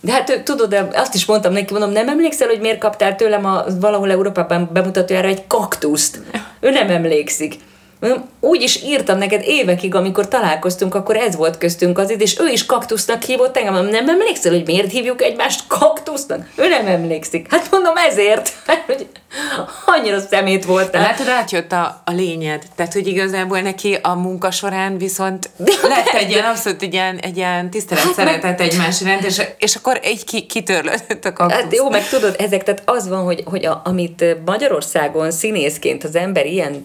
De 0.01 0.11
hát 0.11 0.41
tudod, 0.43 0.69
de 0.69 0.87
azt 0.93 1.13
is 1.13 1.25
mondtam 1.25 1.53
neki, 1.53 1.73
mondom, 1.73 1.91
nem 1.91 2.09
emlékszel, 2.09 2.47
hogy 2.47 2.59
miért 2.59 2.77
kaptál 2.77 3.15
tőlem 3.15 3.45
a, 3.45 3.63
valahol 3.79 4.11
Európában 4.11 4.69
bemutatójára 4.73 5.27
egy 5.27 5.47
kaktuszt? 5.47 6.19
Ő 6.59 6.69
nem 6.69 6.89
emlékszik. 6.89 7.55
Úgy 8.39 8.61
is 8.61 8.83
írtam 8.83 9.17
neked 9.17 9.41
évekig, 9.45 9.95
amikor 9.95 10.27
találkoztunk, 10.27 10.95
akkor 10.95 11.15
ez 11.15 11.35
volt 11.35 11.57
köztünk 11.57 11.97
az 11.97 12.21
és 12.21 12.39
ő 12.39 12.47
is 12.47 12.65
kaktusznak 12.65 13.21
hívott 13.21 13.57
engem. 13.57 13.85
Nem 13.85 14.09
emlékszel, 14.09 14.51
hogy 14.51 14.65
miért 14.65 14.91
hívjuk 14.91 15.21
egymást 15.21 15.67
kaktusznak? 15.67 16.49
Ő 16.55 16.67
nem 16.67 16.87
emlékszik. 16.87 17.47
Hát 17.49 17.71
mondom 17.71 17.97
ezért, 17.97 18.53
hogy 18.87 19.07
annyira 19.85 20.19
szemét 20.19 20.65
volt. 20.65 20.93
Látod, 20.93 21.27
átjött 21.27 21.71
a, 21.71 22.01
a 22.05 22.11
lényed. 22.11 22.63
Tehát, 22.75 22.93
hogy 22.93 23.07
igazából 23.07 23.59
neki 23.59 23.97
a 24.01 24.13
munka 24.13 24.51
során 24.51 24.97
viszont 24.97 25.49
De 25.57 25.71
lett 25.87 26.07
egy 26.07 26.29
ilyen 26.29 26.45
abszolút 26.45 26.81
egy 26.81 26.93
ilyen, 26.93 27.17
egy 27.17 27.37
ilyen 27.37 27.69
tisztelet 27.69 28.03
hát 28.03 28.13
szeretet 28.13 28.57
meg... 28.57 28.61
egymás 28.61 29.01
iránt, 29.01 29.23
és, 29.23 29.41
és 29.57 29.75
akkor 29.75 29.99
egy 30.03 30.23
ki, 30.25 30.45
kitörlődött 30.45 31.25
a 31.25 31.33
kaktusz. 31.33 31.61
Hát 31.61 31.75
jó, 31.75 31.89
meg 31.89 32.07
tudod, 32.09 32.35
ezek, 32.39 32.63
tehát 32.63 32.81
az 32.85 33.07
van, 33.07 33.23
hogy, 33.23 33.43
hogy 33.45 33.65
a, 33.65 33.81
amit 33.85 34.25
Magyarországon 34.45 35.31
színészként 35.31 36.03
az 36.03 36.15
ember 36.15 36.45
ilyen 36.45 36.83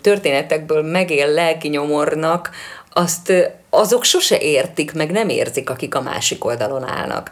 történet 0.00 0.43
történetekből 0.46 0.82
megél 0.90 1.26
lelki 1.26 1.68
nyomornak, 1.68 2.50
azt 2.92 3.32
azok 3.70 4.04
sose 4.04 4.38
értik, 4.38 4.92
meg 4.92 5.10
nem 5.10 5.28
érzik, 5.28 5.70
akik 5.70 5.94
a 5.94 6.00
másik 6.00 6.44
oldalon 6.44 6.88
állnak. 6.88 7.30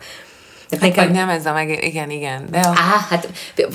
Hát 0.70 0.80
nekem... 0.80 1.10
nem 1.10 1.28
ez 1.28 1.46
a 1.46 1.52
meg... 1.52 1.84
Igen, 1.84 2.10
igen. 2.10 2.46
De 2.50 2.58
a... 2.58 2.68
Á, 2.68 3.06
hát 3.08 3.28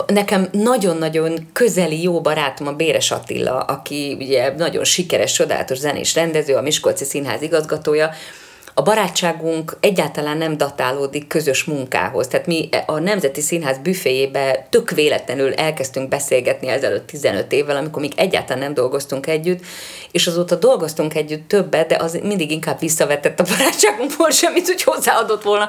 nekem 0.07 0.47
nagyon-nagyon 0.51 1.49
közeli 1.53 2.01
jó 2.01 2.21
barátom 2.21 2.67
a 2.67 2.71
Béres 2.71 3.11
Attila, 3.11 3.59
aki 3.59 4.15
ugye 4.19 4.53
nagyon 4.57 4.83
sikeres, 4.83 5.33
csodálatos 5.33 5.77
zenés 5.77 6.15
rendező, 6.15 6.55
a 6.55 6.61
Miskolci 6.61 7.03
Színház 7.03 7.41
igazgatója, 7.41 8.09
a 8.77 8.81
barátságunk 8.81 9.77
egyáltalán 9.79 10.37
nem 10.37 10.57
datálódik 10.57 11.27
közös 11.27 11.63
munkához. 11.63 12.27
Tehát 12.27 12.47
mi 12.47 12.69
a 12.85 12.99
Nemzeti 12.99 13.41
Színház 13.41 13.77
büféjébe 13.77 14.67
tök 14.69 14.89
véletlenül 14.89 15.53
elkezdtünk 15.53 16.09
beszélgetni 16.09 16.67
ezelőtt 16.67 17.07
15 17.07 17.51
évvel, 17.51 17.75
amikor 17.75 18.01
még 18.01 18.13
egyáltalán 18.15 18.63
nem 18.63 18.73
dolgoztunk 18.73 19.27
együtt, 19.27 19.63
és 20.11 20.27
azóta 20.27 20.55
dolgoztunk 20.55 21.15
együtt 21.15 21.47
többet, 21.47 21.87
de 21.87 21.95
az 21.95 22.19
mindig 22.23 22.51
inkább 22.51 22.79
visszavetett 22.79 23.39
a 23.39 23.43
barátságunkból 23.43 24.29
semmit, 24.29 24.67
hogy 24.67 24.83
hozzáadott 24.83 25.43
volna. 25.43 25.67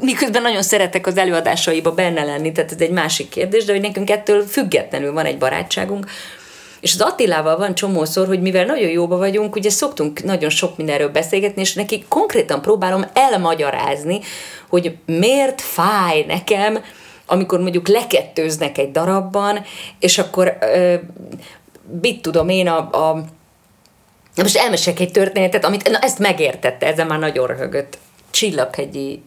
Miközben 0.00 0.42
nagyon 0.42 0.62
szeretek 0.62 1.06
az 1.06 1.16
előadásaiba 1.16 1.92
benne 1.92 2.24
lenni, 2.24 2.52
tehát 2.52 2.72
ez 2.72 2.80
egy 2.80 2.90
másik 2.90 3.28
kérdés, 3.28 3.64
de 3.64 3.72
hogy 3.72 3.80
nekünk 3.80 4.10
ettől 4.10 4.42
függetlenül 4.42 5.12
van 5.12 5.24
egy 5.24 5.38
barátságunk, 5.38 6.06
és 6.80 6.94
az 6.94 7.00
Attilával 7.00 7.56
van 7.56 7.74
csomószor, 7.74 8.26
hogy 8.26 8.40
mivel 8.40 8.64
nagyon 8.64 8.90
jóba 8.90 9.16
vagyunk, 9.16 9.56
ugye 9.56 9.70
szoktunk 9.70 10.22
nagyon 10.22 10.50
sok 10.50 10.76
mindenről 10.76 11.08
beszélgetni, 11.08 11.60
és 11.60 11.74
neki 11.74 12.04
konkrétan 12.08 12.62
próbálom 12.62 13.04
elmagyarázni, 13.12 14.20
hogy 14.68 14.96
miért 15.06 15.60
fáj 15.60 16.24
nekem, 16.26 16.84
amikor 17.26 17.60
mondjuk 17.60 17.88
lekettőznek 17.88 18.78
egy 18.78 18.90
darabban, 18.90 19.64
és 19.98 20.18
akkor 20.18 20.58
mit 22.02 22.22
tudom 22.22 22.48
én, 22.48 22.68
a, 22.68 23.08
a 23.08 23.24
most 24.36 24.56
elmesek 24.56 25.00
egy 25.00 25.12
történetet, 25.12 25.64
amit 25.64 25.90
na, 25.90 25.98
ezt 25.98 26.18
megértette, 26.18 26.86
ezzel 26.86 27.06
már 27.06 27.18
nagyon 27.18 27.46
röhögött. 27.46 27.98
Csillaghegyi 28.30 29.22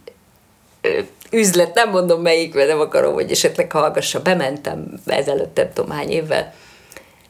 üzlet, 1.32 1.74
nem 1.74 1.90
mondom 1.90 2.22
melyik, 2.22 2.54
mert 2.54 2.68
nem 2.68 2.80
akarom, 2.80 3.14
hogy 3.14 3.32
esetleg 3.32 3.72
hallgassa, 3.72 4.22
bementem 4.22 5.00
ezelőtt, 5.06 5.56
nem 5.56 5.70
tudom 5.74 5.92
hány 5.92 6.10
évvel, 6.10 6.54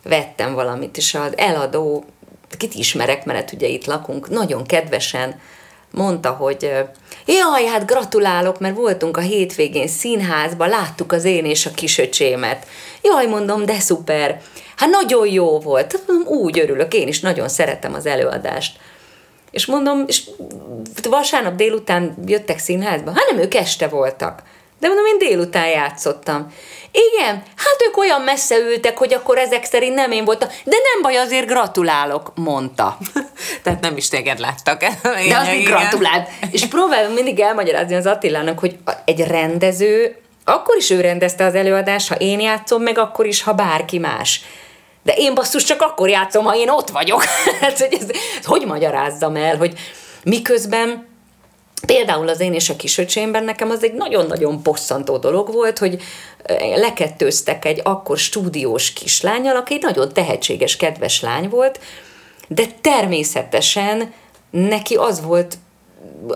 vettem 0.03 0.53
valamit, 0.53 0.97
és 0.97 1.13
az 1.13 1.37
eladó, 1.37 2.05
kit 2.57 2.73
ismerek, 2.73 3.25
mert 3.25 3.51
ugye 3.51 3.67
itt 3.67 3.85
lakunk, 3.85 4.29
nagyon 4.29 4.63
kedvesen 4.63 5.39
mondta, 5.91 6.29
hogy 6.29 6.71
jaj, 7.25 7.65
hát 7.65 7.85
gratulálok, 7.85 8.59
mert 8.59 8.75
voltunk 8.75 9.17
a 9.17 9.21
hétvégén 9.21 9.87
színházba, 9.87 10.65
láttuk 10.65 11.11
az 11.11 11.25
én 11.25 11.45
és 11.45 11.65
a 11.65 11.71
kisöcsémet. 11.71 12.67
Jaj, 13.01 13.25
mondom, 13.25 13.65
de 13.65 13.79
szuper. 13.79 14.41
Hát 14.75 14.89
nagyon 14.89 15.27
jó 15.27 15.59
volt. 15.59 15.91
Hát 15.91 16.25
úgy 16.25 16.59
örülök, 16.59 16.93
én 16.93 17.07
is 17.07 17.19
nagyon 17.19 17.49
szeretem 17.49 17.93
az 17.93 18.05
előadást. 18.05 18.77
És 19.51 19.65
mondom, 19.65 20.03
és 20.07 20.29
vasárnap 21.09 21.55
délután 21.55 22.15
jöttek 22.25 22.59
színházba? 22.59 23.11
Hát 23.11 23.29
nem, 23.31 23.39
ők 23.39 23.55
este 23.55 23.87
voltak. 23.87 24.43
De 24.81 24.87
mondom, 24.87 25.05
én 25.05 25.17
délután 25.17 25.67
játszottam. 25.67 26.53
Igen, 26.91 27.43
hát 27.55 27.77
ők 27.87 27.97
olyan 27.97 28.21
messze 28.21 28.57
ültek, 28.57 28.97
hogy 28.97 29.13
akkor 29.13 29.37
ezek 29.37 29.63
szerint 29.63 29.95
nem 29.95 30.11
én 30.11 30.25
voltam, 30.25 30.47
de 30.47 30.75
nem 30.93 31.01
baj, 31.01 31.15
azért 31.15 31.47
gratulálok, 31.47 32.31
mondta. 32.35 32.97
Tehát 33.63 33.81
nem 33.81 33.97
is 33.97 34.07
téged 34.07 34.39
láttak. 34.39 34.79
de 34.79 35.37
azért 35.41 35.63
gratulált. 35.63 36.29
És 36.51 36.65
próbálom 36.65 37.13
mindig 37.13 37.39
elmagyarázni 37.39 37.95
az 37.95 38.05
Attilának, 38.05 38.59
hogy 38.59 38.77
egy 39.05 39.19
rendező, 39.19 40.15
akkor 40.45 40.75
is 40.75 40.89
ő 40.89 41.01
rendezte 41.01 41.45
az 41.45 41.55
előadást, 41.55 42.07
ha 42.07 42.15
én 42.15 42.39
játszom, 42.39 42.81
meg 42.81 42.97
akkor 42.97 43.25
is, 43.25 43.43
ha 43.43 43.53
bárki 43.53 43.97
más. 43.97 44.41
De 45.03 45.13
én 45.13 45.33
basszus 45.33 45.63
csak 45.63 45.81
akkor 45.81 46.09
játszom, 46.09 46.45
ha 46.45 46.55
én 46.55 46.69
ott 46.69 46.89
vagyok. 46.89 47.23
hát, 47.61 47.79
hogy 47.79 47.97
ez, 47.99 48.07
hogy 48.43 48.65
magyarázzam 48.65 49.35
el, 49.35 49.57
hogy 49.57 49.73
miközben 50.23 51.10
Például 51.85 52.29
az 52.29 52.39
én 52.39 52.53
és 52.53 52.69
a 52.69 52.75
kisöcsémben 52.75 53.43
nekem 53.43 53.69
az 53.69 53.83
egy 53.83 53.93
nagyon-nagyon 53.93 54.61
bosszantó 54.63 55.17
dolog 55.17 55.51
volt, 55.51 55.77
hogy 55.77 56.01
lekettőztek 56.75 57.65
egy 57.65 57.81
akkor 57.83 58.17
stúdiós 58.17 58.93
kislányal, 58.93 59.55
aki 59.55 59.73
egy 59.73 59.81
nagyon 59.81 60.13
tehetséges, 60.13 60.75
kedves 60.75 61.21
lány 61.21 61.49
volt, 61.49 61.79
de 62.47 62.63
természetesen 62.81 64.13
neki 64.49 64.95
az 64.95 65.21
volt 65.21 65.57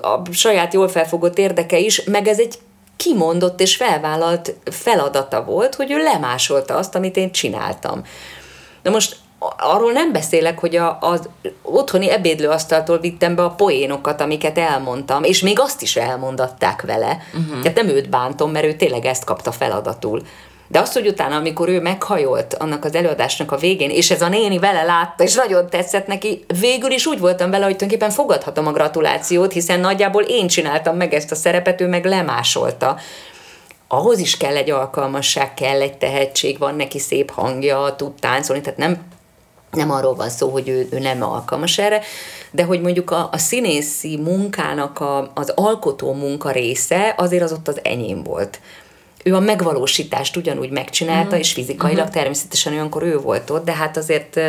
a 0.02 0.32
saját 0.32 0.74
jól 0.74 0.88
felfogott 0.88 1.38
érdeke 1.38 1.78
is, 1.78 2.04
meg 2.04 2.28
ez 2.28 2.40
egy 2.40 2.58
kimondott 2.96 3.62
és 3.62 3.76
felvállalt 3.76 4.54
feladata 4.72 5.44
volt, 5.44 5.76
hogy 5.76 5.92
ő 5.92 5.98
lemásolta 5.98 6.76
azt, 6.76 6.96
amit 6.96 7.18
én 7.18 7.32
csináltam. 7.32 8.04
Na 8.84 8.92
most 8.92 9.16
arról 9.58 9.92
nem 9.92 10.12
beszélek, 10.12 10.60
hogy 10.60 10.76
a, 10.76 10.98
az 11.02 11.30
otthoni 11.62 12.10
ebédlőasztaltól 12.12 13.00
vittem 13.00 13.36
be 13.36 13.44
a 13.44 13.50
poénokat, 13.50 14.22
amiket 14.22 14.58
elmondtam, 14.58 15.24
és 15.24 15.42
még 15.42 15.60
azt 15.60 15.82
is 15.82 15.96
elmondatták 15.96 16.82
vele. 16.82 17.18
Uh-huh. 17.34 17.62
Tehát 17.62 17.78
nem 17.78 17.88
őt 17.88 18.10
bántom, 18.10 18.52
mert 18.52 18.66
ő 18.66 18.74
tényleg 18.74 19.06
ezt 19.06 19.24
kapta 19.24 19.52
feladatul. 19.52 20.22
De 20.68 20.80
azt, 20.80 20.94
hogy 20.94 21.08
utána, 21.08 21.36
amikor 21.36 21.70
ő 21.70 21.82
meghajolt 21.82 22.54
annak 22.54 22.86
az 22.86 22.96
előadásnak 22.96 23.52
a 23.52 23.58
végén, 23.58 23.90
és 23.90 24.12
ez 24.12 24.22
a 24.22 24.30
néni 24.30 24.60
vele 24.60 24.84
látta, 24.84 25.24
és 25.24 25.34
nagyon 25.34 25.70
tetszett 25.70 26.08
neki, 26.08 26.46
végül 26.60 26.92
is 26.92 27.06
úgy 27.06 27.20
voltam 27.20 27.50
vele, 27.50 27.66
hogy 27.66 27.76
tulajdonképpen 27.76 28.16
fogadhatom 28.16 28.68
a 28.68 28.72
gratulációt, 28.72 29.54
hiszen 29.54 29.80
nagyjából 29.80 30.24
én 30.24 30.48
csináltam 30.48 30.96
meg 30.98 31.14
ezt 31.14 31.32
a 31.32 31.36
szerepet, 31.36 31.82
ő 31.82 31.88
meg 31.88 32.06
lemásolta 32.06 32.98
ahhoz 33.88 34.20
is 34.20 34.38
kell 34.38 34.56
egy 34.56 34.70
alkalmasság, 34.70 35.54
kell 35.54 35.82
egy 35.82 35.98
tehetség, 35.98 36.58
van 36.58 36.76
neki 36.76 37.00
szép 37.00 37.32
hangja, 37.32 37.94
tud 37.98 38.12
táncolni, 38.20 38.62
tehát 38.62 38.80
nem 38.80 38.98
nem 39.76 39.92
arról 39.92 40.16
van 40.16 40.30
szó, 40.30 40.50
hogy 40.50 40.70
ő, 40.70 40.88
ő 40.92 41.00
nem 41.00 41.24
alkalmas 41.24 41.78
erre, 41.78 42.02
de 42.52 42.64
hogy 42.64 42.82
mondjuk 42.82 43.12
a, 43.12 43.30
a 43.32 43.38
színészi 43.38 44.18
munkának 44.18 45.00
a, 45.00 45.32
az 45.34 45.52
alkotó 45.56 46.14
munka 46.14 46.52
része 46.52 47.14
azért 47.18 47.44
az 47.44 47.52
ott 47.52 47.68
az 47.68 47.80
enyém 47.84 48.24
volt. 48.24 48.60
Ő 49.24 49.36
a 49.36 49.40
megvalósítást 49.40 50.36
ugyanúgy 50.36 50.70
megcsinálta, 50.70 51.26
uh-huh. 51.26 51.40
és 51.40 51.54
fizikailag 51.54 52.00
uh-huh. 52.00 52.14
természetesen 52.14 52.74
olyankor 52.74 53.04
ő 53.04 53.18
volt 53.18 53.50
ott, 53.50 53.66
de 53.66 53.74
hát 53.74 53.98
azért 53.98 54.40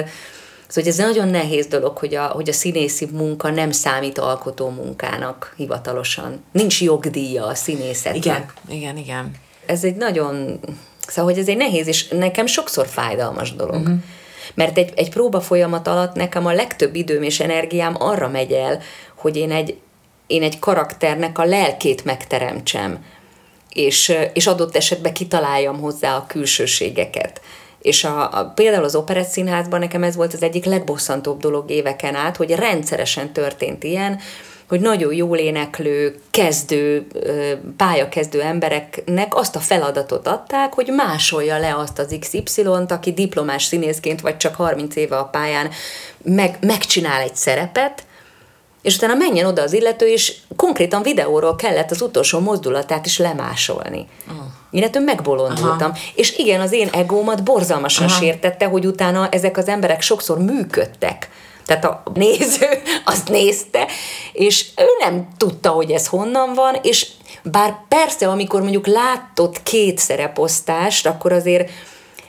Szóval 0.69 0.91
ez 0.91 0.97
nagyon 0.97 1.29
nehéz 1.29 1.67
dolog, 1.67 1.99
hogy 1.99 2.15
a, 2.15 2.25
hogy 2.25 2.49
a 2.49 2.53
színészi 2.53 3.09
munka 3.13 3.51
nem 3.51 3.71
számít 3.71 4.19
alkotó 4.19 4.69
munkának 4.69 5.55
hivatalosan. 5.57 6.45
Nincs 6.53 6.83
jogdíja 6.83 7.47
a 7.47 7.55
színészetnek. 7.55 8.25
Igen, 8.25 8.47
igen, 8.69 8.97
igen. 8.97 9.35
Ez 9.67 9.85
egy 9.85 9.95
nagyon... 9.95 10.61
Szóval, 11.07 11.31
hogy 11.31 11.41
ez 11.41 11.49
egy 11.49 11.57
nehéz, 11.57 11.87
és 11.87 12.09
nekem 12.09 12.47
sokszor 12.47 12.87
fájdalmas 12.87 13.55
dolog. 13.55 13.81
Uh-huh 13.81 13.99
mert 14.55 14.79
egy, 14.79 14.93
egy 14.97 15.11
próba 15.11 15.41
folyamat 15.41 15.89
alatt 15.89 16.15
nekem 16.15 16.47
a 16.47 16.53
legtöbb 16.53 16.95
időm 16.95 17.23
és 17.23 17.41
energiám 17.41 17.95
arra 17.99 18.29
megy 18.29 18.53
el, 18.53 18.81
hogy 19.15 19.37
én 19.37 19.51
egy, 19.51 19.79
én 20.27 20.43
egy 20.43 20.59
karakternek 20.59 21.39
a 21.39 21.45
lelkét 21.45 22.05
megteremtsem, 22.05 23.05
és, 23.73 24.13
és 24.33 24.47
adott 24.47 24.77
esetben 24.77 25.13
kitaláljam 25.13 25.81
hozzá 25.81 26.17
a 26.17 26.27
külsőségeket. 26.27 27.41
És 27.79 28.05
a, 28.05 28.39
a, 28.39 28.53
például 28.55 28.85
az 28.85 28.95
Operett 28.95 29.29
Színházban 29.29 29.81
nekem 29.81 30.03
ez 30.03 30.17
volt 30.17 30.33
az 30.33 30.43
egyik 30.43 30.65
legbosszantóbb 30.65 31.41
dolog 31.41 31.71
éveken 31.71 32.15
át, 32.15 32.37
hogy 32.37 32.51
rendszeresen 32.51 33.33
történt 33.33 33.85
ilyen, 33.85 34.21
hogy 34.69 34.81
nagyon 34.81 35.15
jól 35.15 35.37
éneklő, 35.37 36.21
kezdő, 36.31 37.07
pályakezdő 37.77 38.43
embereknek 38.43 39.37
azt 39.37 39.57
a 39.57 39.61
feladatot 39.61 40.27
adták, 40.27 40.73
hogy 40.73 40.93
másolja 40.97 41.59
le 41.59 41.77
azt 41.77 41.99
az 41.99 42.17
XY-t, 42.21 42.91
aki 42.91 43.13
diplomás 43.13 43.65
színészként 43.65 44.21
vagy 44.21 44.37
csak 44.37 44.55
30 44.55 44.97
éve 44.97 45.17
a 45.17 45.25
pályán 45.25 45.71
meg, 46.23 46.59
megcsinál 46.61 47.21
egy 47.21 47.37
szerepet, 47.37 48.05
és 48.83 48.97
utána 48.97 49.15
menjen 49.15 49.47
oda 49.47 49.63
az 49.63 49.73
illető, 49.73 50.07
és 50.07 50.35
konkrétan 50.57 51.03
videóról 51.03 51.57
kellett 51.57 51.91
az 51.91 52.03
utolsó 52.03 52.39
mozdulatát 52.39 53.07
is 53.07 53.19
lemásolni. 53.19 54.07
Oh. 54.29 54.83
Ettől 54.83 55.03
megbolondultam. 55.03 55.91
Aha. 55.91 55.99
És 56.15 56.39
igen, 56.39 56.61
az 56.61 56.73
én 56.73 56.89
egómat 56.93 57.43
borzalmasan 57.43 58.07
Aha. 58.07 58.19
sértette, 58.19 58.67
hogy 58.67 58.87
utána 58.87 59.29
ezek 59.29 59.57
az 59.57 59.69
emberek 59.69 60.01
sokszor 60.01 60.39
működtek 60.39 61.29
tehát 61.67 61.85
a 61.85 62.03
néző 62.15 62.69
azt 63.05 63.29
nézte, 63.29 63.87
és 64.33 64.67
ő 64.77 64.87
nem 64.99 65.29
tudta, 65.37 65.71
hogy 65.71 65.91
ez 65.91 66.07
honnan 66.07 66.55
van, 66.55 66.75
és 66.83 67.07
bár 67.43 67.77
persze, 67.89 68.29
amikor 68.29 68.61
mondjuk 68.61 68.87
látott 68.87 69.63
két 69.63 69.99
szereposztást, 69.99 71.07
akkor 71.07 71.33
azért 71.33 71.71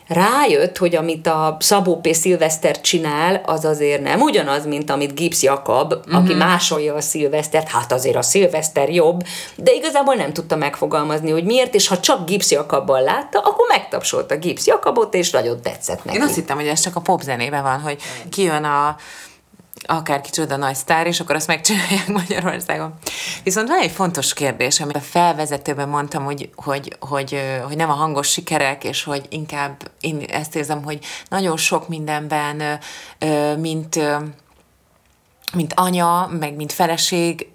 rájött, 0.07 0.77
hogy 0.77 0.95
amit 0.95 1.27
a 1.27 1.57
Szabó 1.59 1.99
P. 1.99 2.13
Szilveszter 2.13 2.81
csinál, 2.81 3.41
az 3.45 3.65
azért 3.65 4.01
nem 4.01 4.21
ugyanaz, 4.21 4.65
mint 4.65 4.89
amit 4.89 5.15
Gibbs 5.15 5.41
Jakab, 5.41 5.93
uh-huh. 5.93 6.15
aki 6.15 6.33
mhm. 6.33 6.37
másolja 6.37 6.95
a 6.95 7.01
Szilvesztert, 7.01 7.67
hát 7.67 7.91
azért 7.91 8.15
a 8.15 8.21
Szilveszter 8.21 8.89
jobb, 8.89 9.23
de 9.55 9.73
igazából 9.73 10.15
nem 10.15 10.33
tudta 10.33 10.55
megfogalmazni, 10.55 11.31
hogy 11.31 11.43
miért, 11.43 11.75
és 11.75 11.87
ha 11.87 11.99
csak 11.99 12.25
Gibbs 12.25 12.51
Jakabban 12.51 13.01
látta, 13.01 13.39
akkor 13.39 13.65
megtapsolta 13.67 14.37
Gibbs 14.37 14.65
Jakabot, 14.65 15.13
és 15.13 15.29
nagyon 15.29 15.61
tetszett 15.61 16.03
neki. 16.03 16.17
Én 16.17 16.23
azt 16.23 16.35
hittem, 16.35 16.57
hogy 16.57 16.67
ez 16.67 16.79
csak 16.79 16.95
a 16.95 17.01
popzenében 17.01 17.63
van, 17.63 17.79
hogy 17.79 17.97
kijön 18.29 18.63
a 18.63 18.95
akár 19.87 20.21
kicsoda 20.21 20.55
nagy 20.55 20.75
sztár, 20.75 21.07
és 21.07 21.19
akkor 21.19 21.35
azt 21.35 21.47
megcsinálják 21.47 22.07
Magyarországon. 22.21 22.93
Viszont 23.43 23.67
van 23.67 23.79
egy 23.79 23.91
fontos 23.91 24.33
kérdés, 24.33 24.79
amit 24.79 24.95
a 24.95 24.99
felvezetőben 24.99 25.89
mondtam, 25.89 26.23
hogy, 26.23 26.49
hogy, 26.55 26.95
hogy, 26.99 27.41
hogy 27.67 27.75
nem 27.75 27.89
a 27.89 27.93
hangos 27.93 28.27
sikerek, 28.31 28.83
és 28.83 29.03
hogy 29.03 29.25
inkább 29.29 29.91
én 29.99 30.19
ezt 30.19 30.55
érzem, 30.55 30.83
hogy 30.83 30.99
nagyon 31.29 31.57
sok 31.57 31.87
mindenben, 31.87 32.79
mint 33.57 33.99
mint 35.53 35.73
anya, 35.75 36.29
meg 36.39 36.55
mint 36.55 36.71
feleség 36.73 37.47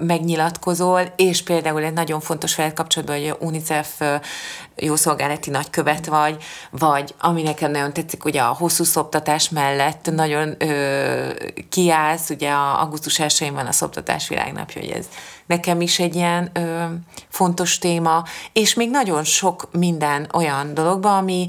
megnyilatkozol, 0.00 1.00
és 1.16 1.42
például 1.42 1.82
egy 1.82 1.92
nagyon 1.92 2.20
fontos 2.20 2.54
felett 2.54 2.74
kapcsolatban, 2.74 3.16
hogy 3.18 3.28
a 3.28 3.36
UNICEF 3.40 4.00
jószolgálati 4.76 5.50
nagykövet 5.50 6.06
vagy, 6.06 6.42
vagy 6.70 7.14
ami 7.18 7.42
nekem 7.42 7.70
nagyon 7.70 7.92
tetszik, 7.92 8.24
ugye 8.24 8.40
a 8.40 8.54
hosszú 8.58 8.84
szoptatás 8.84 9.48
mellett 9.48 10.10
nagyon 10.14 10.54
ö, 10.58 11.32
kiállsz, 11.68 12.30
ugye 12.30 12.50
a 12.50 12.80
augusztus 12.80 13.18
1 13.18 13.50
van 13.52 13.66
a 13.66 13.72
szoptatás 13.72 14.28
világnapja, 14.28 14.80
hogy 14.80 14.90
ez 14.90 15.08
nekem 15.46 15.80
is 15.80 15.98
egy 15.98 16.14
ilyen 16.14 16.50
ö, 16.52 16.84
fontos 17.28 17.78
téma, 17.78 18.24
és 18.52 18.74
még 18.74 18.90
nagyon 18.90 19.24
sok 19.24 19.68
minden 19.72 20.28
olyan 20.32 20.74
dologban, 20.74 21.16
ami, 21.16 21.48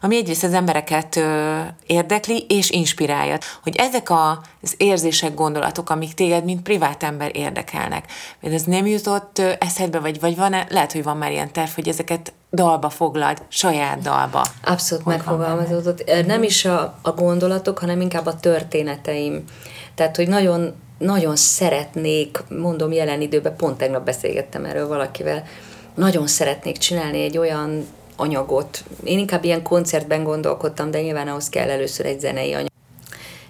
ami 0.00 0.16
egyrészt 0.16 0.44
az 0.44 0.52
embereket 0.52 1.16
ö, 1.16 1.58
érdekli 1.86 2.44
és 2.48 2.70
inspirálja. 2.70 3.38
Hogy 3.62 3.76
ezek 3.76 4.10
az 4.10 4.74
érzések, 4.76 5.34
gondolatok, 5.34 5.90
amik 5.90 6.14
téged, 6.14 6.44
mint 6.44 6.62
privát 6.62 7.02
ember 7.02 7.36
érdekelnek. 7.36 8.04
Mert 8.40 8.54
ez 8.54 8.62
nem 8.62 8.86
jutott 8.86 9.38
ö, 9.38 9.50
eszedbe, 9.58 9.98
vagy, 9.98 10.20
vagy 10.20 10.36
van 10.36 10.56
lehet, 10.68 10.92
hogy 10.92 11.02
van 11.02 11.16
már 11.16 11.30
ilyen 11.30 11.52
terv, 11.52 11.70
hogy 11.70 11.88
ezeket 11.88 12.32
dalba 12.52 12.90
foglald, 12.90 13.42
saját 13.48 14.00
dalba. 14.02 14.46
Abszolút 14.64 15.04
hogy 15.04 15.14
megfogalmazódott. 15.14 16.10
Nem 16.26 16.42
is 16.42 16.64
a, 16.64 16.98
a 17.02 17.10
gondolatok, 17.10 17.78
hanem 17.78 18.00
inkább 18.00 18.26
a 18.26 18.36
történeteim. 18.36 19.44
Tehát, 19.94 20.16
hogy 20.16 20.28
nagyon, 20.28 20.74
nagyon 20.98 21.36
szeretnék, 21.36 22.42
mondom 22.48 22.92
jelen 22.92 23.20
időben, 23.20 23.56
pont 23.56 23.76
tegnap 23.78 24.04
beszélgettem 24.04 24.64
erről 24.64 24.88
valakivel, 24.88 25.44
nagyon 25.94 26.26
szeretnék 26.26 26.78
csinálni 26.78 27.22
egy 27.22 27.38
olyan 27.38 27.86
anyagot. 28.20 28.84
Én 29.04 29.18
inkább 29.18 29.44
ilyen 29.44 29.62
koncertben 29.62 30.24
gondolkodtam, 30.24 30.90
de 30.90 31.02
nyilván 31.02 31.28
ahhoz 31.28 31.48
kell 31.48 31.70
először 31.70 32.06
egy 32.06 32.20
zenei 32.20 32.52
anyag. 32.52 32.68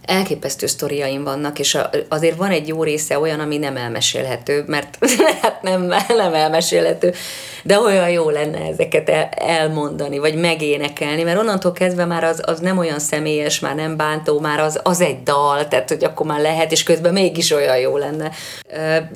Elképesztő 0.05 0.67
sztoriaim 0.67 1.25
vannak, 1.25 1.59
és 1.59 1.79
azért 2.09 2.37
van 2.37 2.51
egy 2.51 2.69
jó 2.69 2.83
része 2.83 3.19
olyan, 3.19 3.41
ami 3.41 3.59
nem 3.59 3.77
elmesélhető, 3.77 4.65
mert 4.67 4.99
hát 5.43 5.63
nem, 5.63 5.95
nem 6.09 6.35
elmesélhető, 6.35 7.15
de 7.63 7.81
olyan 7.81 8.11
jó 8.11 8.31
lenne 8.31 8.59
ezeket 8.59 9.09
el, 9.09 9.29
elmondani, 9.31 10.19
vagy 10.19 10.35
megénekelni, 10.35 11.23
mert 11.23 11.39
onnantól 11.39 11.73
kezdve 11.73 12.05
már 12.05 12.25
az, 12.25 12.43
az 12.45 12.61
nem 12.61 12.79
olyan 12.79 12.99
személyes, 12.99 13.61
már 13.61 13.75
nem 13.75 13.97
bántó, 13.97 14.41
már 14.41 14.61
az, 14.61 14.81
az 14.83 15.01
egy 15.01 15.23
dal, 15.23 15.69
tehát 15.69 15.89
hogy 15.89 16.05
akkor 16.05 16.27
már 16.27 16.41
lehet, 16.41 16.73
és 16.73 16.83
közben 16.83 17.13
mégis 17.13 17.51
olyan 17.51 17.79
jó 17.79 17.97
lenne. 17.97 18.31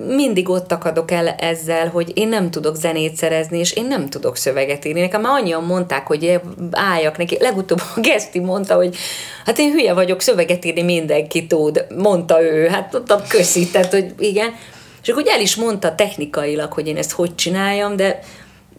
Mindig 0.06 0.48
ott 0.48 0.72
akadok 0.72 1.10
el 1.10 1.28
ezzel, 1.28 1.88
hogy 1.88 2.12
én 2.14 2.28
nem 2.28 2.50
tudok 2.50 2.76
zenét 2.76 3.16
szerezni, 3.16 3.58
és 3.58 3.72
én 3.72 3.86
nem 3.86 4.08
tudok 4.08 4.36
szöveget 4.36 4.84
írni. 4.84 5.00
Nekem 5.00 5.20
már 5.20 5.40
annyian 5.40 5.64
mondták, 5.64 6.06
hogy 6.06 6.40
álljak 6.70 7.16
neki. 7.16 7.36
Legutóbb 7.40 7.80
a 7.94 8.00
Geszti 8.00 8.38
mondta, 8.38 8.74
hogy 8.74 8.96
hát 9.44 9.58
én 9.58 9.72
hülye 9.72 9.92
vagyok, 9.92 10.20
szöveget 10.20 10.64
írni 10.64 10.73
mindenki 10.82 11.46
tud, 11.46 11.86
mondta 11.96 12.42
ő. 12.42 12.66
Hát 12.66 12.92
mondtam, 12.92 13.20
köszi, 13.28 13.70
tehát, 13.70 13.90
hogy 13.90 14.14
igen. 14.18 14.54
És 15.02 15.08
akkor 15.08 15.22
el 15.26 15.40
is 15.40 15.56
mondta 15.56 15.94
technikailag, 15.94 16.72
hogy 16.72 16.86
én 16.86 16.96
ezt 16.96 17.12
hogy 17.12 17.34
csináljam, 17.34 17.96
de 17.96 18.20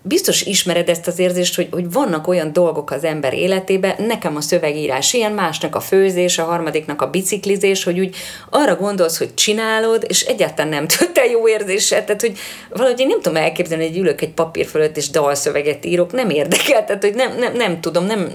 biztos 0.08 0.42
ismered 0.42 0.90
ezt 0.90 1.08
az 1.08 1.20
érzést, 1.20 1.56
hogy, 1.56 1.68
hogy 1.72 1.92
vannak 1.92 2.28
olyan 2.28 2.54
dolgok 2.54 2.92
az 2.92 3.04
ember 3.04 3.34
életében, 3.34 3.96
nekem 4.08 4.36
a 4.36 4.42
szövegírás 4.42 5.14
ilyen, 5.14 5.32
másnak 5.32 5.76
a 5.76 5.80
főzés, 5.80 6.38
a 6.38 6.44
harmadiknak 6.44 7.02
a 7.02 7.10
biciklizés, 7.10 7.84
hogy 7.84 8.00
úgy 8.00 8.16
arra 8.50 8.76
gondolsz, 8.76 9.18
hogy 9.18 9.34
csinálod, 9.34 10.06
és 10.08 10.22
egyáltalán 10.22 10.72
nem 10.72 10.88
tört 10.88 11.20
jó 11.32 11.48
érzéssel, 11.48 12.06
tehát 12.06 12.22
hogy 12.22 12.38
valahogy 12.70 13.00
én 13.00 13.08
nem 13.08 13.22
tudom 13.22 13.44
elképzelni, 13.44 13.88
hogy 13.88 13.98
ülök 13.98 14.22
egy 14.22 14.34
papír 14.34 14.66
fölött, 14.66 14.98
és 14.98 15.10
dalszöveget 15.10 15.86
írok, 15.86 16.12
nem 16.12 16.30
érdekel, 16.30 16.86
tehát 16.86 17.04
hogy 17.04 17.16
nem, 17.16 17.38
nem, 17.38 17.54
nem 17.54 17.82
tudom, 17.82 18.06
nem, 18.06 18.32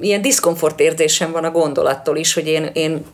ilyen 0.00 0.22
diszkomfort 0.22 0.80
érzésem 0.80 1.32
van 1.32 1.44
a 1.44 1.50
gondolattól 1.50 2.16
is, 2.16 2.34
hogy 2.34 2.46
én, 2.46 2.70
én 2.72 3.04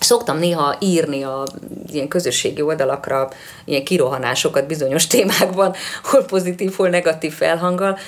Szoktam 0.00 0.38
néha 0.38 0.76
írni 0.80 1.22
a 1.22 1.44
ilyen 1.92 2.08
közösségi 2.08 2.62
oldalakra 2.62 3.28
ilyen 3.64 3.84
kirohanásokat 3.84 4.66
bizonyos 4.66 5.06
témákban, 5.06 5.74
hol 6.02 6.24
pozitív, 6.24 6.74
hol 6.74 6.88
negatív 6.88 7.32
felhanggal, 7.32 7.98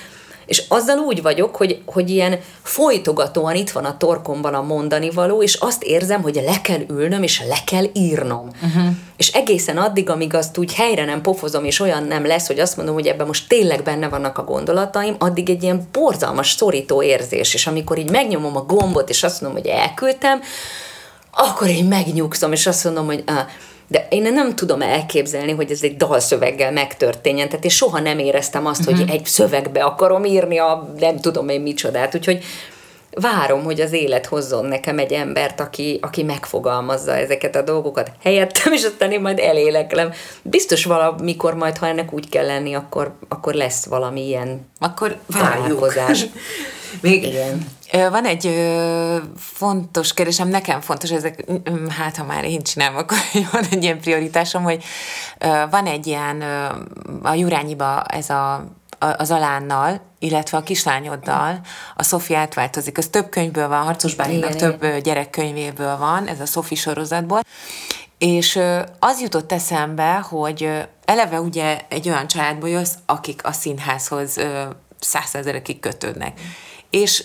és 0.48 0.62
azzal 0.68 0.98
úgy 0.98 1.22
vagyok, 1.22 1.56
hogy, 1.56 1.82
hogy 1.86 2.10
ilyen 2.10 2.40
folytogatóan 2.62 3.54
itt 3.54 3.70
van 3.70 3.84
a 3.84 3.96
torkomban 3.96 4.54
a 4.54 4.62
mondani 4.62 5.10
való, 5.10 5.42
és 5.42 5.54
azt 5.54 5.82
érzem, 5.82 6.22
hogy 6.22 6.40
le 6.44 6.60
kell 6.60 6.80
ülnöm, 6.90 7.22
és 7.22 7.42
le 7.48 7.58
kell 7.66 7.84
írnom. 7.92 8.50
Uh-huh. 8.62 8.92
És 9.16 9.32
egészen 9.32 9.78
addig, 9.78 10.10
amíg 10.10 10.34
azt 10.34 10.58
úgy 10.58 10.74
helyre 10.74 11.04
nem 11.04 11.22
pofozom, 11.22 11.64
és 11.64 11.80
olyan 11.80 12.02
nem 12.04 12.26
lesz, 12.26 12.46
hogy 12.46 12.58
azt 12.58 12.76
mondom, 12.76 12.94
hogy 12.94 13.06
ebben 13.06 13.26
most 13.26 13.48
tényleg 13.48 13.82
benne 13.82 14.08
vannak 14.08 14.38
a 14.38 14.44
gondolataim, 14.44 15.16
addig 15.18 15.50
egy 15.50 15.62
ilyen 15.62 15.88
borzalmas, 15.92 16.50
szorító 16.50 17.02
érzés. 17.02 17.54
És 17.54 17.66
amikor 17.66 17.98
így 17.98 18.10
megnyomom 18.10 18.56
a 18.56 18.62
gombot, 18.62 19.08
és 19.08 19.22
azt 19.22 19.40
mondom, 19.40 19.62
hogy 19.62 19.70
elküldtem, 19.70 20.40
akkor 21.30 21.68
én 21.68 21.84
megnyugszom, 21.84 22.52
és 22.52 22.66
azt 22.66 22.84
mondom, 22.84 23.06
hogy 23.06 23.22
ah, 23.26 23.46
de 23.88 24.06
én 24.10 24.32
nem 24.32 24.54
tudom 24.54 24.82
elképzelni, 24.82 25.52
hogy 25.52 25.70
ez 25.70 25.82
egy 25.82 25.96
dalszöveggel 25.96 26.72
megtörténjen, 26.72 27.48
tehát 27.48 27.64
én 27.64 27.70
soha 27.70 28.00
nem 28.00 28.18
éreztem 28.18 28.66
azt, 28.66 28.80
uh-huh. 28.80 28.96
hogy 28.96 29.04
mhm. 29.04 29.14
egy 29.14 29.24
szövegbe 29.24 29.84
akarom 29.84 30.24
írni 30.24 30.58
a 30.58 30.92
nem 30.98 31.20
tudom 31.20 31.48
én 31.48 31.60
micsodát, 31.60 32.14
úgyhogy 32.14 32.44
várom, 33.20 33.64
hogy 33.64 33.80
az 33.80 33.92
élet 33.92 34.26
hozzon 34.26 34.64
nekem 34.64 34.98
egy 34.98 35.12
embert, 35.12 35.60
aki, 35.60 35.98
aki 36.02 36.22
megfogalmazza 36.22 37.16
ezeket 37.16 37.56
a 37.56 37.62
dolgokat 37.62 38.10
helyettem, 38.22 38.72
és 38.72 38.84
aztán 38.84 39.12
én 39.12 39.20
majd 39.20 39.38
eléleklem. 39.38 40.12
Biztos 40.42 40.84
valamikor 40.84 41.54
majd, 41.54 41.76
ha 41.76 41.86
ennek 41.86 42.12
úgy 42.12 42.28
kell 42.28 42.46
lenni, 42.46 42.74
akkor, 42.74 43.14
akkor 43.28 43.54
lesz 43.54 43.86
valami 43.86 44.26
ilyen 44.26 44.66
akkor 44.78 45.16
várjuk. 45.26 45.92
Még 47.00 47.22
Igen. 47.22 47.66
Van 48.10 48.24
egy 48.24 48.46
ö, 48.46 49.16
fontos 49.36 50.14
kérdésem, 50.14 50.48
nekem 50.48 50.80
fontos, 50.80 51.10
ezek, 51.10 51.44
hát 51.88 52.16
ha 52.16 52.24
már 52.24 52.44
én 52.44 52.62
csinálom, 52.62 52.96
akkor 52.96 53.16
van 53.52 53.64
egy 53.70 53.82
ilyen 53.82 54.00
prioritásom, 54.00 54.62
hogy 54.62 54.84
ö, 55.38 55.48
van 55.70 55.86
egy 55.86 56.06
ilyen, 56.06 56.40
ö, 56.40 56.66
a 57.22 57.34
Jurányiba 57.34 58.02
ez 58.02 58.30
a 58.30 58.64
az 58.98 59.30
alánnal, 59.30 60.00
illetve 60.18 60.58
a 60.58 60.62
kislányoddal 60.62 61.60
a 61.96 62.02
Szofi 62.02 62.34
átváltozik. 62.34 62.98
Ez 62.98 63.08
több 63.08 63.28
könyvből 63.28 63.68
van, 63.68 63.82
Harcos 63.82 64.14
Bálinak 64.14 64.56
több 64.56 65.00
gyerekkönyvéből 65.02 65.96
van, 65.96 66.26
ez 66.26 66.40
a 66.40 66.46
Szofi 66.46 66.74
sorozatból. 66.74 67.40
És 68.18 68.60
az 68.98 69.20
jutott 69.20 69.52
eszembe, 69.52 70.14
hogy 70.14 70.88
eleve 71.04 71.40
ugye 71.40 71.80
egy 71.88 72.08
olyan 72.08 72.26
családból 72.26 72.68
jössz, 72.68 72.94
akik 73.06 73.46
a 73.46 73.52
színházhoz 73.52 74.36
százszerzerekig 74.98 75.80
kötődnek 75.80 76.40
és 76.90 77.24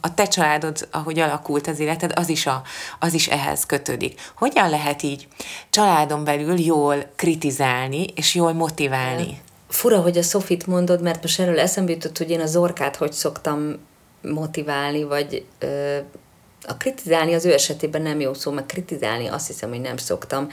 a 0.00 0.14
te 0.14 0.26
családod, 0.26 0.88
ahogy 0.90 1.18
alakult 1.18 1.66
az 1.66 1.78
életed, 1.78 2.12
az 2.14 2.28
is, 2.28 2.46
a, 2.46 2.62
az 2.98 3.14
is 3.14 3.26
ehhez 3.28 3.66
kötődik. 3.66 4.32
Hogyan 4.36 4.70
lehet 4.70 5.02
így 5.02 5.28
családon 5.70 6.24
belül 6.24 6.60
jól 6.60 6.96
kritizálni 7.16 8.04
és 8.14 8.34
jól 8.34 8.52
motiválni? 8.52 9.40
Fura, 9.74 10.00
hogy 10.00 10.18
a 10.18 10.22
Sofit 10.22 10.66
mondod, 10.66 11.02
mert 11.02 11.22
most 11.22 11.40
erről 11.40 11.60
eszembe 11.60 11.92
jutott, 11.92 12.18
hogy 12.18 12.30
én 12.30 12.40
a 12.40 12.46
Zorkát 12.46 12.96
hogy 12.96 13.12
szoktam 13.12 13.78
motiválni, 14.22 15.02
vagy 15.02 15.44
ö, 15.58 15.96
a 16.66 16.76
kritizálni 16.76 17.34
az 17.34 17.44
ő 17.44 17.52
esetében 17.52 18.02
nem 18.02 18.20
jó 18.20 18.34
szó, 18.34 18.50
meg 18.50 18.66
kritizálni 18.66 19.26
azt 19.26 19.46
hiszem, 19.46 19.68
hogy 19.68 19.80
nem 19.80 19.96
szoktam. 19.96 20.48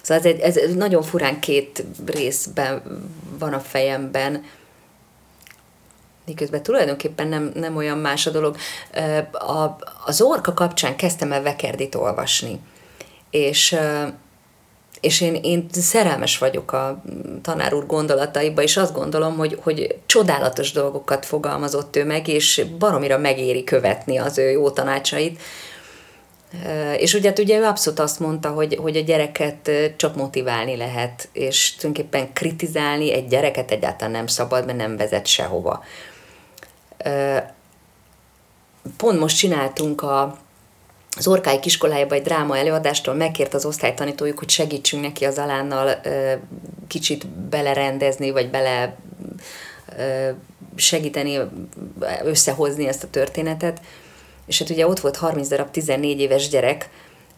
Szóval 0.00 0.24
ez, 0.24 0.24
egy, 0.24 0.40
ez 0.40 0.74
nagyon 0.74 1.02
furán 1.02 1.40
két 1.40 1.84
részben 2.06 2.82
van 3.38 3.52
a 3.52 3.60
fejemben 3.60 4.44
miközben 6.26 6.62
tulajdonképpen 6.62 7.28
nem, 7.28 7.50
nem 7.54 7.76
olyan 7.76 7.98
más 7.98 8.26
a 8.26 8.30
dolog. 8.30 8.56
A, 9.32 9.76
az 10.04 10.20
orka 10.20 10.54
kapcsán 10.54 10.96
kezdtem 10.96 11.32
el 11.32 11.42
Vekerdit 11.42 11.94
olvasni, 11.94 12.60
és 13.30 13.76
és 15.00 15.20
én, 15.20 15.34
én 15.34 15.66
szerelmes 15.72 16.38
vagyok 16.38 16.72
a 16.72 17.02
tanár 17.42 17.74
úr 17.74 17.86
gondolataiba, 17.86 18.62
és 18.62 18.76
azt 18.76 18.94
gondolom, 18.94 19.36
hogy, 19.36 19.58
hogy 19.62 19.96
csodálatos 20.06 20.72
dolgokat 20.72 21.26
fogalmazott 21.26 21.96
ő 21.96 22.04
meg, 22.04 22.28
és 22.28 22.64
baromira 22.78 23.18
megéri 23.18 23.64
követni 23.64 24.18
az 24.18 24.38
ő 24.38 24.50
jó 24.50 24.70
tanácsait. 24.70 25.40
És 26.96 27.14
ugye, 27.14 27.28
hát 27.28 27.38
ugye 27.38 27.58
ő 27.58 27.64
abszolút 27.64 27.98
azt 27.98 28.20
mondta, 28.20 28.48
hogy, 28.48 28.78
hogy 28.82 28.96
a 28.96 29.00
gyereket 29.00 29.70
csak 29.96 30.16
motiválni 30.16 30.76
lehet, 30.76 31.28
és 31.32 31.74
tulajdonképpen 31.74 32.32
kritizálni 32.32 33.12
egy 33.12 33.26
gyereket 33.26 33.70
egyáltalán 33.70 34.12
nem 34.12 34.26
szabad, 34.26 34.66
mert 34.66 34.78
nem 34.78 34.96
vezet 34.96 35.26
sehova 35.26 35.84
pont 38.96 39.20
most 39.20 39.36
csináltunk 39.36 40.02
a, 40.02 40.38
az 41.18 41.26
Orkály 41.26 41.60
kiskolájában 41.60 42.18
egy 42.18 42.24
dráma 42.24 42.56
előadástól 42.56 43.14
megkért 43.14 43.54
az 43.54 43.64
osztálytanítójuk, 43.64 44.38
hogy 44.38 44.50
segítsünk 44.50 45.02
neki 45.02 45.24
az 45.24 45.38
alánnal 45.38 46.00
kicsit 46.88 47.26
belerendezni, 47.26 48.30
vagy 48.30 48.50
bele 48.50 48.96
segíteni, 50.76 51.38
összehozni 52.24 52.86
ezt 52.86 53.02
a 53.02 53.10
történetet. 53.10 53.80
És 54.46 54.58
hát 54.58 54.70
ugye 54.70 54.86
ott 54.86 55.00
volt 55.00 55.16
30 55.16 55.48
darab 55.48 55.70
14 55.70 56.20
éves 56.20 56.48
gyerek, 56.48 56.88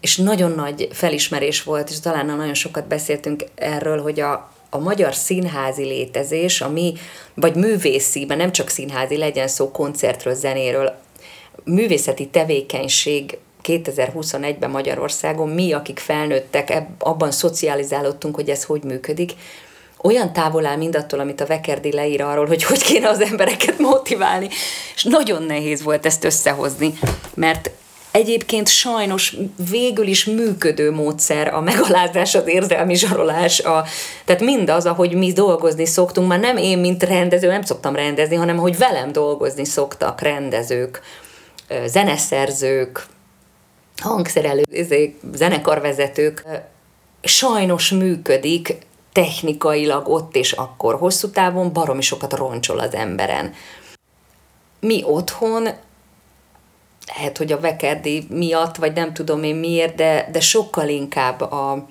és 0.00 0.16
nagyon 0.16 0.50
nagy 0.50 0.88
felismerés 0.92 1.62
volt, 1.62 1.90
és 1.90 2.00
talán 2.00 2.26
nagyon 2.26 2.54
sokat 2.54 2.86
beszéltünk 2.86 3.44
erről, 3.54 4.02
hogy 4.02 4.20
a, 4.20 4.52
a 4.70 4.78
magyar 4.78 5.14
színházi 5.14 5.84
létezés, 5.84 6.60
ami, 6.60 6.92
vagy 7.34 7.54
művészi, 7.54 8.24
mert 8.24 8.40
nem 8.40 8.52
csak 8.52 8.68
színházi, 8.68 9.16
legyen 9.16 9.48
szó 9.48 9.70
koncertről, 9.70 10.34
zenéről, 10.34 10.94
művészeti 11.64 12.28
tevékenység 12.28 13.38
2021-ben 13.64 14.70
Magyarországon 14.70 15.48
mi, 15.48 15.72
akik 15.72 15.98
felnőttek, 15.98 16.82
abban 16.98 17.30
szocializálódtunk, 17.30 18.34
hogy 18.34 18.48
ez 18.48 18.64
hogy 18.64 18.82
működik, 18.82 19.32
olyan 20.02 20.32
távol 20.32 20.66
áll 20.66 20.76
mindattól, 20.76 21.20
amit 21.20 21.40
a 21.40 21.46
Vekerdi 21.46 21.92
leír 21.92 22.22
arról, 22.22 22.46
hogy 22.46 22.64
hogy 22.64 22.82
kéne 22.82 23.08
az 23.08 23.20
embereket 23.20 23.78
motiválni, 23.78 24.48
és 24.94 25.04
nagyon 25.04 25.42
nehéz 25.42 25.82
volt 25.82 26.06
ezt 26.06 26.24
összehozni, 26.24 26.98
mert 27.34 27.70
egyébként 28.10 28.68
sajnos 28.68 29.36
végül 29.70 30.06
is 30.06 30.24
működő 30.24 30.90
módszer 30.90 31.54
a 31.54 31.60
megalázás, 31.60 32.34
az 32.34 32.46
érzelmi 32.46 32.94
zsarolás, 32.94 33.60
a, 33.60 33.84
tehát 34.24 34.42
mindaz, 34.42 34.86
ahogy 34.86 35.14
mi 35.14 35.32
dolgozni 35.32 35.86
szoktunk, 35.86 36.28
már 36.28 36.40
nem 36.40 36.56
én, 36.56 36.78
mint 36.78 37.02
rendező, 37.02 37.48
nem 37.48 37.62
szoktam 37.62 37.94
rendezni, 37.94 38.36
hanem 38.36 38.56
hogy 38.56 38.78
velem 38.78 39.12
dolgozni 39.12 39.64
szoktak 39.64 40.20
rendezők, 40.20 41.00
zeneszerzők, 41.86 43.06
hangszerelő, 43.96 44.64
zenekarvezetők, 45.32 46.44
sajnos 47.22 47.90
működik, 47.90 48.76
technikailag 49.12 50.08
ott 50.08 50.36
és 50.36 50.52
akkor 50.52 50.94
hosszú 50.94 51.30
távon 51.30 51.72
baromi 51.72 52.02
sokat 52.02 52.32
roncsol 52.32 52.78
az 52.78 52.94
emberen. 52.94 53.52
Mi 54.80 55.02
otthon 55.04 55.68
lehet, 57.16 57.38
hogy 57.38 57.52
a 57.52 57.60
vekerdi 57.60 58.26
miatt, 58.28 58.76
vagy 58.76 58.92
nem 58.92 59.12
tudom 59.12 59.42
én 59.42 59.56
miért, 59.56 59.94
de, 59.94 60.28
de 60.32 60.40
sokkal 60.40 60.88
inkább 60.88 61.40
a, 61.40 61.86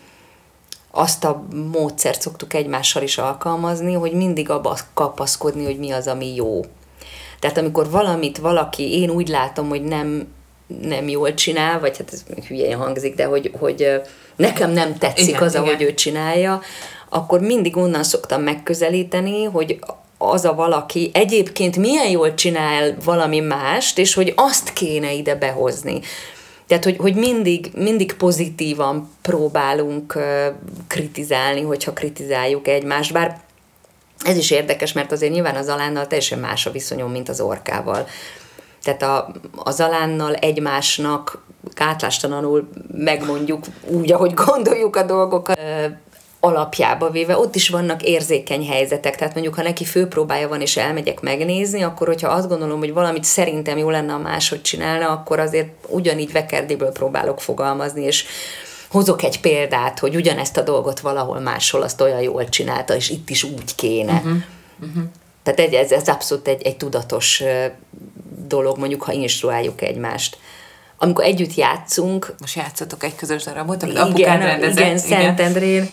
azt 0.91 1.23
a 1.23 1.45
módszert 1.71 2.21
szoktuk 2.21 2.53
egymással 2.53 3.03
is 3.03 3.17
alkalmazni, 3.17 3.93
hogy 3.93 4.11
mindig 4.11 4.49
abba 4.49 4.77
kapaszkodni, 4.93 5.65
hogy 5.65 5.79
mi 5.79 5.91
az, 5.91 6.07
ami 6.07 6.35
jó. 6.35 6.61
Tehát 7.39 7.57
amikor 7.57 7.89
valamit 7.89 8.37
valaki, 8.37 8.99
én 9.01 9.09
úgy 9.09 9.27
látom, 9.27 9.69
hogy 9.69 9.83
nem, 9.83 10.27
nem 10.81 11.07
jól 11.07 11.33
csinál, 11.33 11.79
vagy 11.79 11.97
hát 11.97 12.13
ez 12.13 12.23
hülyén 12.47 12.77
hangzik, 12.77 13.15
de 13.15 13.25
hogy, 13.25 13.51
hogy 13.59 14.01
nekem 14.35 14.71
nem 14.71 14.97
tetszik 14.97 15.27
igen, 15.27 15.41
az, 15.41 15.53
igen. 15.53 15.63
ahogy 15.63 15.81
ő 15.81 15.93
csinálja, 15.93 16.61
akkor 17.09 17.39
mindig 17.39 17.77
onnan 17.77 18.03
szoktam 18.03 18.41
megközelíteni, 18.41 19.43
hogy 19.43 19.79
az 20.17 20.45
a 20.45 20.53
valaki 20.53 21.11
egyébként 21.13 21.77
milyen 21.77 22.09
jól 22.09 22.33
csinál 22.33 22.95
valami 23.03 23.39
mást, 23.39 23.97
és 23.97 24.13
hogy 24.13 24.33
azt 24.35 24.73
kéne 24.73 25.13
ide 25.13 25.35
behozni. 25.35 25.99
Tehát, 26.67 26.83
hogy, 26.83 26.97
hogy 26.97 27.15
mindig, 27.15 27.71
mindig 27.75 28.13
pozitívan 28.13 29.09
próbálunk 29.21 30.15
uh, 30.15 30.23
kritizálni, 30.87 31.61
hogyha 31.61 31.93
kritizáljuk 31.93 32.67
egymást, 32.67 33.13
bár 33.13 33.41
ez 34.25 34.37
is 34.37 34.51
érdekes, 34.51 34.93
mert 34.93 35.11
azért 35.11 35.31
nyilván 35.31 35.55
az 35.55 35.67
alánnal 35.67 36.07
teljesen 36.07 36.39
más 36.39 36.65
a 36.65 36.71
viszonyom, 36.71 37.11
mint 37.11 37.29
az 37.29 37.41
orkával. 37.41 38.07
Tehát 38.97 39.01
a, 39.01 39.31
az 39.55 39.79
alánnal 39.79 40.33
egymásnak 40.33 41.43
gátlástalanul 41.73 42.69
megmondjuk 42.93 43.65
úgy, 43.87 44.11
ahogy 44.11 44.33
gondoljuk 44.33 44.95
a 44.95 45.03
dolgokat 45.03 45.59
alapjába 46.39 47.09
véve 47.09 47.37
ott 47.37 47.55
is 47.55 47.69
vannak 47.69 48.03
érzékeny 48.03 48.67
helyzetek, 48.67 49.15
tehát 49.15 49.33
mondjuk 49.33 49.55
ha 49.55 49.61
neki 49.61 49.85
főpróbája 49.85 50.47
van 50.47 50.61
és 50.61 50.77
elmegyek 50.77 51.21
megnézni, 51.21 51.81
akkor 51.81 52.07
hogyha 52.07 52.29
azt 52.29 52.47
gondolom, 52.47 52.79
hogy 52.79 52.93
valamit 52.93 53.23
szerintem 53.23 53.77
jó 53.77 53.89
lenne, 53.89 54.13
a 54.13 54.17
máshogy 54.17 54.61
csinálna, 54.61 55.09
akkor 55.09 55.39
azért 55.39 55.69
ugyanígy 55.87 56.31
vekerdéből 56.31 56.91
próbálok 56.91 57.41
fogalmazni, 57.41 58.03
és 58.03 58.25
hozok 58.89 59.23
egy 59.23 59.39
példát, 59.39 59.99
hogy 59.99 60.15
ugyanezt 60.15 60.57
a 60.57 60.61
dolgot 60.61 60.99
valahol 60.99 61.39
máshol 61.39 61.81
azt 61.81 62.01
olyan 62.01 62.21
jól 62.21 62.49
csinálta, 62.49 62.95
és 62.95 63.09
itt 63.09 63.29
is 63.29 63.43
úgy 63.43 63.75
kéne. 63.75 64.13
Uh-huh. 64.13 64.37
Uh-huh. 64.81 65.03
Tehát 65.43 65.59
egy, 65.59 65.73
ez, 65.73 65.91
ez 65.91 66.07
abszolút 66.07 66.47
egy, 66.47 66.61
egy 66.61 66.77
tudatos 66.77 67.43
dolog, 68.47 68.77
mondjuk, 68.77 69.03
ha 69.03 69.11
instruáljuk 69.11 69.81
egymást 69.81 70.37
amikor 71.01 71.23
együtt 71.23 71.55
játszunk. 71.55 72.33
Most 72.39 72.55
játszotok 72.55 73.03
egy 73.03 73.15
közös 73.15 73.43
darabot, 73.43 73.83
amit 73.83 74.17
igen, 74.17 74.39
rendezett. 74.39 74.77
Igen, 74.77 74.97
Szentendrén. 74.97 75.89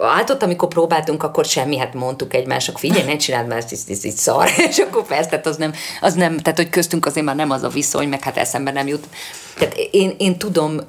Hát 0.00 0.30
ott, 0.30 0.42
amikor 0.42 0.68
próbáltunk, 0.68 1.22
akkor 1.22 1.44
semmi, 1.44 1.76
hát 1.78 1.94
mondtuk 1.94 2.34
egymásnak, 2.34 2.78
figyelj, 2.78 3.04
ne 3.04 3.16
csináld, 3.16 3.46
mert 3.46 3.72
ez, 3.72 3.84
ez, 3.88 4.04
ez 4.04 4.14
szar. 4.14 4.48
És 4.70 4.78
akkor 4.78 5.06
persze, 5.06 5.28
tehát 5.28 5.46
az 5.46 5.56
nem, 5.56 5.72
az 6.00 6.14
nem, 6.14 6.38
tehát 6.38 6.58
hogy 6.58 6.70
köztünk 6.70 7.06
azért 7.06 7.26
már 7.26 7.36
nem 7.36 7.50
az 7.50 7.62
a 7.62 7.68
viszony, 7.68 8.08
meg 8.08 8.22
hát 8.22 8.36
eszembe 8.36 8.70
nem 8.70 8.86
jut. 8.86 9.06
Tehát 9.58 9.74
én, 9.90 10.14
én 10.18 10.38
tudom 10.38 10.80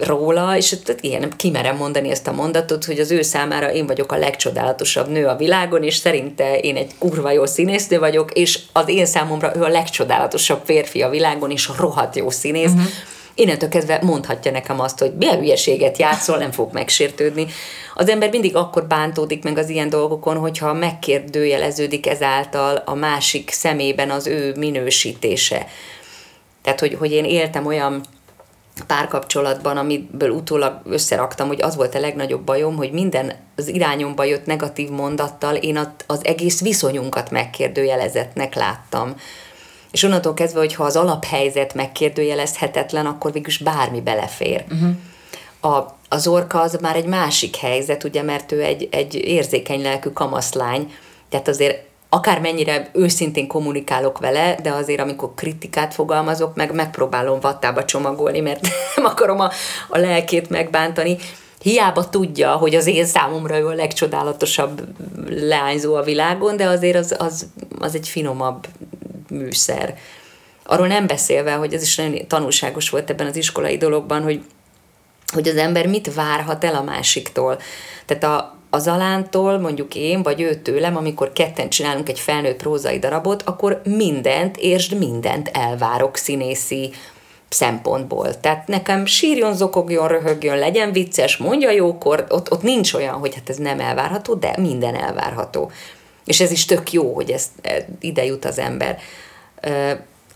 róla, 0.00 0.56
és 0.56 0.76
ilyen 1.00 1.32
kimerem 1.36 1.76
mondani 1.76 2.10
ezt 2.10 2.26
a 2.26 2.32
mondatot, 2.32 2.84
hogy 2.84 2.98
az 2.98 3.10
ő 3.10 3.22
számára 3.22 3.72
én 3.72 3.86
vagyok 3.86 4.12
a 4.12 4.16
legcsodálatosabb 4.16 5.08
nő 5.08 5.26
a 5.26 5.36
világon, 5.36 5.82
és 5.82 5.96
szerinte 5.96 6.58
én 6.58 6.76
egy 6.76 6.90
kurva 6.98 7.30
jó 7.30 7.46
színésznő 7.46 7.98
vagyok, 7.98 8.32
és 8.32 8.58
az 8.72 8.88
én 8.88 9.06
számomra 9.06 9.56
ő 9.56 9.62
a 9.62 9.68
legcsodálatosabb 9.68 10.60
férfi 10.64 11.02
a 11.02 11.08
világon, 11.08 11.50
és 11.50 11.70
rohadt 11.78 12.16
jó 12.16 12.30
színész. 12.30 12.70
Uh-huh. 12.70 12.86
Innentől 13.34 13.68
kezdve 13.68 13.98
mondhatja 14.02 14.50
nekem 14.50 14.80
azt, 14.80 14.98
hogy 14.98 15.12
milyen 15.18 15.38
hülyeséget 15.38 15.98
játszol, 15.98 16.36
nem 16.36 16.50
fog 16.50 16.72
megsértődni. 16.72 17.46
Az 17.94 18.08
ember 18.08 18.30
mindig 18.30 18.56
akkor 18.56 18.86
bántódik 18.86 19.42
meg 19.42 19.58
az 19.58 19.68
ilyen 19.68 19.88
dolgokon, 19.88 20.36
hogyha 20.36 20.72
megkérdőjeleződik 20.72 22.06
ezáltal 22.06 22.82
a 22.84 22.94
másik 22.94 23.50
szemében 23.50 24.10
az 24.10 24.26
ő 24.26 24.54
minősítése. 24.56 25.66
Tehát, 26.62 26.80
hogy, 26.80 26.96
hogy 26.98 27.12
én 27.12 27.24
éltem 27.24 27.66
olyan 27.66 28.02
párkapcsolatban, 28.86 29.76
amiből 29.76 30.30
utólag 30.30 30.80
összeraktam, 30.84 31.46
hogy 31.46 31.62
az 31.62 31.76
volt 31.76 31.94
a 31.94 32.00
legnagyobb 32.00 32.42
bajom, 32.42 32.76
hogy 32.76 32.92
minden 32.92 33.32
az 33.56 33.68
irányomba 33.68 34.24
jött 34.24 34.46
negatív 34.46 34.88
mondattal 34.88 35.54
én 35.54 35.94
az 36.06 36.24
egész 36.24 36.60
viszonyunkat 36.60 37.30
megkérdőjelezetnek 37.30 38.54
láttam. 38.54 39.14
És 39.90 40.02
onnantól 40.02 40.34
kezdve, 40.34 40.60
hogy 40.60 40.74
ha 40.74 40.84
az 40.84 40.96
alaphelyzet 40.96 41.74
megkérdőjelezhetetlen, 41.74 43.06
akkor 43.06 43.32
végülis 43.32 43.58
bármi 43.58 44.00
belefér. 44.00 44.64
Uh-huh. 44.70 45.76
A, 45.76 45.96
az 46.08 46.26
orka 46.26 46.60
az 46.60 46.78
már 46.80 46.96
egy 46.96 47.06
másik 47.06 47.56
helyzet, 47.56 48.04
ugye, 48.04 48.22
mert 48.22 48.52
ő 48.52 48.62
egy, 48.62 48.88
egy 48.90 49.14
érzékeny 49.14 49.82
lelkű 49.82 50.08
kamaszlány, 50.08 50.94
tehát 51.28 51.48
azért 51.48 51.84
akármennyire 52.14 52.90
őszintén 52.92 53.46
kommunikálok 53.46 54.18
vele, 54.18 54.56
de 54.62 54.72
azért 54.72 55.00
amikor 55.00 55.34
kritikát 55.34 55.94
fogalmazok, 55.94 56.54
meg 56.54 56.74
megpróbálom 56.74 57.40
vattába 57.40 57.84
csomagolni, 57.84 58.40
mert 58.40 58.60
nem 58.96 59.04
akarom 59.04 59.40
a, 59.40 59.50
a 59.88 59.98
lelkét 59.98 60.50
megbántani. 60.50 61.16
Hiába 61.60 62.08
tudja, 62.08 62.52
hogy 62.52 62.74
az 62.74 62.86
én 62.86 63.04
számomra 63.04 63.58
ő 63.58 63.66
a 63.66 63.74
legcsodálatosabb 63.74 64.82
leányzó 65.28 65.94
a 65.94 66.02
világon, 66.02 66.56
de 66.56 66.66
azért 66.66 66.96
az, 66.96 67.14
az, 67.18 67.46
az 67.78 67.94
egy 67.94 68.08
finomabb 68.08 68.66
műszer. 69.28 69.98
Arról 70.64 70.86
nem 70.86 71.06
beszélve, 71.06 71.52
hogy 71.52 71.74
ez 71.74 71.82
is 71.82 71.96
nagyon 71.96 72.26
tanulságos 72.26 72.90
volt 72.90 73.10
ebben 73.10 73.26
az 73.26 73.36
iskolai 73.36 73.76
dologban, 73.76 74.22
hogy 74.22 74.42
hogy 75.32 75.48
az 75.48 75.56
ember 75.56 75.86
mit 75.86 76.14
várhat 76.14 76.64
el 76.64 76.74
a 76.74 76.82
másiktól. 76.82 77.58
Tehát 78.06 78.24
a, 78.24 78.61
az 78.74 78.88
alántól, 78.88 79.58
mondjuk 79.58 79.94
én, 79.94 80.22
vagy 80.22 80.40
ő 80.40 80.54
tőlem, 80.54 80.96
amikor 80.96 81.32
ketten 81.32 81.68
csinálunk 81.68 82.08
egy 82.08 82.18
felnőtt 82.18 82.56
prózai 82.56 82.98
darabot, 82.98 83.42
akkor 83.42 83.80
mindent, 83.84 84.56
és 84.56 84.88
mindent 84.88 85.50
elvárok 85.52 86.16
színészi 86.16 86.92
szempontból. 87.48 88.40
Tehát 88.40 88.66
nekem 88.66 89.06
sírjon, 89.06 89.54
zokogjon, 89.56 90.08
röhögjön, 90.08 90.58
legyen 90.58 90.92
vicces, 90.92 91.36
mondja 91.36 91.70
jókor, 91.70 92.26
ott, 92.28 92.52
ott 92.52 92.62
nincs 92.62 92.92
olyan, 92.94 93.14
hogy 93.14 93.34
hát 93.34 93.48
ez 93.48 93.56
nem 93.56 93.80
elvárható, 93.80 94.34
de 94.34 94.54
minden 94.58 94.94
elvárható. 94.94 95.70
És 96.24 96.40
ez 96.40 96.50
is 96.50 96.64
tök 96.64 96.92
jó, 96.92 97.14
hogy 97.14 97.30
ez, 97.30 97.46
e, 97.62 97.86
ide 98.00 98.24
jut 98.24 98.44
az 98.44 98.58
ember. 98.58 98.98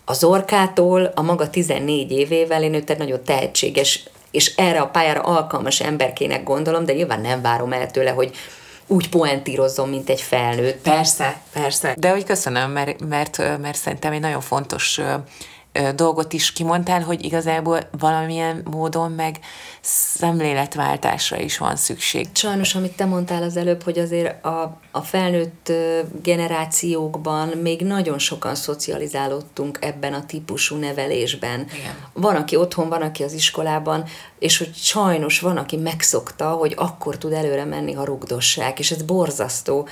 Az 0.05 0.25
orkától 0.25 1.13
a 1.15 1.23
maga 1.23 1.51
14 1.51 2.11
évével 2.11 2.63
én 2.63 2.75
őt 2.75 2.91
egy 2.91 2.99
nagyon 2.99 3.25
tehetséges 3.25 4.09
és 4.37 4.53
erre 4.57 4.81
a 4.81 4.87
pályára 4.87 5.21
alkalmas 5.21 5.81
emberkének 5.81 6.43
gondolom, 6.43 6.85
de 6.85 6.93
nyilván 6.93 7.21
nem 7.21 7.43
várom 7.43 7.73
el 7.73 7.91
tőle, 7.91 8.11
hogy 8.11 8.31
úgy 8.87 9.09
poentírozzon, 9.09 9.89
mint 9.89 10.11
egy 10.11 10.21
felnőtt. 10.21 10.83
Persze, 10.83 11.41
persze. 11.53 11.95
De 11.99 12.11
hogy 12.11 12.25
köszönöm, 12.25 12.71
mert, 12.71 13.09
mert, 13.09 13.37
mert 13.39 13.77
szerintem 13.77 14.13
egy 14.13 14.21
nagyon 14.21 14.41
fontos 14.41 15.01
dolgot 15.95 16.33
is 16.33 16.53
kimondtál, 16.53 17.03
hogy 17.03 17.25
igazából 17.25 17.81
valamilyen 17.99 18.63
módon 18.71 19.13
meg 19.13 19.39
szemléletváltásra 19.81 21.41
is 21.41 21.59
van 21.59 21.77
szükség. 21.77 22.29
Sajnos, 22.33 22.75
amit 22.75 22.97
te 22.97 23.05
mondtál 23.05 23.43
az 23.43 23.57
előbb, 23.57 23.83
hogy 23.83 23.99
azért 23.99 24.45
a, 24.45 24.81
a 24.91 25.01
felnőtt 25.01 25.73
generációkban 26.23 27.49
még 27.49 27.81
nagyon 27.81 28.19
sokan 28.19 28.55
szocializálódtunk 28.55 29.79
ebben 29.81 30.15
a 30.15 30.27
típusú 30.27 30.77
nevelésben. 30.77 31.61
Igen. 31.61 31.95
Van, 32.13 32.37
aki 32.37 32.57
otthon, 32.57 32.89
van, 32.89 33.03
aki 33.03 33.23
az 33.23 33.33
iskolában, 33.33 34.05
és 34.39 34.59
hogy 34.59 34.75
sajnos 34.75 35.41
van, 35.41 35.57
aki 35.57 35.77
megszokta, 35.77 36.51
hogy 36.51 36.75
akkor 36.77 37.19
tud 37.19 37.33
előre 37.33 37.65
menni, 37.65 37.93
ha 37.93 38.05
rugdossák, 38.05 38.79
és 38.79 38.91
ez 38.91 39.03
borzasztó 39.03 39.89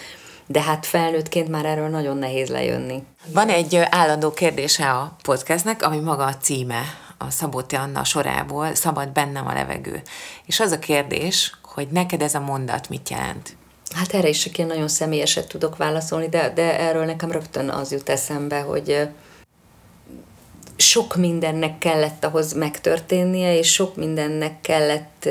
de 0.47 0.63
hát 0.63 0.87
felnőttként 0.87 1.49
már 1.49 1.65
erről 1.65 1.89
nagyon 1.89 2.17
nehéz 2.17 2.49
lejönni. 2.49 3.03
Van 3.27 3.49
egy 3.49 3.77
állandó 3.77 4.33
kérdése 4.33 4.91
a 4.91 5.17
podcastnek, 5.23 5.83
ami 5.83 5.99
maga 5.99 6.25
a 6.25 6.37
címe 6.37 6.83
a 7.19 7.31
Szabóti 7.31 7.77
Anna 7.77 8.05
sorából, 8.05 8.75
szabad 8.75 9.09
bennem 9.09 9.47
a 9.47 9.53
levegő. 9.53 10.03
És 10.47 10.61
az 10.61 10.73
a 10.73 10.79
kérdés, 10.79 11.53
hogy 11.63 11.89
neked 11.89 12.23
ez 12.23 12.35
a 12.35 12.41
mondat 12.41 12.89
mit 12.89 13.09
jelent? 13.09 13.57
Hát 13.95 14.15
erre 14.15 14.29
is 14.29 14.39
csak 14.39 14.59
én 14.59 14.67
nagyon 14.67 14.89
személyeset 14.89 15.49
tudok 15.49 15.77
válaszolni, 15.77 16.29
de, 16.29 16.53
de 16.55 16.79
erről 16.79 17.05
nekem 17.05 17.31
rögtön 17.31 17.69
az 17.69 17.93
jut 17.93 18.09
eszembe, 18.09 18.61
hogy 18.61 19.09
sok 20.77 21.17
mindennek 21.17 21.79
kellett 21.79 22.25
ahhoz 22.25 22.53
megtörténnie, 22.53 23.59
és 23.59 23.73
sok 23.73 23.97
mindennek 23.97 24.61
kellett 24.61 25.29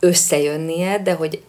összejönnie, 0.00 0.98
de 0.98 1.12
hogy 1.12 1.42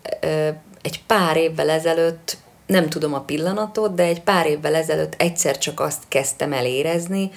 egy 0.81 1.03
pár 1.05 1.37
évvel 1.37 1.69
ezelőtt, 1.69 2.37
nem 2.65 2.89
tudom 2.89 3.13
a 3.13 3.21
pillanatot, 3.21 3.93
de 3.95 4.03
egy 4.03 4.21
pár 4.21 4.45
évvel 4.45 4.75
ezelőtt 4.75 5.13
egyszer 5.17 5.57
csak 5.57 5.79
azt 5.79 6.03
kezdtem 6.07 6.53
el 6.53 6.65
érezni, 6.65 7.31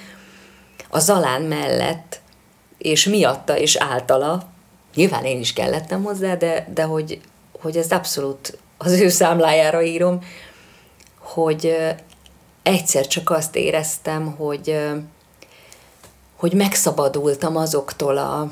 a 0.88 0.98
Zalán 0.98 1.42
mellett, 1.42 2.20
és 2.78 3.04
miatta 3.04 3.58
és 3.58 3.76
általa, 3.76 4.42
nyilván 4.94 5.24
én 5.24 5.40
is 5.40 5.52
kellettem 5.52 6.02
hozzá, 6.02 6.34
de, 6.34 6.68
de 6.74 6.82
hogy, 6.82 7.20
hogy 7.60 7.76
ez 7.76 7.90
abszolút 7.90 8.58
az 8.78 8.92
ő 8.92 9.08
számlájára 9.08 9.82
írom, 9.82 10.22
hogy 11.18 11.76
egyszer 12.62 13.06
csak 13.06 13.30
azt 13.30 13.56
éreztem, 13.56 14.34
hogy, 14.36 14.78
hogy 16.36 16.52
megszabadultam 16.52 17.56
azoktól 17.56 18.16
a, 18.18 18.50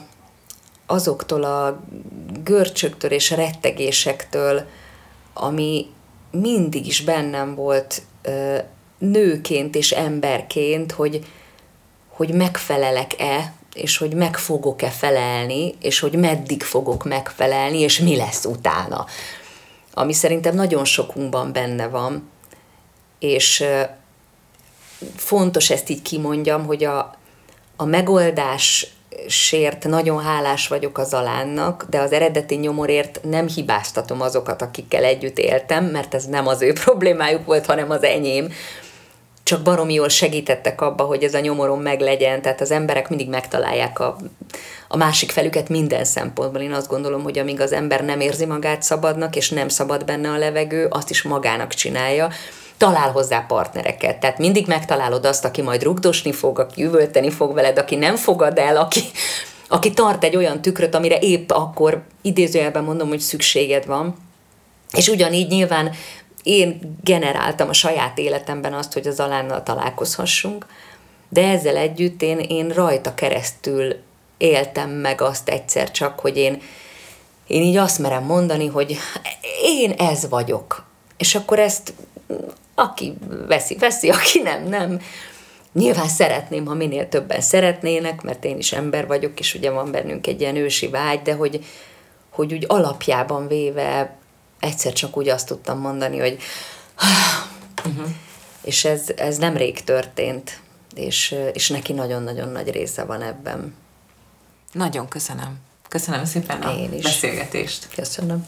azoktól 0.86 1.44
a 1.44 1.80
görcsöktől 2.42 3.10
és 3.10 3.30
rettegésektől, 3.30 4.66
ami 5.32 5.86
mindig 6.40 6.86
is 6.86 7.00
bennem 7.00 7.54
volt 7.54 8.02
nőként 8.98 9.74
és 9.74 9.90
emberként, 9.90 10.92
hogy, 10.92 11.26
hogy 12.08 12.34
megfelelek-e, 12.34 13.52
és 13.74 13.96
hogy 13.96 14.14
meg 14.14 14.36
fogok-e 14.36 14.90
felelni, 14.90 15.74
és 15.80 15.98
hogy 15.98 16.14
meddig 16.14 16.62
fogok 16.62 17.04
megfelelni, 17.04 17.78
és 17.78 17.98
mi 17.98 18.16
lesz 18.16 18.44
utána. 18.44 19.06
Ami 19.94 20.12
szerintem 20.12 20.54
nagyon 20.54 20.84
sokunkban 20.84 21.52
benne 21.52 21.86
van, 21.86 22.30
és 23.18 23.64
fontos 25.16 25.70
ezt 25.70 25.88
így 25.88 26.02
kimondjam, 26.02 26.64
hogy 26.66 26.84
a, 26.84 27.16
a 27.76 27.84
megoldás 27.84 28.93
sért 29.28 29.84
nagyon 29.84 30.22
hálás 30.22 30.68
vagyok 30.68 30.98
az 30.98 31.14
alánnak, 31.14 31.86
de 31.90 32.00
az 32.00 32.12
eredeti 32.12 32.54
nyomorért 32.54 33.20
nem 33.22 33.48
hibáztatom 33.48 34.20
azokat, 34.20 34.62
akikkel 34.62 35.04
együtt 35.04 35.38
éltem, 35.38 35.84
mert 35.84 36.14
ez 36.14 36.24
nem 36.24 36.46
az 36.46 36.62
ő 36.62 36.72
problémájuk 36.72 37.46
volt, 37.46 37.66
hanem 37.66 37.90
az 37.90 38.02
enyém. 38.02 38.52
Csak 39.42 39.62
baromi 39.62 39.94
jól 39.94 40.08
segítettek 40.08 40.80
abba, 40.80 41.04
hogy 41.04 41.22
ez 41.22 41.34
a 41.34 41.40
nyomorom 41.40 41.80
meglegyen, 41.80 42.42
tehát 42.42 42.60
az 42.60 42.70
emberek 42.70 43.08
mindig 43.08 43.28
megtalálják 43.28 44.00
a, 44.00 44.16
a 44.88 44.96
másik 44.96 45.30
felüket 45.30 45.68
minden 45.68 46.04
szempontból. 46.04 46.60
Én 46.60 46.72
azt 46.72 46.88
gondolom, 46.88 47.22
hogy 47.22 47.38
amíg 47.38 47.60
az 47.60 47.72
ember 47.72 48.04
nem 48.04 48.20
érzi 48.20 48.46
magát 48.46 48.82
szabadnak, 48.82 49.36
és 49.36 49.50
nem 49.50 49.68
szabad 49.68 50.04
benne 50.04 50.30
a 50.30 50.38
levegő, 50.38 50.86
azt 50.90 51.10
is 51.10 51.22
magának 51.22 51.74
csinálja, 51.74 52.28
talál 52.76 53.10
hozzá 53.10 53.44
partnereket. 53.46 54.20
Tehát 54.20 54.38
mindig 54.38 54.66
megtalálod 54.66 55.24
azt, 55.24 55.44
aki 55.44 55.62
majd 55.62 55.82
rugdosni 55.82 56.32
fog, 56.32 56.58
aki 56.58 56.84
üvölteni 56.84 57.30
fog 57.30 57.54
veled, 57.54 57.78
aki 57.78 57.96
nem 57.96 58.16
fogad 58.16 58.58
el, 58.58 58.76
aki, 58.76 59.00
aki 59.68 59.92
tart 59.92 60.24
egy 60.24 60.36
olyan 60.36 60.62
tükröt, 60.62 60.94
amire 60.94 61.18
épp 61.18 61.50
akkor 61.50 62.02
idézőjelben 62.22 62.84
mondom, 62.84 63.08
hogy 63.08 63.20
szükséged 63.20 63.86
van. 63.86 64.16
És 64.92 65.08
ugyanígy 65.08 65.48
nyilván 65.48 65.90
én 66.42 66.98
generáltam 67.02 67.68
a 67.68 67.72
saját 67.72 68.18
életemben 68.18 68.72
azt, 68.72 68.92
hogy 68.92 69.06
az 69.06 69.20
alánnal 69.20 69.62
találkozhassunk, 69.62 70.66
de 71.28 71.48
ezzel 71.48 71.76
együtt 71.76 72.22
én, 72.22 72.38
én 72.38 72.68
rajta 72.68 73.14
keresztül 73.14 73.96
éltem 74.36 74.90
meg 74.90 75.20
azt 75.20 75.48
egyszer 75.48 75.90
csak, 75.90 76.20
hogy 76.20 76.36
én, 76.36 76.62
én 77.46 77.62
így 77.62 77.76
azt 77.76 77.98
merem 77.98 78.24
mondani, 78.24 78.66
hogy 78.66 78.96
én 79.62 79.90
ez 79.90 80.28
vagyok. 80.28 80.84
És 81.16 81.34
akkor 81.34 81.58
ezt 81.58 81.92
aki 82.74 83.14
veszi, 83.46 83.76
veszi, 83.76 84.10
aki 84.10 84.40
nem, 84.42 84.68
nem. 84.68 85.00
Nyilván 85.72 86.08
szeretném, 86.08 86.66
ha 86.66 86.74
minél 86.74 87.08
többen 87.08 87.40
szeretnének, 87.40 88.22
mert 88.22 88.44
én 88.44 88.58
is 88.58 88.72
ember 88.72 89.06
vagyok, 89.06 89.38
és 89.38 89.54
ugye 89.54 89.70
van 89.70 89.90
bennünk 89.90 90.26
egy 90.26 90.40
ilyen 90.40 90.56
ősi 90.56 90.88
vágy, 90.88 91.22
de 91.22 91.34
hogy, 91.34 91.64
hogy 92.30 92.52
úgy 92.52 92.64
alapjában 92.68 93.48
véve 93.48 94.16
egyszer 94.60 94.92
csak 94.92 95.16
úgy 95.16 95.28
azt 95.28 95.46
tudtam 95.46 95.78
mondani, 95.78 96.18
hogy 96.18 96.38
uh-huh. 97.84 98.06
és 98.62 98.84
ez, 98.84 99.02
ez 99.16 99.36
nem 99.36 99.56
rég 99.56 99.84
történt, 99.84 100.60
és, 100.94 101.34
és 101.52 101.68
neki 101.68 101.92
nagyon-nagyon 101.92 102.48
nagy 102.48 102.70
része 102.70 103.04
van 103.04 103.22
ebben. 103.22 103.74
Nagyon 104.72 105.08
köszönöm. 105.08 105.58
Köszönöm 105.88 106.24
szépen 106.24 106.62
a 106.62 106.76
Én 106.76 106.92
is. 106.92 107.02
beszélgetést. 107.02 107.88
Köszönöm. 107.94 108.46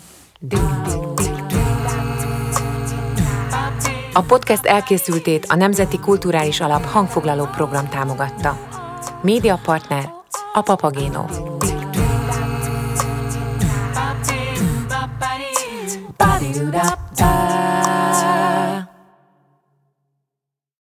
A 4.16 4.22
podcast 4.22 4.66
elkészültét 4.66 5.44
a 5.48 5.54
Nemzeti 5.54 5.98
Kulturális 5.98 6.60
Alap 6.60 6.84
hangfoglaló 6.84 7.44
program 7.44 7.88
támogatta. 7.88 8.58
Média 9.22 9.58
partner 9.62 10.10
a 10.52 10.60
Papagéno. 10.60 11.24
Ba-dee-doo-da-ba. 16.16 17.75